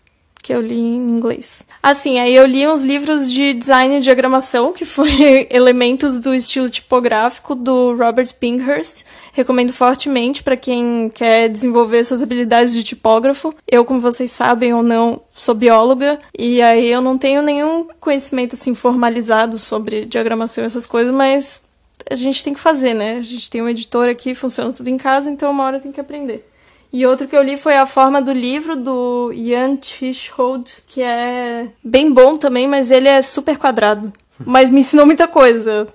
que 0.43 0.53
eu 0.53 0.61
li 0.61 0.77
em 0.77 1.09
inglês. 1.09 1.65
Assim, 1.81 2.19
aí 2.19 2.35
eu 2.35 2.45
li 2.45 2.67
uns 2.67 2.83
livros 2.83 3.31
de 3.31 3.53
design 3.53 3.97
e 3.97 4.01
diagramação, 4.01 4.73
que 4.73 4.83
foi 4.83 5.47
elementos 5.49 6.19
do 6.19 6.35
estilo 6.35 6.69
tipográfico 6.69 7.55
do 7.55 7.95
Robert 7.95 8.35
Pinkhurst. 8.35 9.03
Recomendo 9.31 9.71
fortemente 9.71 10.43
para 10.43 10.57
quem 10.57 11.09
quer 11.09 11.47
desenvolver 11.47 12.03
suas 12.03 12.21
habilidades 12.21 12.73
de 12.73 12.83
tipógrafo. 12.83 13.55
Eu, 13.65 13.85
como 13.85 14.01
vocês 14.01 14.29
sabem 14.31 14.73
ou 14.73 14.83
não, 14.83 15.21
sou 15.33 15.55
bióloga 15.55 16.19
e 16.37 16.61
aí 16.61 16.89
eu 16.89 17.01
não 17.01 17.17
tenho 17.17 17.41
nenhum 17.41 17.87
conhecimento 18.01 18.55
assim 18.55 18.75
formalizado 18.75 19.57
sobre 19.57 20.05
diagramação 20.05 20.65
e 20.65 20.67
essas 20.67 20.85
coisas, 20.85 21.13
mas 21.13 21.63
a 22.11 22.15
gente 22.15 22.43
tem 22.43 22.53
que 22.53 22.59
fazer, 22.59 22.93
né? 22.93 23.17
A 23.17 23.23
gente 23.23 23.49
tem 23.49 23.61
um 23.61 23.69
editor 23.69 24.09
aqui, 24.09 24.35
funciona 24.35 24.73
tudo 24.73 24.89
em 24.89 24.97
casa, 24.97 25.29
então 25.29 25.49
uma 25.49 25.63
hora 25.63 25.79
tem 25.79 25.91
que 25.91 26.01
aprender. 26.01 26.45
E 26.93 27.07
outro 27.07 27.27
que 27.27 27.35
eu 27.35 27.41
li 27.41 27.57
foi 27.57 27.75
A 27.75 27.87
Forma 27.87 28.21
do 28.21 28.31
Livro, 28.31 28.75
do 28.75 29.33
Ian 29.33 29.79
Chishold, 29.81 30.71
que 30.85 31.01
é 31.01 31.67
bem 31.83 32.13
bom 32.13 32.37
também, 32.37 32.67
mas 32.67 32.91
ele 32.91 33.07
é 33.07 33.19
super 33.23 33.57
quadrado. 33.57 34.13
Mas 34.45 34.71
me 34.71 34.79
ensinou 34.79 35.05
muita 35.05 35.27
coisa. 35.27 35.87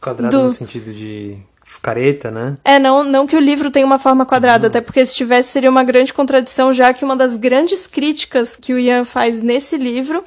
Quadrado 0.00 0.36
do... 0.36 0.42
no 0.44 0.50
sentido 0.50 0.92
de 0.92 1.38
careta, 1.80 2.30
né? 2.30 2.56
É, 2.64 2.78
não, 2.78 3.04
não 3.04 3.26
que 3.26 3.36
o 3.36 3.40
livro 3.40 3.70
tenha 3.70 3.84
uma 3.84 3.98
forma 3.98 4.24
quadrada, 4.24 4.66
até 4.66 4.80
porque 4.80 5.04
se 5.04 5.14
tivesse 5.14 5.50
seria 5.50 5.70
uma 5.70 5.84
grande 5.84 6.12
contradição, 6.12 6.72
já 6.72 6.92
que 6.94 7.04
uma 7.04 7.14
das 7.14 7.36
grandes 7.36 7.86
críticas 7.86 8.56
que 8.56 8.72
o 8.72 8.78
Ian 8.78 9.04
faz 9.04 9.40
nesse 9.40 9.76
livro 9.76 10.24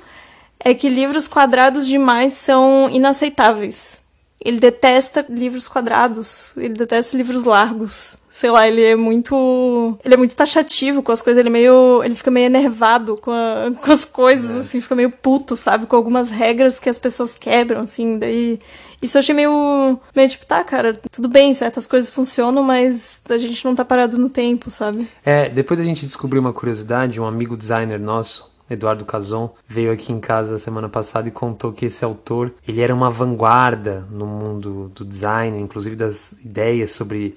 é 0.60 0.74
que 0.74 0.88
livros 0.88 1.28
quadrados 1.28 1.88
demais 1.88 2.34
são 2.34 2.90
inaceitáveis. 2.92 4.04
Ele 4.44 4.60
detesta 4.60 5.26
livros 5.28 5.68
quadrados, 5.68 6.56
ele 6.58 6.76
detesta 6.76 7.18
livros 7.18 7.44
largos. 7.44 8.18
Sei 8.30 8.52
lá, 8.52 8.68
ele 8.68 8.84
é 8.84 8.96
muito. 8.96 9.98
Ele 10.06 10.14
é 10.14 10.18
muito 10.18 10.36
taxativo 10.36 11.02
com 11.02 11.12
as 11.12 11.24
coisas, 11.24 11.40
ele 11.40 11.50
é 11.50 11.52
meio. 11.52 12.04
Ele 12.04 12.14
fica 12.14 12.30
meio 12.30 12.46
enervado 12.46 13.18
com, 13.18 13.32
a, 13.32 13.72
com 13.82 13.92
as 13.92 14.06
coisas, 14.06 14.56
é. 14.56 14.60
assim, 14.60 14.80
fica 14.80 14.94
meio 14.94 15.10
puto, 15.10 15.58
sabe? 15.58 15.88
Com 15.88 15.96
algumas 15.96 16.30
regras 16.30 16.80
que 16.80 16.88
as 16.88 17.00
pessoas 17.00 17.36
quebram, 17.36 17.82
assim, 17.82 18.20
daí. 18.20 18.60
Isso 19.02 19.18
eu 19.18 19.20
achei 19.20 19.34
meio. 19.34 20.00
meio 20.16 20.30
tipo, 20.30 20.46
tá, 20.46 20.64
cara, 20.64 20.94
tudo 21.12 21.28
bem, 21.28 21.52
certas 21.54 21.88
coisas 21.88 22.12
funcionam, 22.12 22.62
mas 22.62 23.20
a 23.28 23.38
gente 23.40 23.66
não 23.66 23.74
tá 23.74 23.84
parado 23.84 24.20
no 24.20 24.30
tempo, 24.30 24.70
sabe? 24.70 25.08
É, 25.26 25.50
depois 25.50 25.80
a 25.80 25.84
gente 25.84 26.06
descobriu 26.06 26.40
uma 26.40 26.54
curiosidade, 26.54 27.20
um 27.20 27.26
amigo 27.26 27.58
designer 27.58 28.00
nosso, 28.00 28.52
Eduardo 28.70 29.06
Cazon, 29.06 29.54
veio 29.68 29.92
aqui 29.92 30.12
em 30.12 30.20
casa 30.20 30.60
semana 30.60 30.90
passada 30.90 31.28
e 31.28 31.32
contou 31.32 31.72
que 31.72 31.86
esse 31.86 32.04
autor, 32.04 32.54
ele 32.68 32.82
era 32.82 32.94
uma 32.94 33.10
vanguarda 33.10 34.06
no 34.12 34.26
mundo 34.26 34.92
do 34.94 35.06
design, 35.06 35.60
inclusive 35.60 35.96
das 35.96 36.34
ideias 36.44 36.92
sobre 36.92 37.36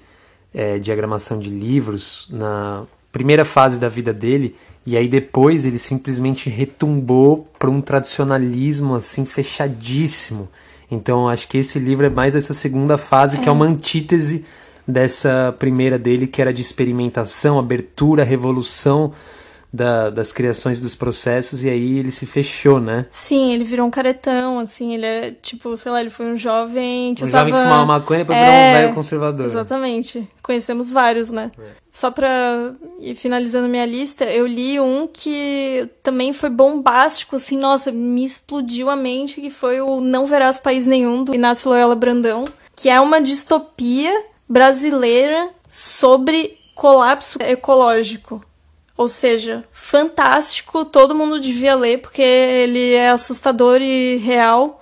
é, 0.53 0.77
diagramação 0.77 1.39
de 1.39 1.49
livros 1.49 2.27
na 2.29 2.83
primeira 3.11 3.43
fase 3.43 3.79
da 3.79 3.89
vida 3.89 4.13
dele, 4.13 4.55
e 4.85 4.97
aí 4.97 5.07
depois 5.07 5.65
ele 5.65 5.77
simplesmente 5.77 6.49
retumbou 6.49 7.47
para 7.59 7.69
um 7.69 7.81
tradicionalismo 7.81 8.95
assim 8.95 9.25
fechadíssimo. 9.25 10.49
Então 10.89 11.29
acho 11.29 11.47
que 11.47 11.57
esse 11.57 11.79
livro 11.79 12.05
é 12.05 12.09
mais 12.09 12.35
essa 12.35 12.53
segunda 12.53 12.97
fase, 12.97 13.37
é. 13.37 13.41
que 13.41 13.49
é 13.49 13.51
uma 13.51 13.65
antítese 13.65 14.45
dessa 14.87 15.55
primeira 15.57 15.97
dele, 15.97 16.27
que 16.27 16.41
era 16.41 16.51
de 16.51 16.61
experimentação, 16.61 17.59
abertura, 17.59 18.23
revolução 18.23 19.13
da, 19.73 20.09
das 20.09 20.33
criações 20.33 20.81
dos 20.81 20.95
processos 20.95 21.63
e 21.63 21.69
aí 21.69 21.97
ele 21.97 22.11
se 22.11 22.25
fechou, 22.25 22.79
né? 22.79 23.05
Sim, 23.09 23.53
ele 23.53 23.63
virou 23.63 23.87
um 23.87 23.91
caretão, 23.91 24.59
assim, 24.59 24.93
ele 24.93 25.05
é 25.05 25.31
tipo, 25.31 25.75
sei 25.77 25.91
lá, 25.91 26.01
ele 26.01 26.09
foi 26.09 26.25
um 26.25 26.37
jovem 26.37 27.15
que 27.15 27.23
um 27.23 27.27
usava... 27.27 27.47
jovem 27.47 27.61
que 27.61 27.67
fumava 27.67 27.85
maconha 27.85 28.25
pra 28.25 28.35
é... 28.35 28.39
virar 28.39 28.51
um 28.51 28.81
velho 28.81 28.95
conservador. 28.95 29.45
Exatamente. 29.45 30.27
Conhecemos 30.41 30.91
vários, 30.91 31.29
né? 31.29 31.51
É. 31.57 31.63
Só 31.89 32.11
pra 32.11 32.73
ir 32.99 33.15
finalizando 33.15 33.69
minha 33.69 33.85
lista, 33.85 34.25
eu 34.25 34.45
li 34.45 34.79
um 34.79 35.07
que 35.07 35.87
também 36.03 36.33
foi 36.33 36.49
bombástico, 36.49 37.37
assim, 37.37 37.57
nossa, 37.57 37.91
me 37.91 38.23
explodiu 38.25 38.89
a 38.89 38.95
mente, 38.95 39.39
que 39.39 39.49
foi 39.49 39.79
o 39.79 40.01
Não 40.01 40.25
Verás 40.25 40.57
País 40.57 40.85
Nenhum, 40.85 41.23
do 41.23 41.33
Inácio 41.33 41.69
Loyola 41.69 41.95
Brandão, 41.95 42.45
que 42.75 42.89
é 42.89 42.99
uma 42.99 43.21
distopia 43.21 44.25
brasileira 44.49 45.49
sobre 45.67 46.57
colapso 46.75 47.39
ecológico. 47.41 48.43
Ou 48.97 49.07
seja, 49.07 49.63
fantástico, 49.71 50.85
todo 50.85 51.15
mundo 51.15 51.39
devia 51.39 51.75
ler 51.75 51.99
porque 51.99 52.21
ele 52.21 52.93
é 52.93 53.09
assustador 53.09 53.81
e 53.81 54.17
real. 54.17 54.81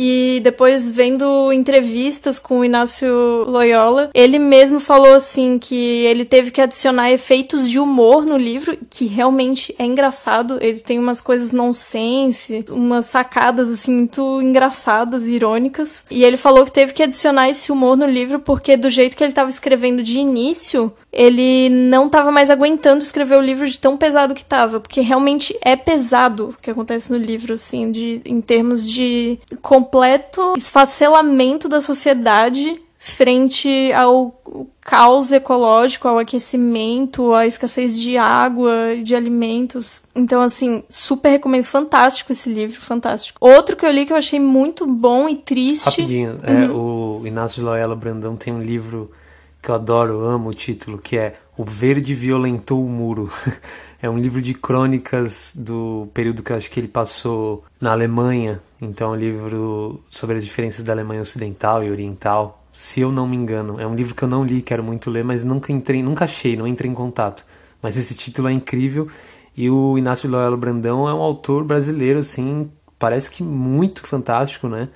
E 0.00 0.38
depois 0.44 0.88
vendo 0.88 1.52
entrevistas 1.52 2.38
com 2.38 2.60
o 2.60 2.64
Inácio 2.64 3.08
Loyola, 3.48 4.10
ele 4.14 4.38
mesmo 4.38 4.78
falou 4.78 5.12
assim 5.12 5.58
que 5.58 5.74
ele 5.74 6.24
teve 6.24 6.52
que 6.52 6.60
adicionar 6.60 7.10
efeitos 7.10 7.68
de 7.68 7.80
humor 7.80 8.24
no 8.24 8.36
livro, 8.38 8.78
que 8.88 9.06
realmente 9.06 9.74
é 9.76 9.84
engraçado. 9.84 10.58
Ele 10.60 10.78
tem 10.78 11.00
umas 11.00 11.20
coisas 11.20 11.50
nonsense, 11.50 12.64
umas 12.70 13.06
sacadas 13.06 13.68
assim 13.68 13.90
muito 13.90 14.40
engraçadas, 14.40 15.26
irônicas. 15.26 16.04
E 16.08 16.22
ele 16.22 16.36
falou 16.36 16.64
que 16.64 16.70
teve 16.70 16.92
que 16.92 17.02
adicionar 17.02 17.48
esse 17.48 17.72
humor 17.72 17.96
no 17.96 18.06
livro 18.06 18.38
porque 18.38 18.76
do 18.76 18.88
jeito 18.88 19.16
que 19.16 19.24
ele 19.24 19.32
estava 19.32 19.50
escrevendo 19.50 20.00
de 20.00 20.20
início, 20.20 20.92
ele 21.12 21.68
não 21.68 22.06
estava 22.06 22.30
mais 22.30 22.50
aguentando 22.50 23.02
escrever 23.02 23.38
o 23.38 23.42
livro 23.42 23.68
de 23.68 23.78
tão 23.78 23.96
pesado 23.96 24.34
que 24.34 24.42
estava, 24.42 24.80
porque 24.80 25.00
realmente 25.00 25.56
é 25.62 25.74
pesado 25.74 26.50
o 26.50 26.60
que 26.60 26.70
acontece 26.70 27.10
no 27.10 27.18
livro, 27.18 27.54
assim, 27.54 27.90
de, 27.90 28.20
em 28.24 28.40
termos 28.40 28.88
de 28.88 29.38
completo 29.62 30.54
esfacelamento 30.56 31.68
da 31.68 31.80
sociedade 31.80 32.80
frente 32.98 33.92
ao 33.92 34.34
caos 34.80 35.32
ecológico, 35.32 36.08
ao 36.08 36.18
aquecimento, 36.18 37.32
à 37.32 37.46
escassez 37.46 37.98
de 37.98 38.16
água 38.16 38.92
e 38.94 39.02
de 39.02 39.14
alimentos. 39.14 40.02
Então, 40.14 40.42
assim, 40.42 40.82
super 40.90 41.30
recomendo. 41.30 41.64
Fantástico 41.64 42.32
esse 42.32 42.50
livro, 42.50 42.80
fantástico. 42.80 43.38
Outro 43.40 43.76
que 43.76 43.86
eu 43.86 43.90
li 43.90 44.04
que 44.04 44.12
eu 44.12 44.16
achei 44.16 44.40
muito 44.40 44.86
bom 44.86 45.28
e 45.28 45.36
triste. 45.36 46.02
Rapidinho, 46.02 46.38
é, 46.42 46.52
uhum. 46.52 46.62
é, 46.62 46.70
o 46.70 47.26
Inácio 47.26 47.64
Loyola 47.64 47.94
Brandão 47.94 48.36
tem 48.36 48.52
um 48.52 48.62
livro 48.62 49.10
que 49.62 49.70
eu 49.70 49.74
adoro, 49.74 50.20
amo 50.20 50.50
o 50.50 50.54
título, 50.54 50.98
que 50.98 51.16
é 51.16 51.38
O 51.56 51.64
Verde 51.64 52.14
Violentou 52.14 52.84
o 52.84 52.88
Muro. 52.88 53.30
é 54.00 54.08
um 54.08 54.18
livro 54.18 54.40
de 54.40 54.54
crônicas 54.54 55.52
do 55.54 56.08
período 56.14 56.42
que 56.42 56.52
eu 56.52 56.56
acho 56.56 56.70
que 56.70 56.78
ele 56.78 56.88
passou 56.88 57.64
na 57.80 57.92
Alemanha. 57.92 58.60
Então, 58.80 59.12
é 59.12 59.16
um 59.16 59.18
livro 59.18 60.00
sobre 60.10 60.36
as 60.36 60.44
diferenças 60.44 60.84
da 60.84 60.92
Alemanha 60.92 61.22
Ocidental 61.22 61.82
e 61.82 61.90
Oriental 61.90 62.58
se 62.78 63.00
eu 63.00 63.10
não 63.10 63.26
me 63.26 63.36
engano. 63.36 63.80
É 63.80 63.86
um 63.86 63.94
livro 63.94 64.14
que 64.14 64.22
eu 64.22 64.28
não 64.28 64.44
li, 64.44 64.62
quero 64.62 64.84
muito 64.84 65.10
ler, 65.10 65.24
mas 65.24 65.42
nunca 65.42 65.72
entrei, 65.72 66.00
nunca 66.00 66.24
achei, 66.26 66.56
não 66.56 66.66
entrei 66.66 66.88
em 66.88 66.94
contato. 66.94 67.44
Mas 67.82 67.96
esse 67.96 68.14
título 68.14 68.48
é 68.48 68.52
incrível 68.52 69.08
e 69.56 69.68
o 69.68 69.98
Inácio 69.98 70.30
Loyola 70.30 70.56
Brandão 70.56 71.08
é 71.08 71.12
um 71.12 71.20
autor 71.20 71.64
brasileiro 71.64 72.20
assim, 72.20 72.70
parece 72.96 73.32
que 73.32 73.42
muito 73.42 74.06
fantástico, 74.06 74.68
né? 74.68 74.88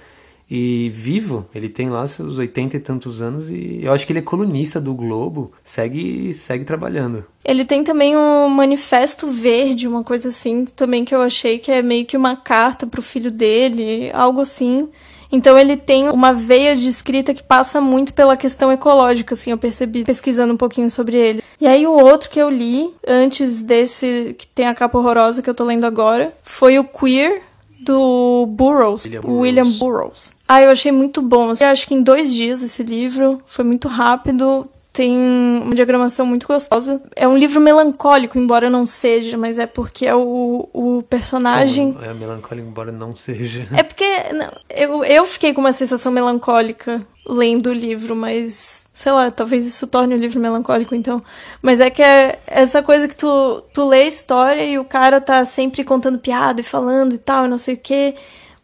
E 0.54 0.90
vivo, 0.90 1.46
ele 1.54 1.70
tem 1.70 1.88
lá 1.88 2.06
seus 2.06 2.36
oitenta 2.36 2.76
e 2.76 2.80
tantos 2.80 3.22
anos 3.22 3.48
e 3.48 3.80
eu 3.82 3.90
acho 3.90 4.06
que 4.06 4.12
ele 4.12 4.18
é 4.18 4.22
colunista 4.22 4.78
do 4.78 4.92
Globo, 4.92 5.50
segue 5.64 6.34
segue 6.34 6.62
trabalhando. 6.62 7.24
Ele 7.42 7.64
tem 7.64 7.82
também 7.82 8.14
um 8.14 8.50
manifesto 8.50 9.28
verde, 9.28 9.88
uma 9.88 10.04
coisa 10.04 10.28
assim, 10.28 10.66
também 10.66 11.06
que 11.06 11.14
eu 11.14 11.22
achei 11.22 11.58
que 11.58 11.72
é 11.72 11.80
meio 11.80 12.04
que 12.04 12.18
uma 12.18 12.36
carta 12.36 12.86
pro 12.86 13.00
filho 13.00 13.30
dele, 13.30 14.10
algo 14.12 14.42
assim. 14.42 14.90
Então 15.32 15.58
ele 15.58 15.74
tem 15.74 16.10
uma 16.10 16.34
veia 16.34 16.76
de 16.76 16.86
escrita 16.86 17.32
que 17.32 17.42
passa 17.42 17.80
muito 17.80 18.12
pela 18.12 18.36
questão 18.36 18.70
ecológica, 18.70 19.32
assim, 19.32 19.52
eu 19.52 19.56
percebi 19.56 20.04
pesquisando 20.04 20.52
um 20.52 20.58
pouquinho 20.58 20.90
sobre 20.90 21.16
ele. 21.16 21.42
E 21.58 21.66
aí 21.66 21.86
o 21.86 21.92
outro 21.92 22.28
que 22.28 22.38
eu 22.38 22.50
li 22.50 22.92
antes 23.08 23.62
desse 23.62 24.36
que 24.36 24.46
tem 24.46 24.66
a 24.66 24.74
capa 24.74 24.98
horrorosa 24.98 25.40
que 25.40 25.48
eu 25.48 25.54
tô 25.54 25.64
lendo 25.64 25.86
agora, 25.86 26.36
foi 26.42 26.78
o 26.78 26.84
Queer 26.84 27.40
do 27.84 28.46
Burroughs, 28.46 29.04
William 29.04 29.20
Burroughs. 29.20 29.40
William 29.40 29.70
Burroughs. 29.72 30.34
Ah, 30.48 30.62
eu 30.62 30.70
achei 30.70 30.92
muito 30.92 31.22
bom. 31.22 31.52
Eu 31.58 31.66
acho 31.68 31.86
que 31.86 31.94
em 31.94 32.02
dois 32.02 32.34
dias 32.34 32.62
esse 32.62 32.82
livro 32.82 33.40
foi 33.46 33.64
muito 33.64 33.88
rápido 33.88 34.68
tem 34.92 35.16
uma 35.16 35.74
diagramação 35.74 36.26
muito 36.26 36.46
gostosa. 36.46 37.00
É 37.16 37.26
um 37.26 37.36
livro 37.36 37.60
melancólico, 37.60 38.38
embora 38.38 38.68
não 38.68 38.86
seja, 38.86 39.38
mas 39.38 39.58
é 39.58 39.66
porque 39.66 40.06
é 40.06 40.14
o, 40.14 40.68
o 40.72 41.02
personagem. 41.08 41.94
Como 41.94 42.04
é 42.04 42.12
melancólico, 42.12 42.68
embora 42.68 42.92
não 42.92 43.16
seja. 43.16 43.66
É 43.74 43.82
porque 43.82 44.04
não, 44.34 44.52
eu, 44.68 45.04
eu 45.04 45.24
fiquei 45.24 45.54
com 45.54 45.62
uma 45.62 45.72
sensação 45.72 46.12
melancólica 46.12 47.00
lendo 47.26 47.70
o 47.70 47.72
livro, 47.72 48.14
mas 48.14 48.86
sei 48.92 49.12
lá, 49.12 49.30
talvez 49.30 49.66
isso 49.66 49.86
torne 49.86 50.14
o 50.14 50.18
livro 50.18 50.38
melancólico 50.38 50.94
então. 50.94 51.22
Mas 51.62 51.80
é 51.80 51.88
que 51.88 52.02
é 52.02 52.38
essa 52.46 52.82
coisa 52.82 53.08
que 53.08 53.16
tu, 53.16 53.62
tu 53.72 53.88
lê 53.88 54.02
a 54.02 54.06
história 54.06 54.64
e 54.64 54.78
o 54.78 54.84
cara 54.84 55.22
tá 55.22 55.42
sempre 55.46 55.84
contando 55.84 56.18
piada 56.18 56.60
e 56.60 56.64
falando 56.64 57.14
e 57.14 57.18
tal, 57.18 57.46
e 57.46 57.48
não 57.48 57.58
sei 57.58 57.74
o 57.74 57.78
quê. 57.78 58.14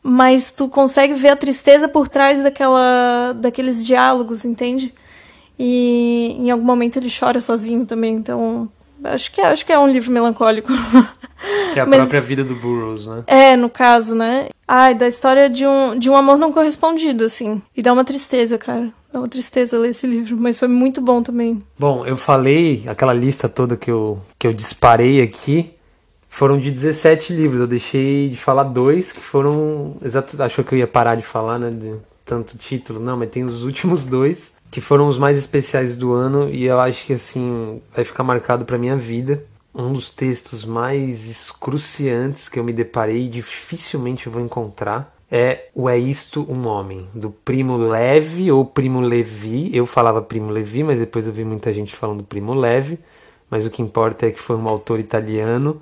Mas 0.02 0.50
tu 0.50 0.68
consegue 0.68 1.14
ver 1.14 1.30
a 1.30 1.36
tristeza 1.36 1.88
por 1.88 2.06
trás 2.06 2.42
daquela, 2.42 3.32
daqueles 3.32 3.84
diálogos, 3.86 4.44
entende? 4.44 4.94
E 5.58 6.36
em 6.38 6.50
algum 6.50 6.64
momento 6.64 6.98
ele 6.98 7.08
chora 7.10 7.40
sozinho 7.40 7.84
também, 7.84 8.14
então 8.14 8.68
acho 9.04 9.32
que, 9.32 9.40
é, 9.40 9.46
acho 9.46 9.66
que 9.66 9.72
é 9.72 9.78
um 9.78 9.88
livro 9.88 10.12
melancólico. 10.12 10.72
Que 11.72 11.78
é 11.78 11.82
a 11.82 11.86
Mas, 11.86 12.00
própria 12.00 12.20
vida 12.20 12.42
do 12.42 12.56
Burroughs, 12.56 13.06
né? 13.06 13.22
É, 13.26 13.56
no 13.56 13.70
caso, 13.70 14.14
né? 14.14 14.48
Ai, 14.66 14.94
da 14.94 15.06
história 15.06 15.48
de 15.48 15.64
um, 15.64 15.96
de 15.96 16.10
um 16.10 16.16
amor 16.16 16.36
não 16.36 16.52
correspondido, 16.52 17.24
assim. 17.24 17.62
E 17.76 17.82
dá 17.82 17.92
uma 17.92 18.04
tristeza, 18.04 18.58
cara. 18.58 18.90
Dá 19.12 19.20
uma 19.20 19.28
tristeza 19.28 19.78
ler 19.78 19.90
esse 19.90 20.04
livro, 20.04 20.36
mas 20.36 20.58
foi 20.58 20.66
muito 20.66 21.00
bom 21.00 21.22
também. 21.22 21.60
Bom, 21.78 22.04
eu 22.04 22.16
falei, 22.16 22.82
aquela 22.88 23.14
lista 23.14 23.48
toda 23.48 23.76
que 23.76 23.90
eu, 23.90 24.20
que 24.36 24.48
eu 24.48 24.52
disparei 24.52 25.22
aqui, 25.22 25.74
foram 26.28 26.58
de 26.58 26.72
17 26.72 27.32
livros. 27.32 27.60
Eu 27.60 27.66
deixei 27.68 28.30
de 28.30 28.36
falar 28.36 28.64
dois, 28.64 29.12
que 29.12 29.20
foram. 29.20 29.96
Exato, 30.04 30.42
achou 30.42 30.64
que 30.64 30.74
eu 30.74 30.78
ia 30.78 30.88
parar 30.88 31.14
de 31.14 31.22
falar, 31.22 31.58
né? 31.58 31.70
De 31.70 31.94
tanto 32.24 32.58
título. 32.58 32.98
Não, 32.98 33.16
mas 33.16 33.30
tem 33.30 33.44
os 33.44 33.62
últimos 33.62 34.06
dois 34.06 34.57
que 34.70 34.80
foram 34.80 35.08
os 35.08 35.16
mais 35.16 35.38
especiais 35.38 35.96
do 35.96 36.12
ano 36.12 36.50
e 36.50 36.64
eu 36.64 36.78
acho 36.78 37.06
que 37.06 37.12
assim 37.12 37.80
vai 37.94 38.04
ficar 38.04 38.22
marcado 38.22 38.64
para 38.64 38.78
minha 38.78 38.96
vida. 38.96 39.42
Um 39.74 39.92
dos 39.92 40.10
textos 40.10 40.64
mais 40.64 41.28
excruciantes 41.28 42.48
que 42.48 42.58
eu 42.58 42.64
me 42.64 42.72
deparei 42.72 43.24
e 43.24 43.28
dificilmente 43.28 44.28
vou 44.28 44.42
encontrar 44.42 45.14
é 45.30 45.66
o 45.74 45.88
É 45.88 45.98
Isto 45.98 46.46
um 46.50 46.66
Homem, 46.66 47.06
do 47.14 47.30
Primo 47.30 47.76
Levi 47.76 48.50
ou 48.50 48.64
Primo 48.64 49.00
Levi. 49.00 49.70
Eu 49.76 49.84
falava 49.86 50.22
Primo 50.22 50.50
Levi, 50.50 50.82
mas 50.82 50.98
depois 50.98 51.26
eu 51.26 51.32
vi 51.32 51.44
muita 51.44 51.72
gente 51.72 51.94
falando 51.94 52.24
Primo 52.24 52.54
Levi. 52.54 52.98
Mas 53.50 53.66
o 53.66 53.70
que 53.70 53.82
importa 53.82 54.26
é 54.26 54.30
que 54.30 54.40
foi 54.40 54.56
um 54.56 54.68
autor 54.68 54.98
italiano 54.98 55.80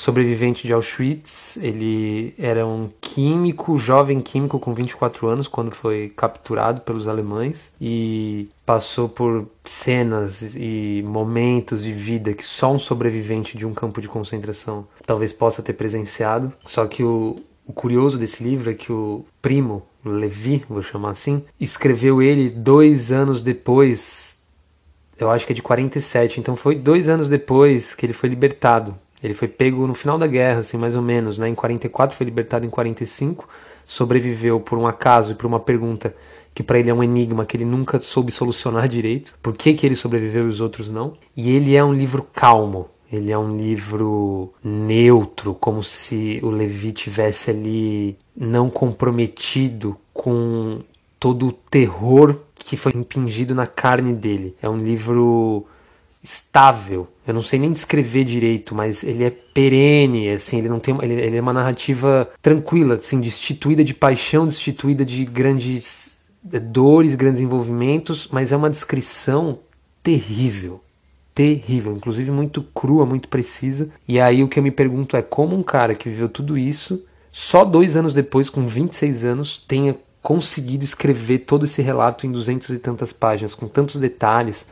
sobrevivente 0.00 0.66
de 0.66 0.72
Auschwitz. 0.72 1.58
Ele 1.58 2.34
era 2.38 2.66
um 2.66 2.88
químico, 3.00 3.78
jovem 3.78 4.20
químico 4.22 4.58
com 4.58 4.72
24 4.72 5.28
anos 5.28 5.46
quando 5.46 5.70
foi 5.72 6.10
capturado 6.16 6.80
pelos 6.80 7.06
alemães 7.06 7.72
e 7.78 8.48
passou 8.64 9.10
por 9.10 9.46
cenas 9.62 10.54
e 10.56 11.04
momentos 11.06 11.82
de 11.82 11.92
vida 11.92 12.32
que 12.32 12.44
só 12.44 12.72
um 12.72 12.78
sobrevivente 12.78 13.58
de 13.58 13.66
um 13.66 13.74
campo 13.74 14.00
de 14.00 14.08
concentração 14.08 14.86
talvez 15.04 15.34
possa 15.34 15.62
ter 15.62 15.74
presenciado. 15.74 16.50
Só 16.64 16.86
que 16.86 17.02
o, 17.02 17.38
o 17.66 17.72
curioso 17.72 18.16
desse 18.16 18.42
livro 18.42 18.70
é 18.70 18.74
que 18.74 18.90
o 18.90 19.26
primo, 19.42 19.82
Levi, 20.02 20.64
vou 20.66 20.82
chamar 20.82 21.10
assim, 21.10 21.44
escreveu 21.60 22.22
ele 22.22 22.48
dois 22.48 23.12
anos 23.12 23.42
depois, 23.42 24.40
eu 25.18 25.30
acho 25.30 25.46
que 25.46 25.52
é 25.52 25.56
de 25.56 25.62
47, 25.62 26.40
então 26.40 26.56
foi 26.56 26.74
dois 26.74 27.06
anos 27.06 27.28
depois 27.28 27.94
que 27.94 28.06
ele 28.06 28.14
foi 28.14 28.30
libertado 28.30 28.96
ele 29.22 29.34
foi 29.34 29.48
pego 29.48 29.86
no 29.86 29.94
final 29.94 30.18
da 30.18 30.26
guerra, 30.26 30.60
assim, 30.60 30.76
mais 30.76 30.96
ou 30.96 31.02
menos, 31.02 31.38
né? 31.38 31.48
Em 31.48 31.54
44, 31.54 32.16
foi 32.16 32.24
libertado 32.24 32.66
em 32.66 32.70
45, 32.70 33.48
sobreviveu 33.84 34.60
por 34.60 34.78
um 34.78 34.86
acaso 34.86 35.32
e 35.32 35.34
por 35.34 35.46
uma 35.46 35.60
pergunta 35.60 36.14
que 36.54 36.62
para 36.62 36.78
ele 36.78 36.90
é 36.90 36.94
um 36.94 37.02
enigma 37.02 37.44
que 37.44 37.56
ele 37.56 37.64
nunca 37.64 38.00
soube 38.00 38.32
solucionar 38.32 38.86
direito. 38.88 39.34
Por 39.42 39.56
que, 39.56 39.74
que 39.74 39.86
ele 39.86 39.96
sobreviveu 39.96 40.46
e 40.46 40.48
os 40.48 40.60
outros 40.60 40.90
não? 40.90 41.14
E 41.36 41.50
ele 41.50 41.74
é 41.74 41.84
um 41.84 41.92
livro 41.92 42.26
calmo. 42.32 42.88
Ele 43.12 43.32
é 43.32 43.38
um 43.38 43.56
livro 43.56 44.52
neutro, 44.62 45.52
como 45.54 45.82
se 45.82 46.38
o 46.44 46.50
Levi 46.50 46.92
tivesse 46.92 47.50
ali 47.50 48.16
não 48.36 48.70
comprometido 48.70 49.96
com 50.14 50.80
todo 51.18 51.48
o 51.48 51.52
terror 51.52 52.36
que 52.54 52.76
foi 52.76 52.92
impingido 52.94 53.52
na 53.52 53.66
carne 53.66 54.12
dele. 54.12 54.54
É 54.62 54.68
um 54.68 54.78
livro 54.78 55.66
estável. 56.22 57.08
Eu 57.26 57.34
não 57.34 57.42
sei 57.42 57.58
nem 57.58 57.72
descrever 57.72 58.24
direito, 58.24 58.74
mas 58.74 59.02
ele 59.02 59.24
é 59.24 59.30
perene, 59.30 60.30
assim, 60.30 60.58
ele 60.58 60.68
não 60.68 60.78
tem, 60.78 60.96
ele, 61.02 61.14
ele 61.14 61.36
é 61.36 61.40
uma 61.40 61.52
narrativa 61.52 62.30
tranquila, 62.42 62.96
assim, 62.96 63.20
destituída 63.20 63.82
de 63.82 63.94
paixão, 63.94 64.46
destituída 64.46 65.04
de 65.04 65.24
grandes 65.24 66.18
dores, 66.42 67.14
grandes 67.14 67.40
envolvimentos, 67.40 68.28
mas 68.30 68.52
é 68.52 68.56
uma 68.56 68.70
descrição 68.70 69.58
terrível. 70.02 70.82
Terrível, 71.34 71.96
inclusive 71.96 72.30
muito 72.30 72.62
crua, 72.62 73.06
muito 73.06 73.28
precisa. 73.28 73.90
E 74.06 74.20
aí 74.20 74.42
o 74.42 74.48
que 74.48 74.58
eu 74.58 74.62
me 74.62 74.70
pergunto 74.70 75.16
é 75.16 75.22
como 75.22 75.56
um 75.56 75.62
cara 75.62 75.94
que 75.94 76.08
viveu 76.08 76.28
tudo 76.28 76.58
isso, 76.58 77.04
só 77.32 77.64
dois 77.64 77.96
anos 77.96 78.12
depois, 78.12 78.50
com 78.50 78.66
26 78.66 79.24
anos, 79.24 79.64
tenha 79.66 79.96
conseguido 80.22 80.84
escrever 80.84 81.40
todo 81.40 81.64
esse 81.64 81.80
relato 81.80 82.26
em 82.26 82.32
duzentas 82.32 82.70
e 82.70 82.78
tantas 82.78 83.12
páginas, 83.12 83.54
com 83.54 83.68
tantos 83.68 83.96
detalhes, 83.96 84.66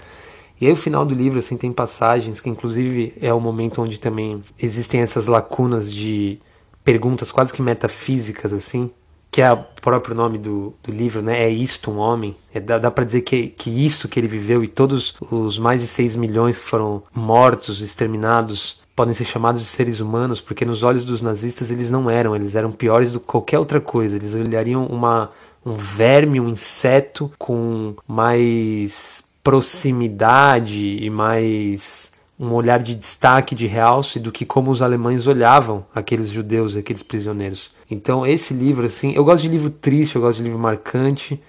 e 0.60 0.66
aí 0.66 0.72
o 0.72 0.76
final 0.76 1.04
do 1.04 1.14
livro 1.14 1.38
assim 1.38 1.56
tem 1.56 1.72
passagens 1.72 2.40
que 2.40 2.50
inclusive 2.50 3.14
é 3.20 3.32
o 3.32 3.40
momento 3.40 3.80
onde 3.82 3.98
também 3.98 4.42
existem 4.60 5.00
essas 5.00 5.26
lacunas 5.26 5.92
de 5.92 6.38
perguntas 6.84 7.30
quase 7.30 7.52
que 7.52 7.62
metafísicas 7.62 8.52
assim, 8.52 8.90
que 9.30 9.42
é 9.42 9.52
o 9.52 9.58
próprio 9.82 10.14
nome 10.14 10.38
do, 10.38 10.72
do 10.82 10.90
livro, 10.90 11.20
né? 11.20 11.44
É 11.44 11.50
isto 11.50 11.90
um 11.90 11.98
homem? 11.98 12.34
É, 12.52 12.58
dá 12.58 12.78
dá 12.78 12.90
para 12.90 13.04
dizer 13.04 13.20
que, 13.20 13.48
que 13.48 13.68
isso 13.84 14.08
que 14.08 14.18
ele 14.18 14.26
viveu 14.26 14.64
e 14.64 14.68
todos 14.68 15.14
os 15.30 15.58
mais 15.58 15.80
de 15.82 15.86
6 15.86 16.16
milhões 16.16 16.58
que 16.58 16.64
foram 16.64 17.02
mortos, 17.14 17.80
exterminados, 17.80 18.80
podem 18.96 19.14
ser 19.14 19.26
chamados 19.26 19.60
de 19.60 19.66
seres 19.68 20.00
humanos, 20.00 20.40
porque 20.40 20.64
nos 20.64 20.82
olhos 20.82 21.04
dos 21.04 21.22
nazistas 21.22 21.70
eles 21.70 21.90
não 21.90 22.08
eram, 22.08 22.34
eles 22.34 22.54
eram 22.54 22.72
piores 22.72 23.12
do 23.12 23.20
que 23.20 23.26
qualquer 23.26 23.58
outra 23.58 23.80
coisa. 23.80 24.16
Eles 24.16 24.34
olhariam 24.34 24.86
uma 24.86 25.30
um 25.64 25.76
verme, 25.76 26.40
um 26.40 26.48
inseto 26.48 27.30
com 27.38 27.94
mais 28.06 29.27
proximidade 29.42 30.98
e 31.00 31.10
mais 31.10 32.10
um 32.38 32.52
olhar 32.52 32.80
de 32.80 32.94
destaque, 32.94 33.54
de 33.54 33.66
realce 33.66 34.20
do 34.20 34.30
que 34.30 34.46
como 34.46 34.70
os 34.70 34.80
alemães 34.80 35.26
olhavam 35.26 35.84
aqueles 35.94 36.28
judeus, 36.28 36.76
aqueles 36.76 37.02
prisioneiros. 37.02 37.70
Então 37.90 38.26
esse 38.26 38.54
livro, 38.54 38.86
assim, 38.86 39.12
eu 39.12 39.24
gosto 39.24 39.42
de 39.42 39.48
livro 39.48 39.70
triste, 39.70 40.16
eu 40.16 40.22
gosto 40.22 40.38
de 40.38 40.44
livro 40.44 40.58
marcante, 40.58 41.40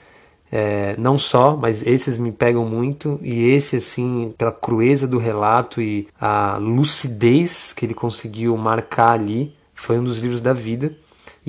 é, 0.52 0.96
não 0.98 1.18
só, 1.18 1.56
mas 1.56 1.86
esses 1.86 2.18
me 2.18 2.32
pegam 2.32 2.66
muito 2.66 3.20
e 3.22 3.50
esse, 3.50 3.76
assim, 3.76 4.34
pela 4.38 4.52
crueza 4.52 5.08
do 5.08 5.20
relato 5.20 5.80
e 5.82 6.08
a 6.20 6.58
lucidez 6.58 7.72
que 7.74 7.86
ele 7.86 7.94
conseguiu 7.94 8.58
marcar 8.58 9.12
ali, 9.12 9.54
foi 9.76 10.00
um 10.00 10.04
dos 10.04 10.18
livros 10.18 10.42
da 10.42 10.54
vida. 10.54 10.92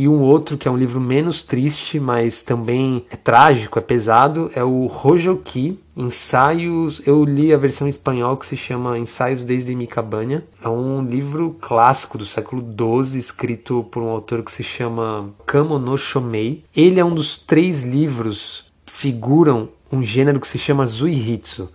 E 0.00 0.08
um 0.08 0.22
outro 0.22 0.56
que 0.56 0.66
é 0.66 0.70
um 0.70 0.78
livro 0.78 0.98
menos 0.98 1.42
triste, 1.42 2.00
mas 2.00 2.40
também 2.40 3.04
é 3.10 3.16
trágico, 3.16 3.78
é 3.78 3.82
pesado, 3.82 4.50
é 4.54 4.64
o 4.64 4.86
Rojoki, 4.86 5.78
Ensaios. 5.94 7.02
Eu 7.06 7.22
li 7.22 7.52
a 7.52 7.58
versão 7.58 7.86
em 7.86 7.90
espanhol 7.90 8.38
que 8.38 8.46
se 8.46 8.56
chama 8.56 8.98
Ensaios 8.98 9.44
desde 9.44 9.74
Mi 9.74 9.86
Cabana. 9.86 10.42
É 10.64 10.66
um 10.70 11.04
livro 11.04 11.54
clássico 11.60 12.16
do 12.16 12.24
século 12.24 12.62
XII, 12.62 13.18
escrito 13.18 13.84
por 13.90 14.02
um 14.02 14.08
autor 14.08 14.42
que 14.42 14.50
se 14.50 14.62
chama 14.62 15.28
Kamo 15.44 15.78
no 15.78 15.98
Shomei. 15.98 16.64
Ele 16.74 16.98
é 16.98 17.04
um 17.04 17.14
dos 17.14 17.36
três 17.36 17.82
livros 17.82 18.72
que 18.86 18.92
figuram 18.94 19.68
um 19.92 20.02
gênero 20.02 20.40
que 20.40 20.48
se 20.48 20.56
chama 20.56 20.86
Zuihitsu. 20.86 21.68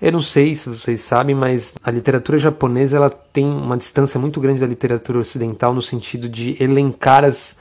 Eu 0.00 0.12
não 0.12 0.20
sei 0.20 0.54
se 0.54 0.68
vocês 0.68 1.00
sabem, 1.00 1.34
mas 1.34 1.74
a 1.82 1.90
literatura 1.90 2.38
japonesa 2.38 2.98
ela 2.98 3.08
tem 3.08 3.46
uma 3.46 3.78
distância 3.78 4.20
muito 4.20 4.40
grande 4.40 4.60
da 4.60 4.66
literatura 4.66 5.18
ocidental 5.18 5.72
no 5.72 5.80
sentido 5.80 6.28
de 6.28 6.54
elencar 6.62 7.24
as 7.24 7.56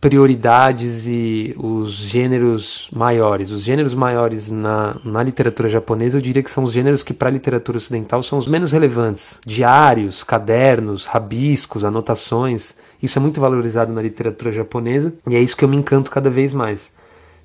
prioridades 0.00 1.06
e 1.06 1.54
os 1.58 1.92
gêneros 1.92 2.88
maiores. 2.92 3.50
Os 3.50 3.62
gêneros 3.62 3.94
maiores 3.94 4.50
na, 4.50 4.96
na 5.04 5.22
literatura 5.22 5.68
japonesa 5.68 6.16
eu 6.16 6.22
diria 6.22 6.42
que 6.42 6.50
são 6.50 6.64
os 6.64 6.72
gêneros 6.72 7.02
que 7.02 7.12
para 7.12 7.28
a 7.28 7.32
literatura 7.32 7.76
ocidental 7.76 8.22
são 8.22 8.38
os 8.38 8.46
menos 8.46 8.72
relevantes. 8.72 9.38
Diários, 9.44 10.22
cadernos, 10.22 11.04
rabiscos, 11.04 11.84
anotações. 11.84 12.74
Isso 13.02 13.18
é 13.18 13.22
muito 13.22 13.38
valorizado 13.38 13.92
na 13.92 14.00
literatura 14.00 14.50
japonesa 14.50 15.12
e 15.28 15.36
é 15.36 15.40
isso 15.40 15.56
que 15.56 15.64
eu 15.64 15.68
me 15.68 15.76
encanto 15.76 16.10
cada 16.10 16.30
vez 16.30 16.54
mais. 16.54 16.90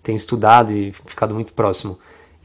Tenho 0.02 0.16
estudado 0.16 0.72
e 0.72 0.94
ficado 1.06 1.34
muito 1.34 1.52
próximo. 1.54 2.00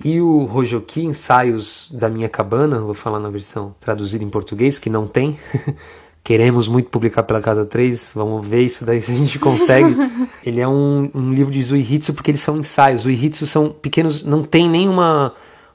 E 0.05 0.21
o 0.21 0.45
Rojoki, 0.45 1.05
Ensaios 1.05 1.89
da 1.91 2.09
Minha 2.09 2.29
Cabana, 2.29 2.81
vou 2.81 2.95
falar 2.95 3.19
na 3.19 3.31
versão 3.31 3.75
traduzida 3.81 4.23
em 4.23 4.29
português, 4.29 4.79
que 4.79 4.91
não 4.91 5.07
tem. 5.07 5.39
Queremos 6.23 6.67
muito 6.67 6.91
publicar 6.91 7.23
pela 7.23 7.41
Casa 7.41 7.65
3, 7.65 8.11
vamos 8.15 8.47
ver 8.47 8.63
isso 8.63 8.85
daí 8.85 9.01
se 9.01 9.13
a 9.13 9.15
gente 9.15 9.39
consegue. 9.39 9.97
ele 10.45 10.61
é 10.61 10.67
um, 10.67 11.09
um 11.15 11.33
livro 11.33 11.53
de 11.53 11.63
Zuihitsu 11.63 12.13
porque 12.15 12.33
eles 12.33 12.41
são 12.41 12.59
ensaios. 12.59 13.03
Zuihitsu 13.03 13.47
são 13.47 13.71
pequenos, 13.71 14.23
não 14.23 14.43
tem 14.43 14.69
nenhuma 14.69 15.33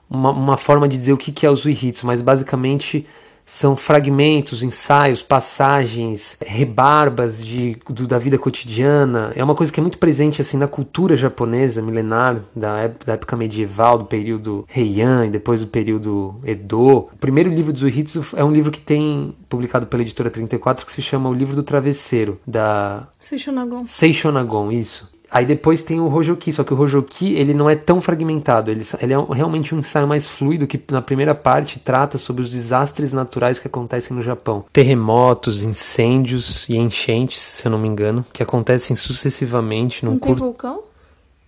uma, 0.09 0.31
uma 0.31 0.57
forma 0.57 0.89
de 0.89 0.97
dizer 0.97 1.13
o 1.13 1.17
que, 1.17 1.31
que 1.31 1.45
é 1.45 1.49
o 1.49 1.55
Zuihitsu, 1.55 2.05
mas 2.05 2.21
basicamente 2.21 3.07
são 3.51 3.75
fragmentos, 3.75 4.63
ensaios, 4.63 5.21
passagens, 5.21 6.37
rebarbas 6.41 7.45
de, 7.45 7.75
do, 7.89 8.07
da 8.07 8.17
vida 8.17 8.37
cotidiana. 8.37 9.33
É 9.35 9.43
uma 9.43 9.53
coisa 9.53 9.69
que 9.73 9.77
é 9.77 9.83
muito 9.83 9.97
presente 9.97 10.41
assim 10.41 10.55
na 10.55 10.69
cultura 10.69 11.17
japonesa 11.17 11.81
milenar, 11.81 12.41
da 12.55 12.77
época, 12.77 13.05
da 13.05 13.13
época 13.13 13.35
medieval, 13.35 13.97
do 13.97 14.05
período 14.05 14.65
Heian 14.73 15.25
e 15.25 15.29
depois 15.29 15.59
do 15.59 15.67
período 15.67 16.39
Edo. 16.45 17.09
O 17.11 17.17
primeiro 17.19 17.49
livro 17.49 17.73
do 17.73 17.79
Zuhitsu 17.79 18.25
é 18.37 18.43
um 18.43 18.53
livro 18.53 18.71
que 18.71 18.79
tem 18.79 19.35
publicado 19.49 19.85
pela 19.85 20.01
editora 20.01 20.29
34 20.29 20.85
que 20.85 20.91
se 20.93 21.01
chama 21.01 21.29
O 21.29 21.33
Livro 21.33 21.53
do 21.53 21.61
Travesseiro, 21.61 22.39
da 22.47 23.09
Seishonagon. 23.19 23.85
Seishonagon, 23.85 24.71
isso. 24.71 25.11
Aí 25.31 25.45
depois 25.45 25.81
tem 25.85 25.97
o 26.01 26.09
Rojoki, 26.09 26.51
só 26.51 26.61
que 26.61 26.73
o 26.73 26.75
Rojoki 26.75 27.33
ele 27.35 27.53
não 27.53 27.69
é 27.69 27.75
tão 27.75 28.01
fragmentado, 28.01 28.69
ele, 28.69 28.85
ele 29.01 29.13
é 29.13 29.17
realmente 29.33 29.73
um 29.73 29.79
ensaio 29.79 30.05
mais 30.05 30.27
fluido 30.27 30.67
que 30.67 30.77
na 30.91 31.01
primeira 31.01 31.33
parte 31.33 31.79
trata 31.79 32.17
sobre 32.17 32.41
os 32.41 32.51
desastres 32.51 33.13
naturais 33.13 33.57
que 33.57 33.65
acontecem 33.65 34.13
no 34.13 34.21
Japão. 34.21 34.65
Terremotos, 34.73 35.63
incêndios 35.63 36.67
e 36.67 36.75
enchentes, 36.75 37.39
se 37.39 37.65
eu 37.65 37.71
não 37.71 37.79
me 37.79 37.87
engano, 37.87 38.25
que 38.33 38.43
acontecem 38.43 38.93
sucessivamente 38.93 40.03
num 40.03 40.11
Não 40.11 40.19
curto... 40.19 40.35
tem 40.35 40.43
vulcão? 40.43 40.83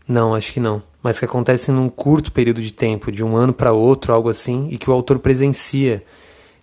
Não, 0.07 0.33
acho 0.33 0.53
que 0.53 0.61
não. 0.61 0.81
Mas 1.01 1.19
que 1.19 1.25
acontecem 1.25 1.75
num 1.75 1.89
curto 1.89 2.31
período 2.31 2.61
de 2.61 2.73
tempo, 2.73 3.11
de 3.11 3.21
um 3.21 3.35
ano 3.35 3.51
para 3.51 3.73
outro, 3.73 4.13
algo 4.13 4.29
assim, 4.29 4.69
e 4.71 4.77
que 4.77 4.89
o 4.89 4.93
autor 4.93 5.19
presencia. 5.19 6.01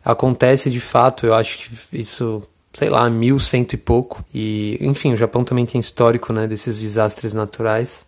Acontece 0.03 0.71
de 0.71 0.81
fato, 0.81 1.27
eu 1.27 1.35
acho 1.35 1.59
que 1.59 2.01
isso 2.01 2.43
sei 2.73 2.89
lá, 2.89 3.09
mil, 3.11 3.39
cento 3.39 3.73
e 3.73 3.77
pouco. 3.77 4.25
E, 4.33 4.79
enfim, 4.81 5.13
o 5.13 5.17
Japão 5.17 5.45
também 5.45 5.67
tem 5.67 5.81
histórico, 5.81 6.33
né, 6.33 6.47
desses 6.47 6.81
desastres 6.81 7.35
naturais. 7.35 8.07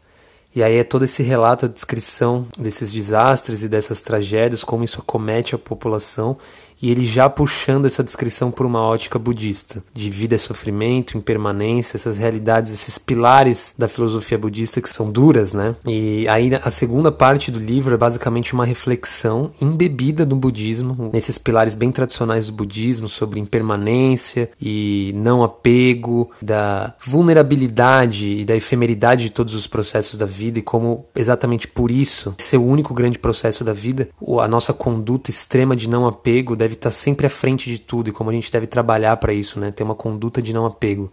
E 0.54 0.62
aí 0.62 0.76
é 0.76 0.84
todo 0.84 1.04
esse 1.04 1.22
relato, 1.22 1.64
a 1.64 1.68
descrição 1.68 2.46
desses 2.58 2.92
desastres 2.92 3.62
e 3.62 3.68
dessas 3.68 4.02
tragédias, 4.02 4.62
como 4.62 4.84
isso 4.84 5.00
acomete 5.00 5.54
a 5.54 5.58
população, 5.58 6.36
e 6.82 6.90
ele 6.90 7.06
já 7.06 7.30
puxando 7.30 7.86
essa 7.86 8.02
descrição 8.02 8.50
por 8.50 8.66
uma 8.66 8.82
ótica 8.82 9.18
budista, 9.18 9.80
de 9.94 10.10
vida 10.10 10.34
e 10.34 10.38
sofrimento, 10.38 11.16
impermanência, 11.16 11.96
essas 11.96 12.18
realidades, 12.18 12.72
esses 12.72 12.98
pilares 12.98 13.72
da 13.78 13.86
filosofia 13.88 14.36
budista 14.36 14.80
que 14.80 14.90
são 14.90 15.10
duras, 15.10 15.54
né? 15.54 15.76
E 15.86 16.26
aí 16.28 16.50
a 16.62 16.70
segunda 16.70 17.12
parte 17.12 17.50
do 17.50 17.60
livro 17.60 17.94
é 17.94 17.96
basicamente 17.96 18.52
uma 18.52 18.64
reflexão 18.64 19.52
embebida 19.60 20.26
no 20.26 20.34
budismo, 20.34 21.10
nesses 21.12 21.38
pilares 21.38 21.74
bem 21.74 21.92
tradicionais 21.92 22.48
do 22.48 22.52
budismo 22.52 23.08
sobre 23.08 23.38
impermanência 23.38 24.50
e 24.60 25.14
não 25.20 25.44
apego, 25.44 26.30
da 26.40 26.94
vulnerabilidade 27.00 28.38
e 28.38 28.44
da 28.44 28.56
efemeridade 28.56 29.24
de 29.24 29.30
todos 29.30 29.54
os 29.54 29.66
processos 29.66 30.18
da 30.18 30.26
vida 30.26 30.58
e 30.58 30.62
como 30.62 31.06
exatamente 31.14 31.68
por 31.68 31.90
isso, 31.90 32.34
ser 32.38 32.56
o 32.56 32.64
único 32.64 32.92
grande 32.92 33.18
processo 33.18 33.62
da 33.62 33.72
vida, 33.72 34.08
a 34.40 34.48
nossa 34.48 34.72
conduta 34.72 35.30
extrema 35.30 35.76
de 35.76 35.88
não 35.88 36.06
apego 36.06 36.56
deve 36.56 36.71
estar 36.74 36.90
sempre 36.90 37.26
à 37.26 37.30
frente 37.30 37.70
de 37.70 37.78
tudo 37.78 38.08
e 38.08 38.12
como 38.12 38.30
a 38.30 38.32
gente 38.32 38.50
deve 38.50 38.66
trabalhar 38.66 39.16
para 39.16 39.32
isso, 39.32 39.58
né? 39.60 39.70
Ter 39.70 39.82
uma 39.82 39.94
conduta 39.94 40.40
de 40.40 40.52
não 40.52 40.66
apego. 40.66 41.12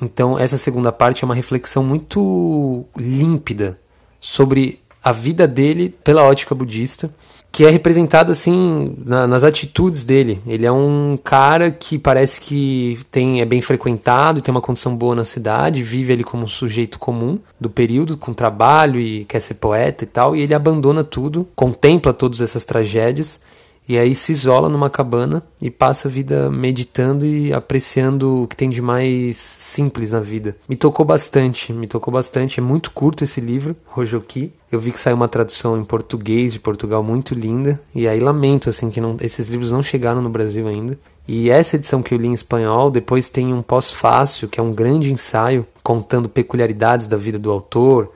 Então, 0.00 0.38
essa 0.38 0.56
segunda 0.56 0.92
parte 0.92 1.24
é 1.24 1.26
uma 1.26 1.34
reflexão 1.34 1.82
muito 1.82 2.84
límpida 2.96 3.74
sobre 4.20 4.80
a 5.02 5.12
vida 5.12 5.46
dele 5.46 5.94
pela 6.02 6.22
ótica 6.22 6.54
budista, 6.54 7.10
que 7.50 7.64
é 7.64 7.70
representada 7.70 8.30
assim 8.30 8.94
na, 9.04 9.26
nas 9.26 9.42
atitudes 9.42 10.04
dele. 10.04 10.38
Ele 10.46 10.66
é 10.66 10.72
um 10.72 11.18
cara 11.22 11.70
que 11.70 11.98
parece 11.98 12.40
que 12.40 12.98
tem 13.10 13.40
é 13.40 13.44
bem 13.44 13.62
frequentado 13.62 14.40
tem 14.40 14.52
uma 14.52 14.60
condição 14.60 14.94
boa 14.94 15.14
na 15.14 15.24
cidade, 15.24 15.82
vive 15.82 16.12
ali 16.12 16.22
como 16.22 16.44
um 16.44 16.48
sujeito 16.48 16.98
comum 16.98 17.38
do 17.58 17.70
período, 17.70 18.16
com 18.16 18.32
trabalho 18.32 19.00
e 19.00 19.24
quer 19.24 19.40
ser 19.40 19.54
poeta 19.54 20.04
e 20.04 20.06
tal, 20.06 20.36
e 20.36 20.42
ele 20.42 20.54
abandona 20.54 21.02
tudo, 21.02 21.48
contempla 21.56 22.12
todas 22.12 22.40
essas 22.40 22.64
tragédias 22.64 23.40
e 23.88 23.96
aí 23.96 24.14
se 24.14 24.32
isola 24.32 24.68
numa 24.68 24.90
cabana 24.90 25.42
e 25.62 25.70
passa 25.70 26.08
a 26.08 26.10
vida 26.10 26.50
meditando 26.50 27.24
e 27.24 27.54
apreciando 27.54 28.42
o 28.42 28.46
que 28.46 28.54
tem 28.54 28.68
de 28.68 28.82
mais 28.82 29.38
simples 29.38 30.12
na 30.12 30.20
vida. 30.20 30.54
Me 30.68 30.76
tocou 30.76 31.06
bastante, 31.06 31.72
me 31.72 31.86
tocou 31.86 32.12
bastante. 32.12 32.60
É 32.60 32.62
muito 32.62 32.90
curto 32.90 33.24
esse 33.24 33.40
livro, 33.40 33.74
Rojoki. 33.86 34.52
Eu 34.70 34.78
vi 34.78 34.90
que 34.90 35.00
saiu 35.00 35.16
uma 35.16 35.26
tradução 35.26 35.78
em 35.78 35.84
português 35.84 36.52
de 36.52 36.60
Portugal 36.60 37.02
muito 37.02 37.32
linda. 37.32 37.80
E 37.94 38.06
aí 38.06 38.20
lamento 38.20 38.68
assim 38.68 38.90
que 38.90 39.00
não, 39.00 39.16
esses 39.22 39.48
livros 39.48 39.72
não 39.72 39.82
chegaram 39.82 40.20
no 40.20 40.28
Brasil 40.28 40.68
ainda. 40.68 40.98
E 41.26 41.48
essa 41.48 41.76
edição 41.76 42.02
que 42.02 42.12
eu 42.12 42.18
li 42.18 42.28
em 42.28 42.34
espanhol, 42.34 42.90
depois 42.90 43.30
tem 43.30 43.54
um 43.54 43.62
pós-fácil, 43.62 44.48
que 44.48 44.60
é 44.60 44.62
um 44.62 44.72
grande 44.72 45.10
ensaio 45.10 45.64
contando 45.82 46.28
peculiaridades 46.28 47.06
da 47.06 47.16
vida 47.16 47.38
do 47.38 47.50
autor, 47.50 48.12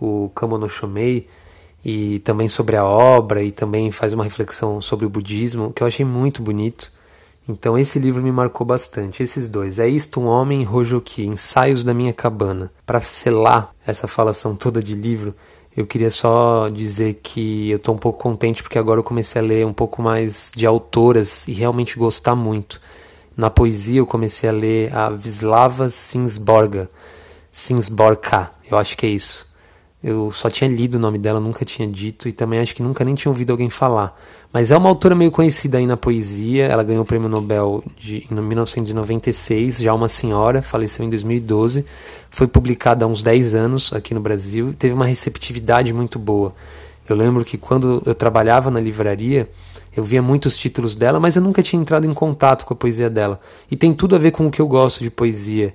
o 0.00 0.30
Kamo 0.34 0.56
no 0.56 0.68
Shomei 0.68 1.26
e 1.84 2.18
também 2.20 2.48
sobre 2.48 2.76
a 2.76 2.84
obra 2.84 3.42
e 3.42 3.50
também 3.50 3.90
faz 3.90 4.12
uma 4.12 4.24
reflexão 4.24 4.80
sobre 4.80 5.06
o 5.06 5.10
budismo 5.10 5.72
que 5.72 5.82
eu 5.82 5.86
achei 5.86 6.04
muito 6.04 6.42
bonito. 6.42 6.92
Então 7.48 7.78
esse 7.78 7.98
livro 7.98 8.22
me 8.22 8.30
marcou 8.30 8.66
bastante, 8.66 9.22
esses 9.22 9.48
dois. 9.48 9.78
É 9.78 9.88
isto 9.88 10.20
um 10.20 10.26
homem 10.26 10.62
Rojoki, 10.62 11.26
Ensaios 11.26 11.82
da 11.82 11.94
minha 11.94 12.12
cabana. 12.12 12.70
Para 12.86 13.00
selar 13.00 13.74
essa 13.84 14.06
falação 14.06 14.54
toda 14.54 14.80
de 14.80 14.94
livro, 14.94 15.34
eu 15.76 15.86
queria 15.86 16.10
só 16.10 16.68
dizer 16.68 17.14
que 17.22 17.70
eu 17.70 17.76
estou 17.76 17.94
um 17.94 17.98
pouco 17.98 18.18
contente 18.18 18.62
porque 18.62 18.78
agora 18.78 19.00
eu 19.00 19.04
comecei 19.04 19.40
a 19.40 19.44
ler 19.44 19.66
um 19.66 19.72
pouco 19.72 20.02
mais 20.02 20.52
de 20.54 20.66
autoras 20.66 21.48
e 21.48 21.52
realmente 21.52 21.98
gostar 21.98 22.34
muito. 22.34 22.80
Na 23.36 23.48
poesia 23.48 24.00
eu 24.00 24.06
comecei 24.06 24.48
a 24.48 24.52
ler 24.52 24.94
a 24.94 25.10
Vislava 25.10 25.88
Sinsborga, 25.88 26.88
Sinsborka, 27.50 28.50
eu 28.70 28.76
acho 28.76 28.96
que 28.96 29.06
é 29.06 29.08
isso. 29.08 29.49
Eu 30.02 30.32
só 30.32 30.48
tinha 30.48 30.68
lido 30.68 30.94
o 30.94 30.98
nome 30.98 31.18
dela, 31.18 31.38
nunca 31.38 31.62
tinha 31.62 31.86
dito 31.86 32.26
e 32.26 32.32
também 32.32 32.58
acho 32.58 32.74
que 32.74 32.82
nunca 32.82 33.04
nem 33.04 33.14
tinha 33.14 33.30
ouvido 33.30 33.50
alguém 33.50 33.68
falar. 33.68 34.18
Mas 34.50 34.70
é 34.70 34.76
uma 34.76 34.88
autora 34.88 35.14
meio 35.14 35.30
conhecida 35.30 35.76
aí 35.76 35.86
na 35.86 35.96
poesia. 35.96 36.64
Ela 36.64 36.82
ganhou 36.82 37.02
o 37.02 37.04
prêmio 37.04 37.28
Nobel 37.28 37.84
de, 37.98 38.26
em 38.30 38.34
1996, 38.34 39.78
já 39.78 39.92
uma 39.92 40.08
senhora, 40.08 40.62
faleceu 40.62 41.04
em 41.04 41.10
2012. 41.10 41.84
Foi 42.30 42.46
publicada 42.46 43.04
há 43.04 43.08
uns 43.08 43.22
10 43.22 43.54
anos 43.54 43.92
aqui 43.92 44.14
no 44.14 44.20
Brasil 44.20 44.70
e 44.70 44.74
teve 44.74 44.94
uma 44.94 45.04
receptividade 45.04 45.92
muito 45.92 46.18
boa. 46.18 46.52
Eu 47.06 47.14
lembro 47.14 47.44
que 47.44 47.58
quando 47.58 48.02
eu 48.06 48.14
trabalhava 48.14 48.70
na 48.70 48.80
livraria, 48.80 49.50
eu 49.94 50.02
via 50.02 50.22
muitos 50.22 50.56
títulos 50.56 50.96
dela, 50.96 51.20
mas 51.20 51.36
eu 51.36 51.42
nunca 51.42 51.62
tinha 51.62 51.80
entrado 51.80 52.06
em 52.06 52.14
contato 52.14 52.64
com 52.64 52.72
a 52.72 52.76
poesia 52.76 53.10
dela. 53.10 53.38
E 53.70 53.76
tem 53.76 53.92
tudo 53.92 54.16
a 54.16 54.18
ver 54.18 54.30
com 54.30 54.46
o 54.46 54.50
que 54.50 54.62
eu 54.62 54.66
gosto 54.66 55.02
de 55.02 55.10
poesia 55.10 55.74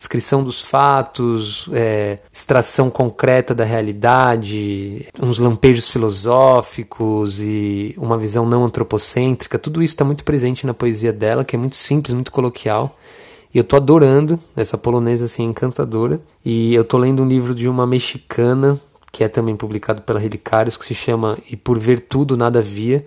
descrição 0.00 0.42
dos 0.42 0.62
fatos, 0.62 1.68
é, 1.74 2.18
extração 2.32 2.88
concreta 2.88 3.54
da 3.54 3.64
realidade, 3.64 5.06
uns 5.20 5.38
lampejos 5.38 5.90
filosóficos 5.90 7.38
e 7.38 7.94
uma 7.98 8.16
visão 8.16 8.46
não 8.46 8.64
antropocêntrica, 8.64 9.58
tudo 9.58 9.82
isso 9.82 9.92
está 9.92 10.02
muito 10.02 10.24
presente 10.24 10.66
na 10.66 10.72
poesia 10.72 11.12
dela, 11.12 11.44
que 11.44 11.54
é 11.54 11.58
muito 11.58 11.76
simples, 11.76 12.14
muito 12.14 12.32
coloquial. 12.32 12.98
E 13.52 13.58
eu 13.58 13.64
tô 13.64 13.76
adorando 13.76 14.40
essa 14.56 14.78
polonesa 14.78 15.26
assim 15.26 15.42
encantadora. 15.42 16.18
E 16.42 16.72
eu 16.72 16.84
tô 16.84 16.96
lendo 16.96 17.22
um 17.22 17.28
livro 17.28 17.54
de 17.54 17.68
uma 17.68 17.86
mexicana 17.86 18.80
que 19.12 19.24
é 19.24 19.28
também 19.28 19.56
publicado 19.56 20.02
pela 20.02 20.20
Relicários, 20.20 20.76
que 20.76 20.84
se 20.84 20.94
chama 20.94 21.36
E 21.50 21.56
por 21.56 21.78
ver 21.78 21.98
tudo 22.00 22.36
nada 22.36 22.62
via. 22.62 23.04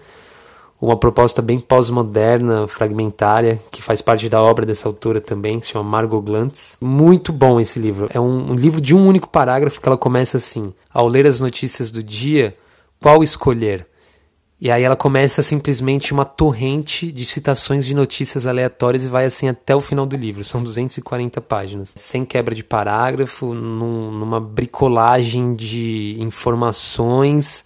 Uma 0.81 0.97
proposta 0.97 1.41
bem 1.41 1.59
pós-moderna, 1.59 2.67
fragmentária, 2.67 3.61
que 3.71 3.81
faz 3.81 4.01
parte 4.01 4.27
da 4.27 4.41
obra 4.41 4.65
dessa 4.65 4.87
autora 4.87 5.21
também, 5.21 5.59
que 5.59 5.65
se 5.65 5.71
chama 5.71 5.89
Margot 5.89 6.21
Glantz. 6.21 6.77
Muito 6.81 7.31
bom 7.31 7.59
esse 7.59 7.79
livro. 7.79 8.09
É 8.13 8.19
um, 8.19 8.51
um 8.51 8.53
livro 8.53 8.81
de 8.81 8.95
um 8.95 9.07
único 9.07 9.29
parágrafo 9.29 9.79
que 9.79 9.87
ela 9.87 9.97
começa 9.97 10.37
assim: 10.37 10.73
Ao 10.93 11.07
ler 11.07 11.25
as 11.25 11.39
notícias 11.39 11.89
do 11.89 12.03
dia, 12.03 12.55
qual 12.99 13.23
escolher? 13.23 13.87
E 14.63 14.71
aí 14.71 14.83
ela 14.83 14.95
começa 14.95 15.43
simplesmente 15.43 16.13
uma 16.13 16.23
torrente 16.23 17.11
de 17.11 17.25
citações 17.25 17.85
de 17.85 17.93
notícias 17.93 18.47
aleatórias 18.47 19.03
e 19.03 19.09
vai 19.09 19.25
assim 19.25 19.49
até 19.49 19.75
o 19.75 19.81
final 19.81 20.05
do 20.05 20.15
livro. 20.15 20.41
São 20.41 20.63
240 20.63 21.41
páginas. 21.41 21.93
Sem 21.97 22.23
quebra 22.23 22.55
de 22.55 22.63
parágrafo, 22.63 23.53
num, 23.53 24.09
numa 24.09 24.39
bricolagem 24.39 25.53
de 25.53 26.15
informações 26.17 27.65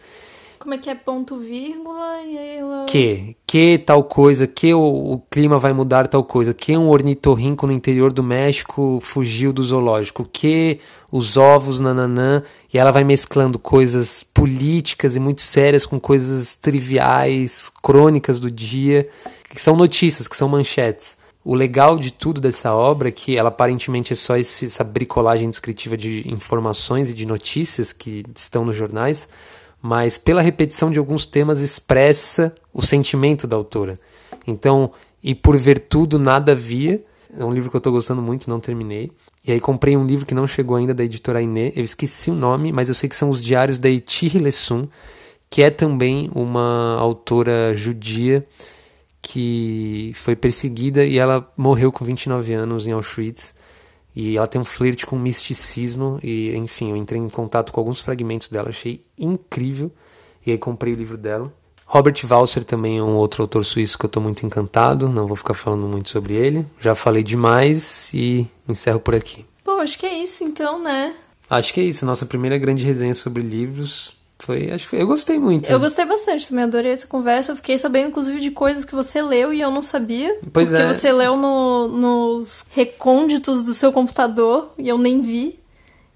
como 0.58 0.74
é 0.74 0.78
que 0.78 0.90
é 0.90 0.96
ponto 0.96 1.36
vírgula 1.38 2.22
e 2.24 2.38
aí 2.38 2.58
ela... 2.58 2.86
Que, 2.86 3.36
que 3.46 3.78
tal 3.78 4.04
coisa, 4.04 4.46
que 4.46 4.74
o, 4.74 5.14
o, 5.14 5.20
clima 5.30 5.58
vai 5.60 5.74
mudar 5.74 6.08
tal 6.08 6.24
coisa, 6.24 6.54
que 6.54 6.76
um 6.76 6.90
ornitorrinco 6.90 7.68
no 7.68 7.74
interior 7.74 8.12
do 8.12 8.24
México 8.24 9.00
fugiu 9.02 9.54
do 9.54 9.64
zoológico, 9.64 10.28
que 10.32 10.80
os 11.12 11.38
ovos, 11.38 11.80
nananã, 11.80 12.44
e 12.74 12.78
ela 12.78 12.92
vai 12.92 13.04
mesclando 13.04 13.58
coisas 13.58 14.24
políticas 14.24 15.16
e 15.16 15.20
muito 15.20 15.42
sérias 15.42 15.86
com 15.86 16.00
coisas 16.00 16.56
triviais, 16.56 17.72
crônicas 17.82 18.40
do 18.40 18.52
dia, 18.52 19.08
que 19.50 19.62
são 19.62 19.76
notícias, 19.76 20.28
que 20.28 20.36
são 20.36 20.50
manchetes. 20.50 21.18
O 21.48 21.56
legal 21.56 21.98
de 21.98 22.12
tudo 22.12 22.42
dessa 22.42 22.74
obra 22.74 23.08
é 23.08 23.12
que 23.12 23.38
ela 23.38 23.48
aparentemente 23.48 24.12
é 24.12 24.16
só 24.18 24.36
esse, 24.36 24.66
essa 24.66 24.84
bricolagem 24.84 25.50
descritiva 25.50 25.96
de 25.96 26.30
informações 26.30 27.10
e 27.10 27.14
de 27.14 27.26
notícias 27.26 27.94
que 27.94 28.26
estão 28.36 28.66
nos 28.66 28.76
jornais, 28.76 29.30
mas 29.88 30.18
pela 30.18 30.42
repetição 30.42 30.92
de 30.92 31.00
alguns 31.00 31.26
temas 31.26 31.62
expressa 31.62 32.54
o 32.74 32.82
sentimento 32.82 33.48
da 33.48 33.56
autora. 33.56 33.96
Então, 34.46 34.92
e 35.24 35.34
por 35.34 35.58
ver 35.58 35.80
tudo, 35.80 36.20
nada 36.20 36.54
via. 36.54 37.02
É 37.34 37.42
um 37.46 37.54
livro 37.54 37.70
que 37.70 37.76
eu 37.78 37.80
estou 37.80 37.94
gostando 37.94 38.22
muito, 38.22 38.50
não 38.50 38.60
terminei. 38.60 39.10
E 39.46 39.52
aí 39.54 39.62
comprei 39.62 39.96
um 39.96 40.06
livro 40.06 40.26
que 40.26 40.36
não 40.36 40.46
chegou 40.46 40.76
ainda 40.76 40.94
da 40.94 41.06
editora 41.06 41.42
Inê. 41.42 41.72
Eu 41.74 41.86
esqueci 41.86 42.30
o 42.30 42.34
nome, 42.34 42.74
mas 42.74 42.90
eu 42.90 42.94
sei 42.94 43.08
que 43.08 43.16
são 43.16 43.30
os 43.30 43.42
diários 43.42 43.80
da 43.80 43.90
Iti 43.90 44.38
Lessum, 44.38 44.90
que 45.50 45.62
é 45.62 45.70
também 45.70 46.30
uma 46.36 46.98
autora 47.00 47.74
judia 47.74 48.44
que 49.22 50.12
foi 50.16 50.36
perseguida 50.36 51.06
e 51.06 51.18
ela 51.18 51.50
morreu 51.56 51.94
com 51.94 52.04
29 52.04 52.54
anos 52.54 52.88
em 52.88 52.92
Auschwitz. 52.92 53.54
E 54.20 54.36
ela 54.36 54.48
tem 54.48 54.60
um 54.60 54.66
flerte 54.66 55.06
com 55.06 55.16
misticismo. 55.16 56.20
E, 56.24 56.56
enfim, 56.56 56.90
eu 56.90 56.98
entrei 56.98 57.22
em 57.22 57.30
contato 57.30 57.72
com 57.72 57.80
alguns 57.80 58.02
fragmentos 58.02 58.50
dela, 58.50 58.70
achei 58.70 59.04
incrível. 59.16 59.92
E 60.44 60.50
aí 60.50 60.58
comprei 60.58 60.92
o 60.92 60.96
livro 60.96 61.16
dela. 61.16 61.54
Robert 61.86 62.16
Walser 62.28 62.64
também 62.64 62.98
é 62.98 63.04
um 63.04 63.16
outro 63.16 63.44
autor 63.44 63.64
suíço 63.64 63.96
que 63.96 64.06
eu 64.06 64.08
estou 64.08 64.24
muito 64.24 64.44
encantado. 64.44 65.08
Não 65.08 65.28
vou 65.28 65.36
ficar 65.36 65.54
falando 65.54 65.86
muito 65.86 66.10
sobre 66.10 66.34
ele. 66.34 66.66
Já 66.82 66.96
falei 66.96 67.22
demais 67.22 68.12
e 68.12 68.48
encerro 68.68 69.00
por 69.00 69.14
aqui. 69.14 69.46
Bom, 69.64 69.80
acho 69.82 70.00
que 70.00 70.08
é 70.08 70.18
isso 70.18 70.44
então, 70.44 70.82
né? 70.82 71.14
Acho 71.48 71.72
que 71.72 71.80
é 71.80 71.84
isso. 71.84 72.04
Nossa 72.04 72.26
primeira 72.26 72.58
grande 72.58 72.84
resenha 72.84 73.14
sobre 73.14 73.44
livros. 73.44 74.17
Foi, 74.40 74.72
acho 74.72 74.84
que 74.84 74.90
foi, 74.92 75.02
eu 75.02 75.08
gostei 75.08 75.40
muito. 75.40 75.70
Eu 75.72 75.80
gostei 75.80 76.06
bastante 76.06 76.48
também, 76.48 76.64
adorei 76.64 76.92
essa 76.92 77.08
conversa. 77.08 77.52
Eu 77.52 77.56
fiquei 77.56 77.78
sabendo, 77.78 78.10
inclusive, 78.10 78.40
de 78.40 78.52
coisas 78.52 78.86
que 78.86 78.94
você 78.94 79.22
leu 79.22 79.52
e 79.52 79.60
eu 79.60 79.72
não 79.72 79.82
sabia. 79.82 80.38
Pois 80.54 80.70
porque 80.70 80.84
é. 80.84 80.94
você 80.94 81.12
leu 81.12 81.36
no, 81.36 81.88
nos 81.88 82.66
recônditos 82.72 83.64
do 83.64 83.74
seu 83.74 83.92
computador 83.92 84.72
e 84.78 84.88
eu 84.88 84.98
nem 84.98 85.22
vi. 85.22 85.60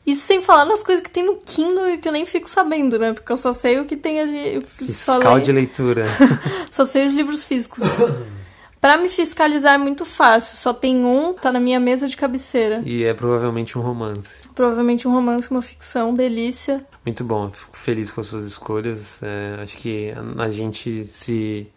Isso 0.05 0.25
sem 0.25 0.41
falar 0.41 0.65
nas 0.65 0.81
coisas 0.81 1.03
que 1.03 1.11
tem 1.11 1.25
no 1.25 1.37
Kindle 1.37 1.89
e 1.89 1.97
que 1.97 2.07
eu 2.07 2.11
nem 2.11 2.25
fico 2.25 2.49
sabendo, 2.49 2.97
né? 2.97 3.13
Porque 3.13 3.31
eu 3.31 3.37
só 3.37 3.53
sei 3.53 3.79
o 3.79 3.85
que 3.85 3.95
tem 3.95 4.19
ali. 4.19 4.61
Fiscal 4.61 5.21
só 5.21 5.39
de 5.39 5.51
leitura. 5.51 6.05
só 6.71 6.85
sei 6.85 7.05
os 7.05 7.13
livros 7.13 7.43
físicos. 7.43 7.83
Para 8.81 8.97
me 8.97 9.07
fiscalizar 9.07 9.75
é 9.75 9.77
muito 9.77 10.03
fácil. 10.03 10.57
Só 10.57 10.73
tem 10.73 11.05
um, 11.05 11.33
tá 11.33 11.51
na 11.51 11.59
minha 11.59 11.79
mesa 11.79 12.07
de 12.07 12.17
cabeceira. 12.17 12.81
E 12.83 13.03
é 13.03 13.13
provavelmente 13.13 13.77
um 13.77 13.81
romance. 13.81 14.49
Provavelmente 14.55 15.07
um 15.07 15.11
romance, 15.11 15.51
uma 15.51 15.61
ficção, 15.61 16.15
delícia. 16.15 16.83
Muito 17.05 17.23
bom, 17.23 17.51
fico 17.51 17.77
feliz 17.77 18.11
com 18.11 18.21
as 18.21 18.27
suas 18.27 18.45
escolhas. 18.45 19.21
É, 19.21 19.61
acho 19.61 19.77
que 19.77 20.11
a, 20.35 20.49
gente 20.49 21.05
se 21.13 21.67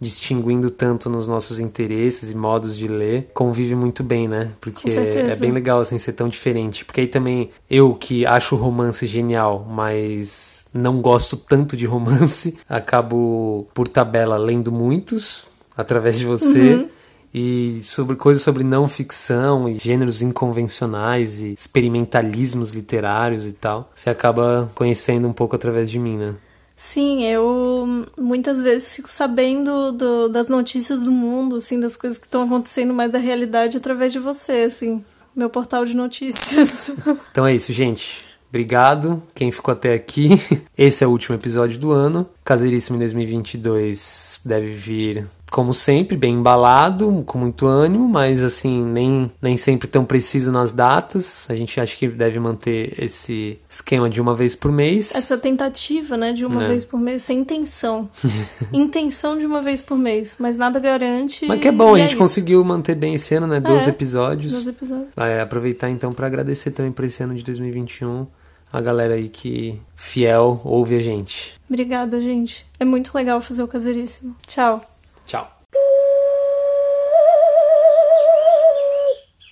distinguindo 0.00 0.70
tanto 0.70 1.08
nos 1.10 1.26
nossos 1.26 1.58
interesses 1.60 2.30
e 2.30 2.34
modos 2.34 2.76
de 2.76 2.88
ler, 2.88 3.30
convive 3.32 3.76
muito 3.76 4.02
bem, 4.02 4.26
né? 4.26 4.50
Porque 4.60 4.88
é 4.90 5.36
bem 5.36 5.52
legal 5.52 5.80
assim 5.80 5.98
ser 5.98 6.12
tão 6.12 6.28
diferente. 6.28 6.84
Porque 6.84 7.00
aí 7.02 7.06
também 7.06 7.50
eu 7.68 7.94
que 7.94 8.24
acho 8.24 8.56
romance 8.56 9.04
genial, 9.06 9.66
mas 9.68 10.64
não 10.72 11.00
gosto 11.00 11.36
tanto 11.36 11.76
de 11.76 11.86
romance, 11.86 12.56
acabo 12.68 13.66
por 13.74 13.86
tabela 13.86 14.36
lendo 14.36 14.72
muitos 14.72 15.51
através 15.76 16.18
de 16.18 16.26
você. 16.26 16.74
Uhum 16.74 16.88
e 17.34 17.80
sobre 17.82 18.14
coisas 18.16 18.42
sobre 18.42 18.62
não 18.62 18.86
ficção 18.86 19.68
e 19.68 19.78
gêneros 19.78 20.20
inconvencionais 20.20 21.40
e 21.40 21.52
experimentalismos 21.52 22.72
literários 22.72 23.46
e 23.46 23.52
tal. 23.52 23.90
Você 23.94 24.10
acaba 24.10 24.70
conhecendo 24.74 25.26
um 25.26 25.32
pouco 25.32 25.56
através 25.56 25.90
de 25.90 25.98
mim, 25.98 26.16
né? 26.16 26.34
Sim, 26.76 27.24
eu 27.24 28.06
muitas 28.18 28.60
vezes 28.60 28.94
fico 28.94 29.10
sabendo 29.10 29.92
do, 29.92 30.28
das 30.28 30.48
notícias 30.48 31.02
do 31.02 31.12
mundo, 31.12 31.56
assim, 31.56 31.78
das 31.78 31.96
coisas 31.96 32.18
que 32.18 32.26
estão 32.26 32.42
acontecendo 32.42 32.92
mais 32.92 33.10
da 33.10 33.18
realidade 33.18 33.76
através 33.76 34.12
de 34.12 34.18
você, 34.18 34.64
assim, 34.66 35.02
meu 35.34 35.48
portal 35.48 35.84
de 35.84 35.96
notícias. 35.96 36.90
Então 37.30 37.46
é 37.46 37.54
isso, 37.54 37.72
gente. 37.72 38.24
Obrigado 38.48 39.22
quem 39.34 39.50
ficou 39.50 39.72
até 39.72 39.94
aqui. 39.94 40.30
Esse 40.76 41.02
é 41.02 41.06
o 41.06 41.10
último 41.10 41.36
episódio 41.36 41.78
do 41.78 41.92
ano. 41.92 42.28
Caseiríssimo 42.44 42.96
em 42.96 43.00
2022 43.00 44.42
deve 44.44 44.68
vir 44.68 45.26
como 45.52 45.74
sempre, 45.74 46.16
bem 46.16 46.36
embalado, 46.36 47.22
com 47.26 47.36
muito 47.36 47.66
ânimo, 47.66 48.08
mas 48.08 48.42
assim, 48.42 48.82
nem, 48.82 49.30
nem 49.40 49.58
sempre 49.58 49.86
tão 49.86 50.02
preciso 50.02 50.50
nas 50.50 50.72
datas. 50.72 51.46
A 51.50 51.54
gente 51.54 51.78
acha 51.78 51.94
que 51.94 52.08
deve 52.08 52.40
manter 52.40 52.94
esse 52.98 53.60
esquema 53.68 54.08
de 54.08 54.18
uma 54.18 54.34
vez 54.34 54.56
por 54.56 54.72
mês. 54.72 55.14
Essa 55.14 55.36
tentativa, 55.36 56.16
né, 56.16 56.32
de 56.32 56.46
uma 56.46 56.64
é. 56.64 56.68
vez 56.68 56.86
por 56.86 56.98
mês, 56.98 57.22
sem 57.22 57.40
intenção. 57.40 58.08
intenção 58.72 59.38
de 59.38 59.44
uma 59.44 59.60
vez 59.60 59.82
por 59.82 59.98
mês, 59.98 60.36
mas 60.40 60.56
nada 60.56 60.80
garante. 60.80 61.44
Mas 61.44 61.60
que 61.60 61.68
é 61.68 61.72
bom, 61.72 61.94
a 61.94 61.98
gente 61.98 62.14
é 62.14 62.18
conseguiu 62.18 62.64
manter 62.64 62.94
bem 62.94 63.14
esse 63.14 63.34
ano, 63.34 63.46
né? 63.46 63.60
Dois 63.60 63.86
é, 63.86 63.90
episódios. 63.90 64.52
Dois 64.54 64.66
episódios. 64.66 65.08
Vai 65.14 65.38
aproveitar 65.38 65.90
então 65.90 66.12
para 66.12 66.26
agradecer 66.26 66.70
também 66.70 66.92
por 66.92 67.04
esse 67.04 67.22
ano 67.22 67.34
de 67.34 67.44
2021 67.44 68.26
a 68.72 68.80
galera 68.80 69.14
aí 69.14 69.28
que 69.28 69.78
fiel 69.94 70.62
ouve 70.64 70.96
a 70.96 71.00
gente. 71.00 71.60
Obrigada, 71.68 72.22
gente. 72.22 72.66
É 72.80 72.86
muito 72.86 73.14
legal 73.14 73.42
fazer 73.42 73.62
o 73.62 73.68
Caseiríssimo. 73.68 74.34
Tchau. 74.46 74.91
Tchau. 75.26 75.61